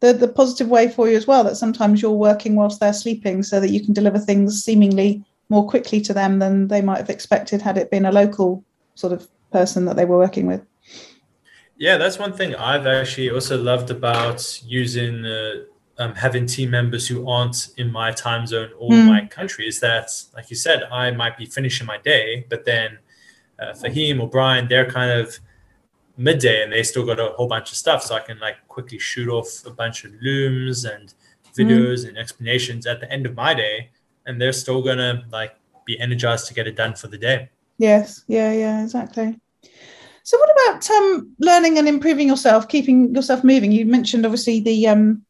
the 0.00 0.12
the 0.12 0.28
positive 0.28 0.68
way 0.68 0.88
for 0.88 1.08
you 1.08 1.16
as 1.16 1.26
well 1.26 1.44
that 1.44 1.56
sometimes 1.56 2.02
you're 2.02 2.10
working 2.10 2.54
whilst 2.56 2.80
they're 2.80 2.92
sleeping 2.92 3.42
so 3.42 3.58
that 3.58 3.70
you 3.70 3.82
can 3.84 3.94
deliver 3.94 4.18
things 4.18 4.62
seemingly 4.62 5.24
more 5.48 5.66
quickly 5.68 6.00
to 6.00 6.14
them 6.14 6.38
than 6.38 6.68
they 6.68 6.82
might 6.82 6.98
have 6.98 7.10
expected 7.10 7.60
had 7.60 7.76
it 7.76 7.90
been 7.90 8.06
a 8.06 8.12
local 8.12 8.64
sort 8.94 9.12
of 9.12 9.28
person 9.52 9.84
that 9.84 9.96
they 9.96 10.04
were 10.04 10.18
working 10.18 10.46
with. 10.46 10.64
Yeah, 11.76 11.96
that's 11.96 12.18
one 12.18 12.32
thing 12.32 12.54
I've 12.54 12.86
actually 12.86 13.30
also 13.30 13.60
loved 13.60 13.90
about 13.90 14.62
using 14.64 15.24
uh, 15.24 15.52
um, 15.98 16.14
having 16.14 16.46
team 16.46 16.70
members 16.70 17.06
who 17.08 17.28
aren't 17.28 17.68
in 17.76 17.90
my 17.90 18.12
time 18.12 18.46
zone 18.46 18.70
or 18.78 18.90
mm. 18.90 19.06
my 19.06 19.26
country 19.26 19.66
is 19.66 19.80
that, 19.80 20.10
like 20.34 20.50
you 20.50 20.56
said, 20.56 20.84
I 20.84 21.10
might 21.10 21.36
be 21.36 21.46
finishing 21.46 21.86
my 21.86 21.98
day, 21.98 22.46
but 22.48 22.64
then 22.64 22.98
uh, 23.58 23.72
Fahim 23.72 24.20
or 24.20 24.28
Brian, 24.28 24.68
they're 24.68 24.90
kind 24.90 25.10
of 25.10 25.38
midday 26.16 26.62
and 26.62 26.72
they 26.72 26.82
still 26.82 27.06
got 27.06 27.18
a 27.18 27.28
whole 27.36 27.48
bunch 27.48 27.70
of 27.70 27.76
stuff. 27.76 28.02
So 28.02 28.14
I 28.14 28.20
can 28.20 28.38
like 28.38 28.56
quickly 28.68 28.98
shoot 28.98 29.28
off 29.28 29.64
a 29.66 29.70
bunch 29.70 30.04
of 30.04 30.12
looms 30.22 30.84
and 30.84 31.12
videos 31.56 32.04
mm. 32.04 32.08
and 32.08 32.18
explanations 32.18 32.86
at 32.86 33.00
the 33.00 33.10
end 33.10 33.26
of 33.26 33.34
my 33.34 33.54
day, 33.54 33.90
and 34.26 34.40
they're 34.40 34.52
still 34.52 34.82
gonna 34.82 35.24
like 35.30 35.54
be 35.84 35.98
energized 36.00 36.46
to 36.48 36.54
get 36.54 36.66
it 36.66 36.76
done 36.76 36.94
for 36.94 37.08
the 37.08 37.18
day. 37.18 37.50
Yes, 37.82 38.22
yeah, 38.28 38.52
yeah, 38.52 38.84
exactly. 38.84 39.40
So, 40.22 40.38
what 40.38 40.50
about 40.52 40.88
um, 40.88 41.34
learning 41.40 41.78
and 41.78 41.88
improving 41.88 42.28
yourself, 42.28 42.68
keeping 42.68 43.12
yourself 43.12 43.42
moving? 43.42 43.72
You 43.72 43.86
mentioned 43.86 44.24
obviously 44.24 44.60
the 44.60 44.86
um, 44.86 45.24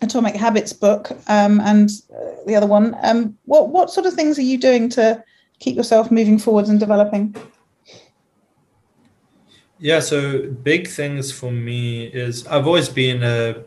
Atomic 0.00 0.34
Habits 0.34 0.72
book 0.72 1.10
um, 1.28 1.60
and 1.60 1.90
uh, 2.10 2.36
the 2.46 2.56
other 2.56 2.66
one. 2.66 2.96
Um, 3.02 3.36
what 3.44 3.68
what 3.68 3.90
sort 3.90 4.06
of 4.06 4.14
things 4.14 4.38
are 4.38 4.48
you 4.50 4.56
doing 4.56 4.88
to 4.96 5.22
keep 5.58 5.76
yourself 5.76 6.10
moving 6.10 6.38
forwards 6.38 6.70
and 6.70 6.80
developing? 6.80 7.36
Yeah, 9.78 10.00
so 10.00 10.48
big 10.48 10.88
things 10.88 11.30
for 11.30 11.52
me 11.52 12.06
is 12.06 12.46
I've 12.46 12.66
always 12.66 12.88
been 12.88 13.22
a 13.22 13.64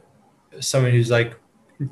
someone 0.60 0.92
who's 0.92 1.12
like 1.12 1.36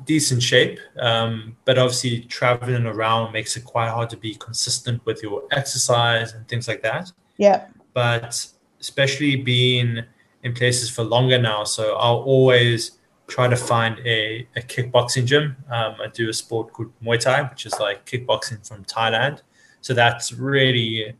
decent 0.04 0.42
shape, 0.42 0.78
um, 0.98 1.56
but 1.64 1.78
obviously 1.78 2.20
traveling 2.22 2.86
around 2.86 3.32
makes 3.32 3.56
it 3.56 3.64
quite 3.64 3.88
hard 3.88 4.10
to 4.10 4.16
be 4.16 4.34
consistent 4.34 5.04
with 5.06 5.22
your 5.22 5.44
exercise 5.52 6.32
and 6.32 6.46
things 6.48 6.68
like 6.68 6.82
that. 6.82 7.12
Yeah. 7.36 7.66
But 7.94 8.46
especially 8.80 9.36
being 9.36 10.00
in 10.42 10.54
places 10.54 10.90
for 10.90 11.02
longer 11.04 11.38
now, 11.38 11.64
so 11.64 11.96
I'll 11.96 12.22
always 12.22 12.98
try 13.28 13.48
to 13.48 13.56
find 13.56 13.98
a, 14.00 14.46
a 14.56 14.60
kickboxing 14.60 15.24
gym. 15.24 15.56
Um, 15.70 15.96
I 16.00 16.08
do 16.12 16.28
a 16.28 16.32
sport 16.32 16.72
called 16.72 16.92
Muay 17.02 17.18
Thai, 17.18 17.42
which 17.42 17.66
is 17.66 17.78
like 17.78 18.04
kickboxing 18.04 18.66
from 18.66 18.84
Thailand. 18.84 19.42
So 19.80 19.94
that's 19.94 20.32
really, 20.32 21.14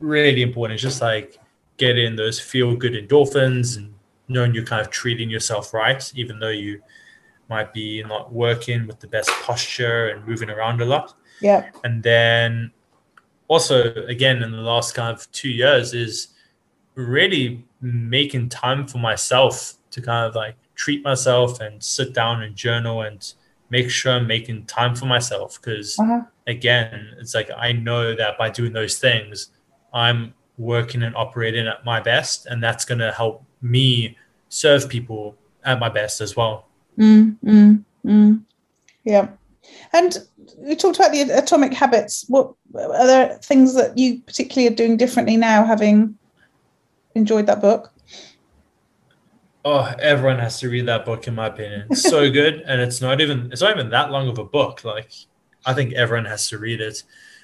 really 0.00 0.42
important. 0.42 0.76
It's 0.76 0.82
just 0.82 1.02
like 1.02 1.38
getting 1.76 2.16
those 2.16 2.40
feel 2.40 2.74
good 2.74 2.92
endorphins 2.92 3.76
and 3.76 3.94
knowing 4.28 4.54
you're 4.54 4.64
kind 4.64 4.80
of 4.80 4.90
treating 4.90 5.30
yourself 5.30 5.72
right, 5.74 6.12
even 6.14 6.38
though 6.38 6.48
you 6.48 6.80
might 7.48 7.72
be 7.72 8.02
not 8.02 8.32
working 8.32 8.86
with 8.86 9.00
the 9.00 9.06
best 9.06 9.30
posture 9.42 10.08
and 10.08 10.26
moving 10.26 10.50
around 10.50 10.80
a 10.80 10.84
lot. 10.84 11.14
Yeah. 11.40 11.70
And 11.84 12.02
then 12.02 12.72
also, 13.48 13.94
again, 14.06 14.42
in 14.42 14.52
the 14.52 14.58
last 14.58 14.94
kind 14.94 15.16
of 15.16 15.30
two 15.32 15.50
years, 15.50 15.94
is 15.94 16.28
really 16.94 17.64
making 17.80 18.48
time 18.48 18.86
for 18.86 18.98
myself 18.98 19.74
to 19.90 20.02
kind 20.02 20.26
of 20.26 20.34
like 20.34 20.56
treat 20.74 21.02
myself 21.04 21.60
and 21.60 21.82
sit 21.82 22.12
down 22.12 22.42
and 22.42 22.54
journal 22.54 23.02
and 23.02 23.32
make 23.70 23.90
sure 23.90 24.12
I'm 24.12 24.26
making 24.26 24.66
time 24.66 24.94
for 24.94 25.06
myself. 25.06 25.60
Because 25.60 25.98
uh-huh. 25.98 26.22
again, 26.46 27.14
it's 27.18 27.34
like 27.34 27.50
I 27.56 27.72
know 27.72 28.14
that 28.14 28.36
by 28.36 28.50
doing 28.50 28.72
those 28.72 28.98
things, 28.98 29.50
I'm 29.92 30.34
working 30.58 31.02
and 31.02 31.16
operating 31.16 31.66
at 31.66 31.84
my 31.84 32.00
best, 32.00 32.46
and 32.46 32.62
that's 32.62 32.84
going 32.84 32.98
to 32.98 33.12
help 33.12 33.44
me 33.62 34.16
serve 34.48 34.88
people 34.88 35.36
at 35.64 35.78
my 35.78 35.88
best 35.88 36.20
as 36.20 36.36
well. 36.36 36.67
Mm, 36.98 37.38
mm, 37.44 37.84
mm. 38.04 38.42
Yeah. 39.04 39.28
And 39.92 40.18
we 40.58 40.74
talked 40.76 40.96
about 40.96 41.12
the 41.12 41.22
atomic 41.22 41.72
habits. 41.72 42.24
What 42.28 42.54
are 42.74 43.06
there 43.06 43.38
things 43.42 43.74
that 43.74 43.96
you 43.96 44.20
particularly 44.20 44.72
are 44.72 44.76
doing 44.76 44.96
differently 44.96 45.36
now, 45.36 45.64
having 45.64 46.18
enjoyed 47.14 47.46
that 47.46 47.60
book? 47.60 47.92
Oh, 49.64 49.92
everyone 50.00 50.38
has 50.38 50.60
to 50.60 50.70
read 50.70 50.86
that 50.86 51.04
book, 51.04 51.26
in 51.26 51.34
my 51.34 51.48
opinion. 51.48 51.86
It's 51.90 52.02
so 52.02 52.30
good, 52.40 52.62
and 52.66 52.80
it's 52.80 53.00
not 53.00 53.20
even 53.20 53.50
it's 53.52 53.60
not 53.60 53.72
even 53.72 53.90
that 53.90 54.10
long 54.10 54.28
of 54.28 54.38
a 54.38 54.44
book. 54.44 54.84
Like, 54.84 55.12
I 55.66 55.74
think 55.74 55.92
everyone 55.92 56.24
has 56.26 56.48
to 56.48 56.58
read 56.58 56.80
it. 56.80 57.02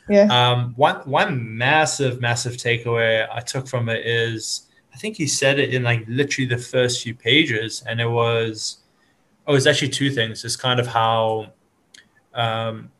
Yeah. 0.08 0.26
Um, 0.30 0.74
one 0.76 0.96
one 1.08 1.56
massive 1.56 2.20
massive 2.20 2.54
takeaway 2.54 3.26
I 3.30 3.40
took 3.40 3.66
from 3.66 3.88
it 3.88 4.06
is 4.06 4.68
I 4.94 4.96
think 4.96 5.16
he 5.16 5.26
said 5.26 5.58
it 5.58 5.74
in 5.74 5.82
like 5.82 6.04
literally 6.08 6.48
the 6.48 6.58
first 6.58 7.02
few 7.02 7.14
pages, 7.14 7.82
and 7.86 8.00
it 8.00 8.08
was 8.08 8.83
oh, 9.46 9.54
it's 9.54 9.66
actually 9.66 9.88
two 9.90 10.10
things. 10.10 10.44
It's 10.44 10.56
kind 10.56 10.80
of 10.80 10.86
how 10.86 11.52
um, 12.34 12.90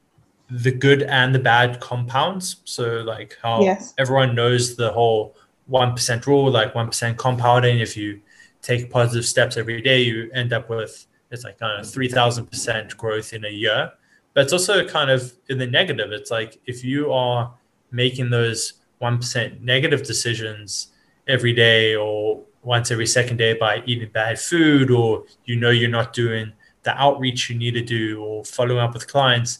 the 0.51 0.70
good 0.70 1.03
and 1.03 1.34
the 1.34 1.38
bad 1.38 1.80
compounds. 1.80 2.57
So 2.64 3.03
like 3.03 3.36
how 3.42 3.62
Yes. 3.62 3.95
everyone 3.99 4.34
knows 4.34 4.76
the 4.76 4.92
whole 4.92 5.34
one 5.66 5.92
percent 5.92 6.26
rule, 6.26 6.51
like 6.51 6.74
one 6.74 6.86
percent 6.88 7.16
compounding. 7.18 7.80
If 7.80 7.97
you 7.97 8.20
take 8.62 8.90
positive 8.90 9.24
steps 9.26 9.57
every 9.57 9.80
day, 9.80 10.03
you 10.03 10.30
end 10.32 10.53
up 10.53 10.68
with 10.70 11.07
it's 11.30 11.45
like 11.45 11.59
kind 11.59 11.80
of 11.80 11.90
three 11.90 12.09
thousand 12.09 12.47
percent 12.47 12.97
growth 12.97 13.32
in 13.32 13.45
a 13.45 13.51
year. 13.51 13.92
But 14.34 14.45
it's 14.45 14.53
also 14.53 14.86
kind 14.86 15.11
of 15.11 15.32
in 15.49 15.59
the 15.59 15.66
negative. 15.66 16.12
It's 16.12 16.30
like 16.30 16.61
if 16.66 16.84
you 16.84 17.12
are 17.12 17.53
making 17.90 18.30
those 18.30 18.74
one 18.99 19.16
percent 19.16 19.62
negative 19.62 20.03
decisions 20.03 20.88
every 21.26 21.53
day 21.55 21.95
or 21.97 22.42
once 22.64 22.90
every 22.90 23.06
second 23.06 23.36
day 23.36 23.52
by 23.54 23.82
eating 23.86 24.08
bad 24.12 24.38
food 24.38 24.90
or 24.90 25.24
you 25.44 25.56
know 25.56 25.70
you're 25.70 25.88
not 25.90 26.12
doing 26.12 26.52
the 26.82 26.94
outreach 27.00 27.48
you 27.50 27.56
need 27.56 27.72
to 27.74 27.82
do 27.82 28.22
or 28.22 28.44
following 28.44 28.78
up 28.78 28.94
with 28.94 29.06
clients 29.06 29.58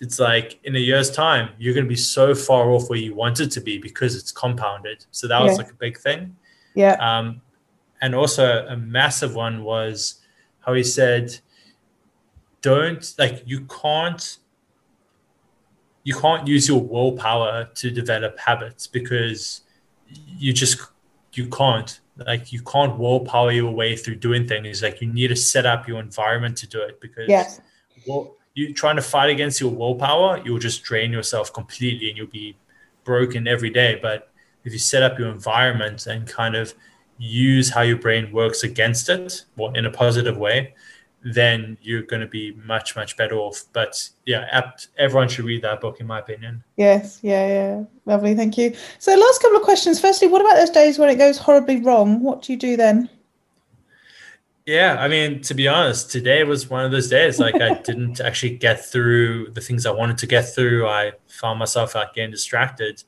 it's 0.00 0.18
like 0.18 0.58
in 0.64 0.74
a 0.74 0.78
year's 0.78 1.10
time 1.10 1.50
you're 1.58 1.74
going 1.74 1.84
to 1.84 1.88
be 1.88 1.96
so 1.96 2.34
far 2.34 2.70
off 2.70 2.88
where 2.90 2.98
you 2.98 3.14
wanted 3.14 3.50
to 3.50 3.60
be 3.60 3.78
because 3.78 4.16
it's 4.16 4.32
compounded 4.32 5.04
so 5.10 5.26
that 5.28 5.40
was 5.40 5.52
Yeah. 5.52 5.56
like 5.58 5.70
a 5.70 5.74
big 5.74 5.98
thing 5.98 6.36
Yeah. 6.74 6.94
um, 7.00 7.40
and 8.00 8.14
also 8.14 8.66
a 8.66 8.76
massive 8.76 9.34
one 9.34 9.62
was 9.64 10.20
how 10.60 10.74
he 10.74 10.82
said 10.82 11.38
don't 12.60 13.14
like 13.18 13.42
you 13.46 13.62
can't 13.66 14.38
you 16.04 16.14
can't 16.14 16.46
use 16.48 16.66
your 16.68 16.80
willpower 16.80 17.68
to 17.74 17.90
develop 17.90 18.38
habits 18.38 18.86
because 18.86 19.62
you 20.38 20.52
just 20.52 20.80
you 21.32 21.46
can't 21.48 22.00
like 22.16 22.52
you 22.52 22.60
can't 22.62 22.98
willpower 22.98 23.50
your 23.52 23.70
way 23.70 23.96
through 23.96 24.16
doing 24.16 24.46
things 24.46 24.82
like 24.82 25.00
you 25.00 25.12
need 25.12 25.28
to 25.28 25.36
set 25.36 25.64
up 25.66 25.88
your 25.88 25.98
environment 26.00 26.56
to 26.58 26.66
do 26.66 26.80
it 26.82 27.00
because 27.00 27.28
Yes. 27.28 27.60
well 28.06 28.36
you 28.54 28.74
trying 28.74 28.96
to 28.96 29.02
fight 29.02 29.30
against 29.30 29.60
your 29.60 29.70
willpower 29.70 30.40
you'll 30.44 30.58
just 30.58 30.82
drain 30.82 31.10
yourself 31.10 31.52
completely 31.52 32.08
and 32.10 32.18
you'll 32.18 32.26
be 32.26 32.54
broken 33.04 33.48
every 33.48 33.70
day 33.70 33.98
but 34.02 34.30
if 34.64 34.72
you 34.72 34.78
set 34.78 35.02
up 35.02 35.18
your 35.18 35.28
environment 35.30 36.06
and 36.06 36.26
kind 36.26 36.54
of 36.54 36.74
use 37.18 37.70
how 37.70 37.80
your 37.80 37.96
brain 37.96 38.30
works 38.32 38.62
against 38.62 39.08
it 39.08 39.44
well 39.56 39.72
in 39.72 39.86
a 39.86 39.90
positive 39.90 40.36
way 40.36 40.74
then 41.24 41.78
you're 41.80 42.02
going 42.02 42.20
to 42.20 42.26
be 42.26 42.52
much 42.64 42.96
much 42.96 43.16
better 43.16 43.36
off 43.36 43.64
but 43.72 44.08
yeah 44.26 44.48
ap- 44.50 44.80
everyone 44.98 45.28
should 45.28 45.44
read 45.44 45.62
that 45.62 45.80
book 45.80 46.00
in 46.00 46.06
my 46.06 46.18
opinion 46.18 46.62
Yes. 46.76 47.20
Yeah. 47.22 47.46
Yeah. 47.46 47.84
Lovely. 48.06 48.34
Thank 48.34 48.58
you. 48.58 48.74
So, 48.98 49.14
last 49.14 49.40
couple 49.40 49.56
of 49.56 49.62
questions. 49.62 50.00
Firstly, 50.00 50.26
what 50.26 50.40
about 50.40 50.56
those 50.56 50.70
days 50.70 50.98
when 50.98 51.10
it 51.10 51.14
goes 51.14 51.38
horribly 51.38 51.80
wrong? 51.80 52.20
What 52.20 52.42
do 52.42 52.52
you 52.52 52.58
do 52.58 52.76
then? 52.76 53.08
Yeah, 54.66 54.96
I 54.98 55.06
mean, 55.08 55.40
to 55.42 55.54
be 55.54 55.68
honest, 55.68 56.10
today 56.10 56.42
was 56.44 56.70
one 56.70 56.84
of 56.84 56.90
those 56.90 57.08
days. 57.08 57.38
Like, 57.38 57.54
I 57.56 57.74
didn't 57.84 58.20
actually 58.20 58.56
get 58.56 58.84
through 58.84 59.50
the 59.50 59.60
things 59.60 59.86
I 59.86 59.90
wanted 59.92 60.18
to 60.18 60.26
get 60.26 60.42
through. 60.54 60.88
I 60.88 61.12
found 61.28 61.60
myself 61.60 61.94
like 61.94 62.14
getting 62.14 62.32
distracted, 62.32 63.04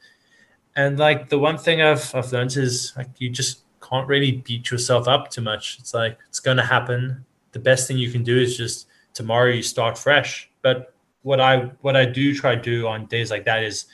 and 0.76 0.98
like 0.98 1.28
the 1.28 1.38
one 1.38 1.58
thing 1.58 1.82
I've 1.82 2.14
I've 2.14 2.32
learned 2.32 2.56
is 2.56 2.92
like 2.96 3.08
you 3.18 3.30
just 3.30 3.62
can't 3.80 4.06
really 4.06 4.32
beat 4.32 4.70
yourself 4.70 5.08
up 5.08 5.30
too 5.30 5.42
much. 5.42 5.78
It's 5.80 5.94
like 5.94 6.18
it's 6.28 6.40
going 6.40 6.58
to 6.58 6.64
happen. 6.64 7.24
The 7.54 7.58
best 7.60 7.88
thing 7.88 7.96
you 7.96 8.10
can 8.12 8.22
do 8.22 8.36
is 8.38 8.56
just 8.56 8.88
tomorrow 9.14 9.50
you 9.50 9.62
start 9.62 9.96
fresh. 9.96 10.50
But 10.60 10.92
what 11.22 11.40
I 11.40 11.70
what 11.80 11.96
I 11.96 12.04
do 12.04 12.34
try 12.34 12.54
to 12.56 12.60
do 12.60 12.86
on 12.86 13.06
days 13.06 13.30
like 13.30 13.44
that 13.46 13.62
is 13.62 13.86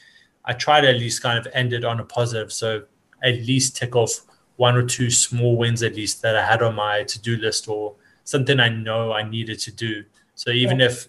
I 0.45 0.53
try 0.55 0.81
to 0.81 0.89
at 0.89 0.97
least 0.97 1.23
kind 1.23 1.39
of 1.39 1.47
end 1.53 1.73
it 1.73 1.85
on 1.85 2.01
a 2.01 2.05
positive. 2.05 2.53
So 2.53 2.85
at 3.23 3.35
least 3.51 3.77
tick 3.77 3.95
off 3.95 4.13
one 4.57 4.77
or 4.77 4.85
two 4.85 5.11
small 5.11 5.57
wins 5.57 5.83
at 5.83 5.95
least 5.95 6.23
that 6.23 6.35
I 6.37 6.45
had 6.45 6.63
on 6.63 6.75
my 6.75 7.05
to-do 7.05 7.37
list 7.37 7.69
or 7.69 7.95
something 8.25 8.59
I 8.61 8.69
know 8.69 9.13
I 9.13 9.23
needed 9.23 9.59
to 9.61 9.73
do. 9.73 10.05
So 10.35 10.51
even 10.51 10.81
if 10.81 11.09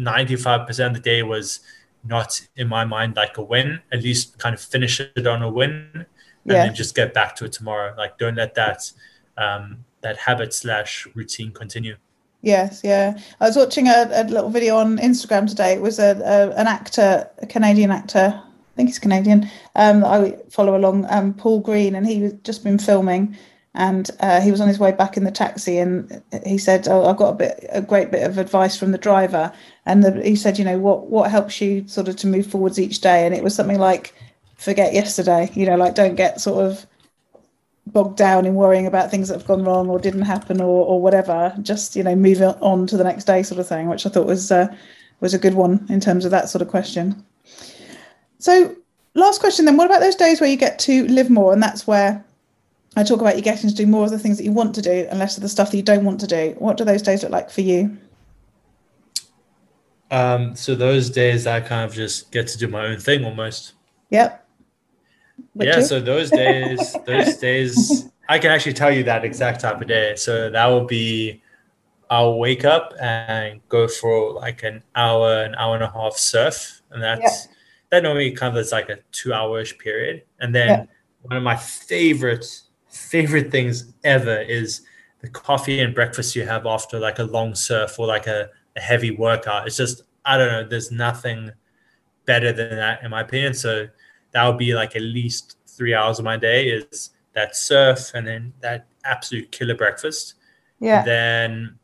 95% 0.00 0.86
of 0.86 0.94
the 0.94 1.00
day 1.00 1.22
was 1.22 1.60
not 2.04 2.40
in 2.56 2.68
my 2.68 2.84
mind 2.84 3.16
like 3.16 3.38
a 3.38 3.42
win, 3.42 3.80
at 3.92 4.02
least 4.02 4.38
kind 4.38 4.54
of 4.54 4.60
finish 4.60 5.00
it 5.00 5.26
on 5.26 5.42
a 5.42 5.48
win 5.50 5.90
and 5.94 6.06
Yeah. 6.44 6.66
then 6.66 6.74
just 6.74 6.94
get 6.94 7.14
back 7.14 7.34
to 7.36 7.44
it 7.46 7.52
tomorrow. 7.52 7.94
Like 7.96 8.18
don't 8.18 8.34
let 8.36 8.54
that 8.56 8.90
um 9.36 9.84
that 10.04 10.18
habit 10.18 10.54
slash 10.54 11.08
routine 11.14 11.50
continue. 11.50 11.96
Yes, 12.42 12.82
yeah. 12.84 13.18
I 13.40 13.46
was 13.46 13.56
watching 13.56 13.88
a, 13.88 14.08
a 14.12 14.24
little 14.24 14.50
video 14.50 14.76
on 14.76 14.98
Instagram 14.98 15.48
today. 15.48 15.72
It 15.72 15.80
was 15.80 15.98
a, 15.98 16.10
a 16.24 16.54
an 16.60 16.66
actor, 16.68 17.28
a 17.38 17.46
Canadian 17.46 17.90
actor. 17.90 18.38
I 18.38 18.76
think 18.76 18.90
he's 18.90 18.98
Canadian. 18.98 19.50
Um, 19.74 20.04
I 20.04 20.36
follow 20.50 20.76
along, 20.76 21.06
um, 21.08 21.32
Paul 21.32 21.60
Greene, 21.60 21.94
and 21.94 22.06
he 22.06 22.20
was 22.20 22.32
just 22.44 22.62
been 22.62 22.78
filming, 22.78 23.34
and 23.72 24.10
uh, 24.20 24.42
he 24.42 24.50
was 24.50 24.60
on 24.60 24.68
his 24.68 24.78
way 24.78 24.92
back 24.92 25.16
in 25.16 25.24
the 25.24 25.30
taxi, 25.30 25.78
and 25.78 26.22
he 26.44 26.58
said, 26.58 26.86
"Oh, 26.86 27.06
I've 27.06 27.16
got 27.16 27.30
a 27.30 27.36
bit, 27.36 27.64
a 27.70 27.80
great 27.80 28.10
bit 28.10 28.28
of 28.28 28.36
advice 28.36 28.76
from 28.76 28.92
the 28.92 28.98
driver." 28.98 29.50
And 29.86 30.04
the, 30.04 30.22
he 30.22 30.36
said, 30.36 30.58
"You 30.58 30.66
know, 30.66 30.78
what 30.78 31.06
what 31.06 31.30
helps 31.30 31.62
you 31.62 31.88
sort 31.88 32.08
of 32.08 32.16
to 32.16 32.26
move 32.26 32.46
forwards 32.46 32.78
each 32.78 33.00
day?" 33.00 33.24
And 33.24 33.34
it 33.34 33.42
was 33.42 33.54
something 33.54 33.78
like, 33.78 34.12
"Forget 34.56 34.92
yesterday." 34.92 35.50
You 35.54 35.64
know, 35.64 35.76
like 35.76 35.94
don't 35.94 36.16
get 36.16 36.42
sort 36.42 36.66
of 36.66 36.86
bogged 37.86 38.16
down 38.16 38.46
in 38.46 38.54
worrying 38.54 38.86
about 38.86 39.10
things 39.10 39.28
that 39.28 39.38
have 39.38 39.46
gone 39.46 39.64
wrong 39.64 39.88
or 39.88 39.98
didn't 39.98 40.22
happen 40.22 40.60
or, 40.60 40.86
or 40.86 41.00
whatever. 41.00 41.54
Just 41.62 41.96
you 41.96 42.02
know, 42.02 42.16
move 42.16 42.40
on 42.40 42.86
to 42.86 42.96
the 42.96 43.04
next 43.04 43.24
day, 43.24 43.42
sort 43.42 43.60
of 43.60 43.68
thing, 43.68 43.88
which 43.88 44.06
I 44.06 44.10
thought 44.10 44.26
was 44.26 44.50
uh, 44.50 44.74
was 45.20 45.34
a 45.34 45.38
good 45.38 45.54
one 45.54 45.86
in 45.88 46.00
terms 46.00 46.24
of 46.24 46.30
that 46.30 46.48
sort 46.48 46.62
of 46.62 46.68
question. 46.68 47.24
So, 48.38 48.74
last 49.14 49.40
question 49.40 49.64
then: 49.64 49.76
What 49.76 49.86
about 49.86 50.00
those 50.00 50.16
days 50.16 50.40
where 50.40 50.50
you 50.50 50.56
get 50.56 50.78
to 50.80 51.06
live 51.08 51.30
more, 51.30 51.52
and 51.52 51.62
that's 51.62 51.86
where 51.86 52.24
I 52.96 53.02
talk 53.02 53.20
about 53.20 53.36
you 53.36 53.42
getting 53.42 53.68
to 53.68 53.74
do 53.74 53.86
more 53.86 54.04
of 54.04 54.10
the 54.10 54.18
things 54.18 54.36
that 54.38 54.44
you 54.44 54.52
want 54.52 54.74
to 54.76 54.82
do 54.82 55.06
and 55.10 55.18
less 55.18 55.36
of 55.36 55.42
the 55.42 55.48
stuff 55.48 55.70
that 55.70 55.76
you 55.76 55.82
don't 55.82 56.04
want 56.04 56.20
to 56.20 56.26
do. 56.26 56.54
What 56.58 56.76
do 56.76 56.84
those 56.84 57.02
days 57.02 57.22
look 57.22 57.32
like 57.32 57.50
for 57.50 57.60
you? 57.60 57.96
Um 60.10 60.54
so 60.54 60.74
those 60.74 61.10
days 61.10 61.46
I 61.46 61.60
kind 61.60 61.84
of 61.84 61.94
just 61.94 62.30
get 62.30 62.46
to 62.48 62.58
do 62.58 62.68
my 62.68 62.86
own 62.86 63.00
thing 63.00 63.24
almost. 63.24 63.72
Yep. 64.10 64.43
Yeah, 65.58 65.80
so 65.80 66.00
those 66.00 66.30
days, 66.32 66.98
those 67.06 67.36
days, 67.36 68.10
I 68.28 68.38
can 68.38 68.50
actually 68.50 68.74
tell 68.74 68.90
you 68.92 69.04
that 69.04 69.24
exact 69.24 69.60
type 69.60 69.80
of 69.80 69.88
day. 69.88 70.16
So 70.16 70.50
that 70.50 70.66
will 70.66 70.84
be, 70.86 71.42
I'll 72.10 72.38
wake 72.38 72.64
up 72.64 72.92
and 73.00 73.60
go 73.68 73.88
for 73.88 74.32
like 74.34 74.62
an 74.62 74.82
hour, 74.94 75.42
an 75.42 75.54
hour 75.56 75.74
and 75.74 75.84
a 75.84 75.90
half 75.90 76.16
surf, 76.16 76.82
and 76.90 77.02
that's 77.02 77.48
that 77.90 78.02
normally 78.02 78.32
kind 78.32 78.56
of 78.56 78.60
is 78.60 78.72
like 78.72 78.88
a 78.88 78.98
two-hour-ish 79.12 79.78
period. 79.78 80.22
And 80.40 80.54
then 80.54 80.70
Yeah. 80.70 80.84
one 81.22 81.36
of 81.36 81.42
my 81.42 81.56
favorite 81.56 82.44
favorite 82.88 83.50
things 83.50 83.92
ever 84.04 84.38
is 84.38 84.82
the 85.20 85.28
coffee 85.28 85.80
and 85.80 85.94
breakfast 85.94 86.36
you 86.36 86.46
have 86.46 86.66
after 86.66 86.98
like 87.00 87.18
a 87.18 87.24
long 87.24 87.54
surf 87.54 87.98
or 87.98 88.06
like 88.06 88.26
a, 88.26 88.48
a 88.76 88.80
heavy 88.80 89.10
workout. 89.10 89.66
It's 89.66 89.76
just 89.76 90.02
I 90.24 90.38
don't 90.38 90.48
know. 90.48 90.64
There's 90.68 90.90
nothing 90.92 91.52
better 92.26 92.52
than 92.52 92.76
that 92.76 93.02
in 93.02 93.10
my 93.10 93.20
opinion. 93.22 93.54
So 93.54 93.88
that 94.34 94.46
would 94.46 94.58
be 94.58 94.74
like 94.74 94.94
at 94.96 95.02
least 95.02 95.56
three 95.66 95.94
hours 95.94 96.18
of 96.18 96.24
my 96.24 96.36
day 96.36 96.68
is 96.68 97.10
that 97.32 97.56
surf 97.56 98.12
and 98.14 98.26
then 98.26 98.52
that 98.60 98.86
absolute 99.04 99.50
killer 99.50 99.74
breakfast. 99.74 100.34
yeah. 100.80 101.02
Then 101.02 101.78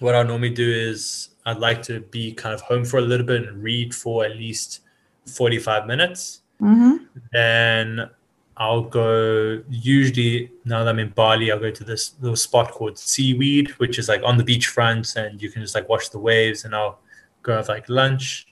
what 0.00 0.14
I 0.14 0.22
normally 0.22 0.50
do 0.50 0.70
is 0.70 1.30
I'd 1.46 1.58
like 1.58 1.82
to 1.84 2.00
be 2.00 2.32
kind 2.32 2.54
of 2.54 2.60
home 2.62 2.84
for 2.84 2.98
a 2.98 3.02
little 3.02 3.26
bit 3.26 3.46
and 3.46 3.62
read 3.62 3.94
for 3.94 4.24
at 4.24 4.36
least 4.36 4.80
45 5.26 5.86
minutes. 5.86 6.42
Mm-hmm. 6.60 6.96
Then 7.32 8.10
I'll 8.56 8.82
go, 8.82 9.62
usually 9.70 10.50
now 10.64 10.82
that 10.84 10.90
I'm 10.90 10.98
in 10.98 11.10
Bali, 11.10 11.52
I'll 11.52 11.58
go 11.58 11.70
to 11.70 11.84
this 11.84 12.14
little 12.20 12.36
spot 12.36 12.72
called 12.72 12.98
Seaweed, 12.98 13.70
which 13.78 13.98
is 13.98 14.08
like 14.08 14.22
on 14.24 14.36
the 14.36 14.44
beachfront 14.44 15.16
and 15.16 15.40
you 15.40 15.50
can 15.50 15.62
just 15.62 15.74
like 15.74 15.88
watch 15.88 16.10
the 16.10 16.18
waves 16.18 16.64
and 16.64 16.74
I'll 16.74 16.98
go 17.42 17.54
have 17.56 17.68
like 17.68 17.88
lunch. 17.88 18.46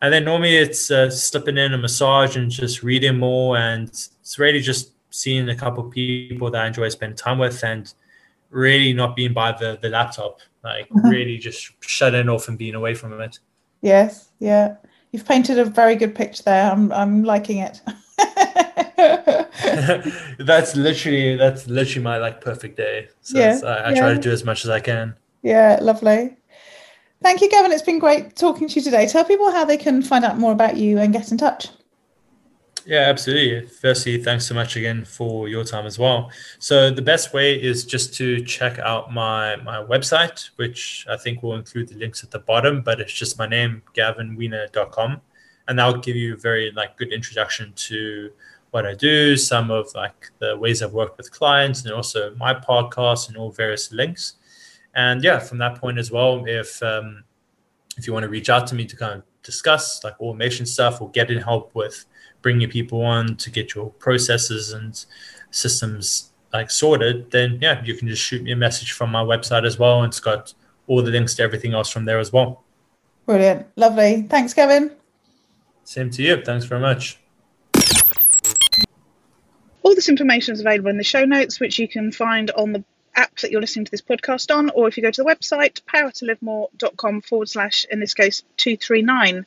And 0.00 0.12
then 0.12 0.24
normally 0.24 0.56
it's 0.56 0.90
uh, 0.90 1.10
slipping 1.10 1.58
in 1.58 1.74
a 1.74 1.78
massage 1.78 2.36
and 2.36 2.50
just 2.50 2.82
reading 2.82 3.18
more. 3.18 3.56
And 3.56 3.88
it's 3.88 4.38
really 4.38 4.60
just 4.60 4.92
seeing 5.10 5.48
a 5.48 5.56
couple 5.56 5.86
of 5.86 5.90
people 5.92 6.50
that 6.50 6.62
I 6.64 6.66
enjoy 6.68 6.88
spending 6.90 7.16
time 7.16 7.38
with 7.38 7.64
and 7.64 7.92
really 8.50 8.92
not 8.92 9.16
being 9.16 9.32
by 9.32 9.52
the, 9.52 9.78
the 9.82 9.88
laptop, 9.88 10.40
like 10.62 10.88
Mhm. 10.90 11.10
really 11.10 11.38
just 11.38 11.72
shutting 11.80 12.28
off 12.28 12.48
and 12.48 12.56
being 12.56 12.74
away 12.74 12.94
from 12.94 13.20
it. 13.20 13.38
Yes, 13.82 14.30
yeah. 14.38 14.76
You've 15.12 15.26
painted 15.26 15.58
a 15.58 15.64
very 15.64 15.96
good 15.96 16.14
picture 16.14 16.42
there. 16.42 16.70
I'm 16.70 16.92
I'm 16.92 17.24
liking 17.24 17.58
it. 17.58 17.80
that's 20.38 20.76
literally 20.76 21.36
that's 21.36 21.66
literally 21.66 22.02
my 22.04 22.18
like 22.18 22.40
perfect 22.40 22.76
day. 22.76 23.08
So 23.22 23.38
Yeah, 23.38 23.58
I, 23.64 23.68
I 23.68 23.90
yeah. 23.90 24.00
try 24.00 24.14
to 24.14 24.18
do 24.18 24.30
as 24.30 24.44
much 24.44 24.64
as 24.64 24.70
I 24.70 24.80
can. 24.80 25.14
Yeah, 25.42 25.78
lovely. 25.80 26.36
Thank 27.22 27.40
you, 27.40 27.50
Gavin. 27.50 27.72
It's 27.72 27.82
been 27.82 27.98
great 27.98 28.36
talking 28.36 28.68
to 28.68 28.74
you 28.76 28.82
today. 28.82 29.06
Tell 29.06 29.24
people 29.24 29.50
how 29.50 29.64
they 29.64 29.76
can 29.76 30.02
find 30.02 30.24
out 30.24 30.38
more 30.38 30.52
about 30.52 30.76
you 30.76 30.98
and 30.98 31.12
get 31.12 31.32
in 31.32 31.38
touch. 31.38 31.68
Yeah, 32.88 33.00
absolutely. 33.00 33.68
Firstly, 33.68 34.22
thanks 34.22 34.46
so 34.46 34.54
much 34.54 34.76
again 34.76 35.04
for 35.04 35.46
your 35.46 35.62
time 35.62 35.84
as 35.84 35.98
well. 35.98 36.30
So 36.58 36.90
the 36.90 37.02
best 37.02 37.34
way 37.34 37.60
is 37.60 37.84
just 37.84 38.14
to 38.14 38.42
check 38.42 38.78
out 38.78 39.12
my 39.12 39.56
my 39.56 39.82
website, 39.82 40.48
which 40.56 41.04
I 41.10 41.18
think 41.18 41.42
will 41.42 41.56
include 41.56 41.88
the 41.88 41.96
links 41.96 42.24
at 42.24 42.30
the 42.30 42.38
bottom, 42.38 42.80
but 42.80 42.98
it's 42.98 43.12
just 43.12 43.38
my 43.38 43.46
name, 43.46 43.82
gavinwiener.com. 43.94 45.20
And 45.66 45.78
that'll 45.78 46.00
give 46.00 46.16
you 46.16 46.32
a 46.32 46.36
very 46.38 46.70
like 46.70 46.96
good 46.96 47.12
introduction 47.12 47.74
to 47.74 48.30
what 48.70 48.86
I 48.86 48.94
do, 48.94 49.36
some 49.36 49.70
of 49.70 49.94
like 49.94 50.30
the 50.38 50.56
ways 50.56 50.82
I've 50.82 50.94
worked 50.94 51.18
with 51.18 51.30
clients, 51.30 51.84
and 51.84 51.92
also 51.92 52.34
my 52.36 52.54
podcast 52.54 53.28
and 53.28 53.36
all 53.36 53.50
various 53.50 53.92
links. 53.92 54.34
And 54.98 55.22
yeah, 55.22 55.38
from 55.38 55.58
that 55.58 55.76
point 55.76 55.96
as 55.96 56.10
well, 56.10 56.42
if 56.44 56.82
um, 56.82 57.22
if 57.96 58.08
you 58.08 58.12
want 58.12 58.24
to 58.24 58.28
reach 58.28 58.50
out 58.50 58.66
to 58.66 58.74
me 58.74 58.84
to 58.84 58.96
kind 58.96 59.14
of 59.14 59.22
discuss 59.44 60.02
like 60.02 60.20
automation 60.20 60.66
stuff 60.66 61.00
or 61.00 61.08
get 61.10 61.30
in 61.30 61.40
help 61.40 61.72
with 61.72 62.04
bringing 62.42 62.68
people 62.68 63.02
on 63.02 63.36
to 63.36 63.48
get 63.48 63.76
your 63.76 63.90
processes 63.90 64.72
and 64.72 65.06
systems 65.52 66.32
like 66.52 66.68
sorted, 66.68 67.30
then 67.30 67.60
yeah, 67.62 67.80
you 67.84 67.94
can 67.94 68.08
just 68.08 68.20
shoot 68.20 68.42
me 68.42 68.50
a 68.50 68.56
message 68.56 68.90
from 68.90 69.10
my 69.12 69.22
website 69.22 69.64
as 69.64 69.78
well. 69.78 70.02
And 70.02 70.10
it's 70.10 70.18
got 70.18 70.52
all 70.88 71.00
the 71.00 71.12
links 71.12 71.36
to 71.36 71.44
everything 71.44 71.74
else 71.74 71.88
from 71.88 72.04
there 72.04 72.18
as 72.18 72.32
well. 72.32 72.64
Brilliant. 73.24 73.68
Lovely. 73.76 74.22
Thanks, 74.22 74.52
Kevin. 74.52 74.90
Same 75.84 76.10
to 76.10 76.22
you. 76.24 76.42
Thanks 76.44 76.64
very 76.64 76.80
much. 76.80 77.20
All 79.84 79.94
this 79.94 80.08
information 80.08 80.54
is 80.54 80.60
available 80.60 80.90
in 80.90 80.96
the 80.96 81.04
show 81.04 81.24
notes, 81.24 81.60
which 81.60 81.78
you 81.78 81.86
can 81.86 82.10
find 82.10 82.50
on 82.50 82.72
the 82.72 82.84
app 83.18 83.36
that 83.40 83.50
you're 83.50 83.60
listening 83.60 83.84
to 83.84 83.90
this 83.90 84.00
podcast 84.00 84.54
on, 84.54 84.70
or 84.70 84.88
if 84.88 84.96
you 84.96 85.02
go 85.02 85.10
to 85.10 85.22
the 85.22 85.28
website, 85.28 85.82
powertolivemore.com 85.82 87.20
forward 87.22 87.48
slash, 87.48 87.84
in 87.90 88.00
this 88.00 88.14
case, 88.14 88.42
239. 88.56 89.44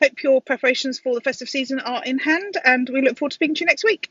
Hope 0.00 0.22
your 0.22 0.40
preparations 0.40 0.98
for 0.98 1.14
the 1.14 1.20
festive 1.20 1.48
season 1.48 1.80
are 1.80 2.02
in 2.04 2.18
hand, 2.18 2.56
and 2.64 2.88
we 2.88 3.02
look 3.02 3.18
forward 3.18 3.32
to 3.32 3.34
speaking 3.34 3.56
to 3.56 3.60
you 3.60 3.66
next 3.66 3.84
week. 3.84 4.10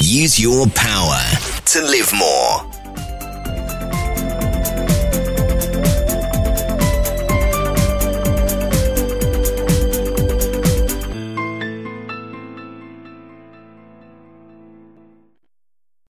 Use 0.00 0.40
your 0.40 0.66
power 0.68 1.20
to 1.66 1.82
live 1.82 2.12
more. 2.14 2.89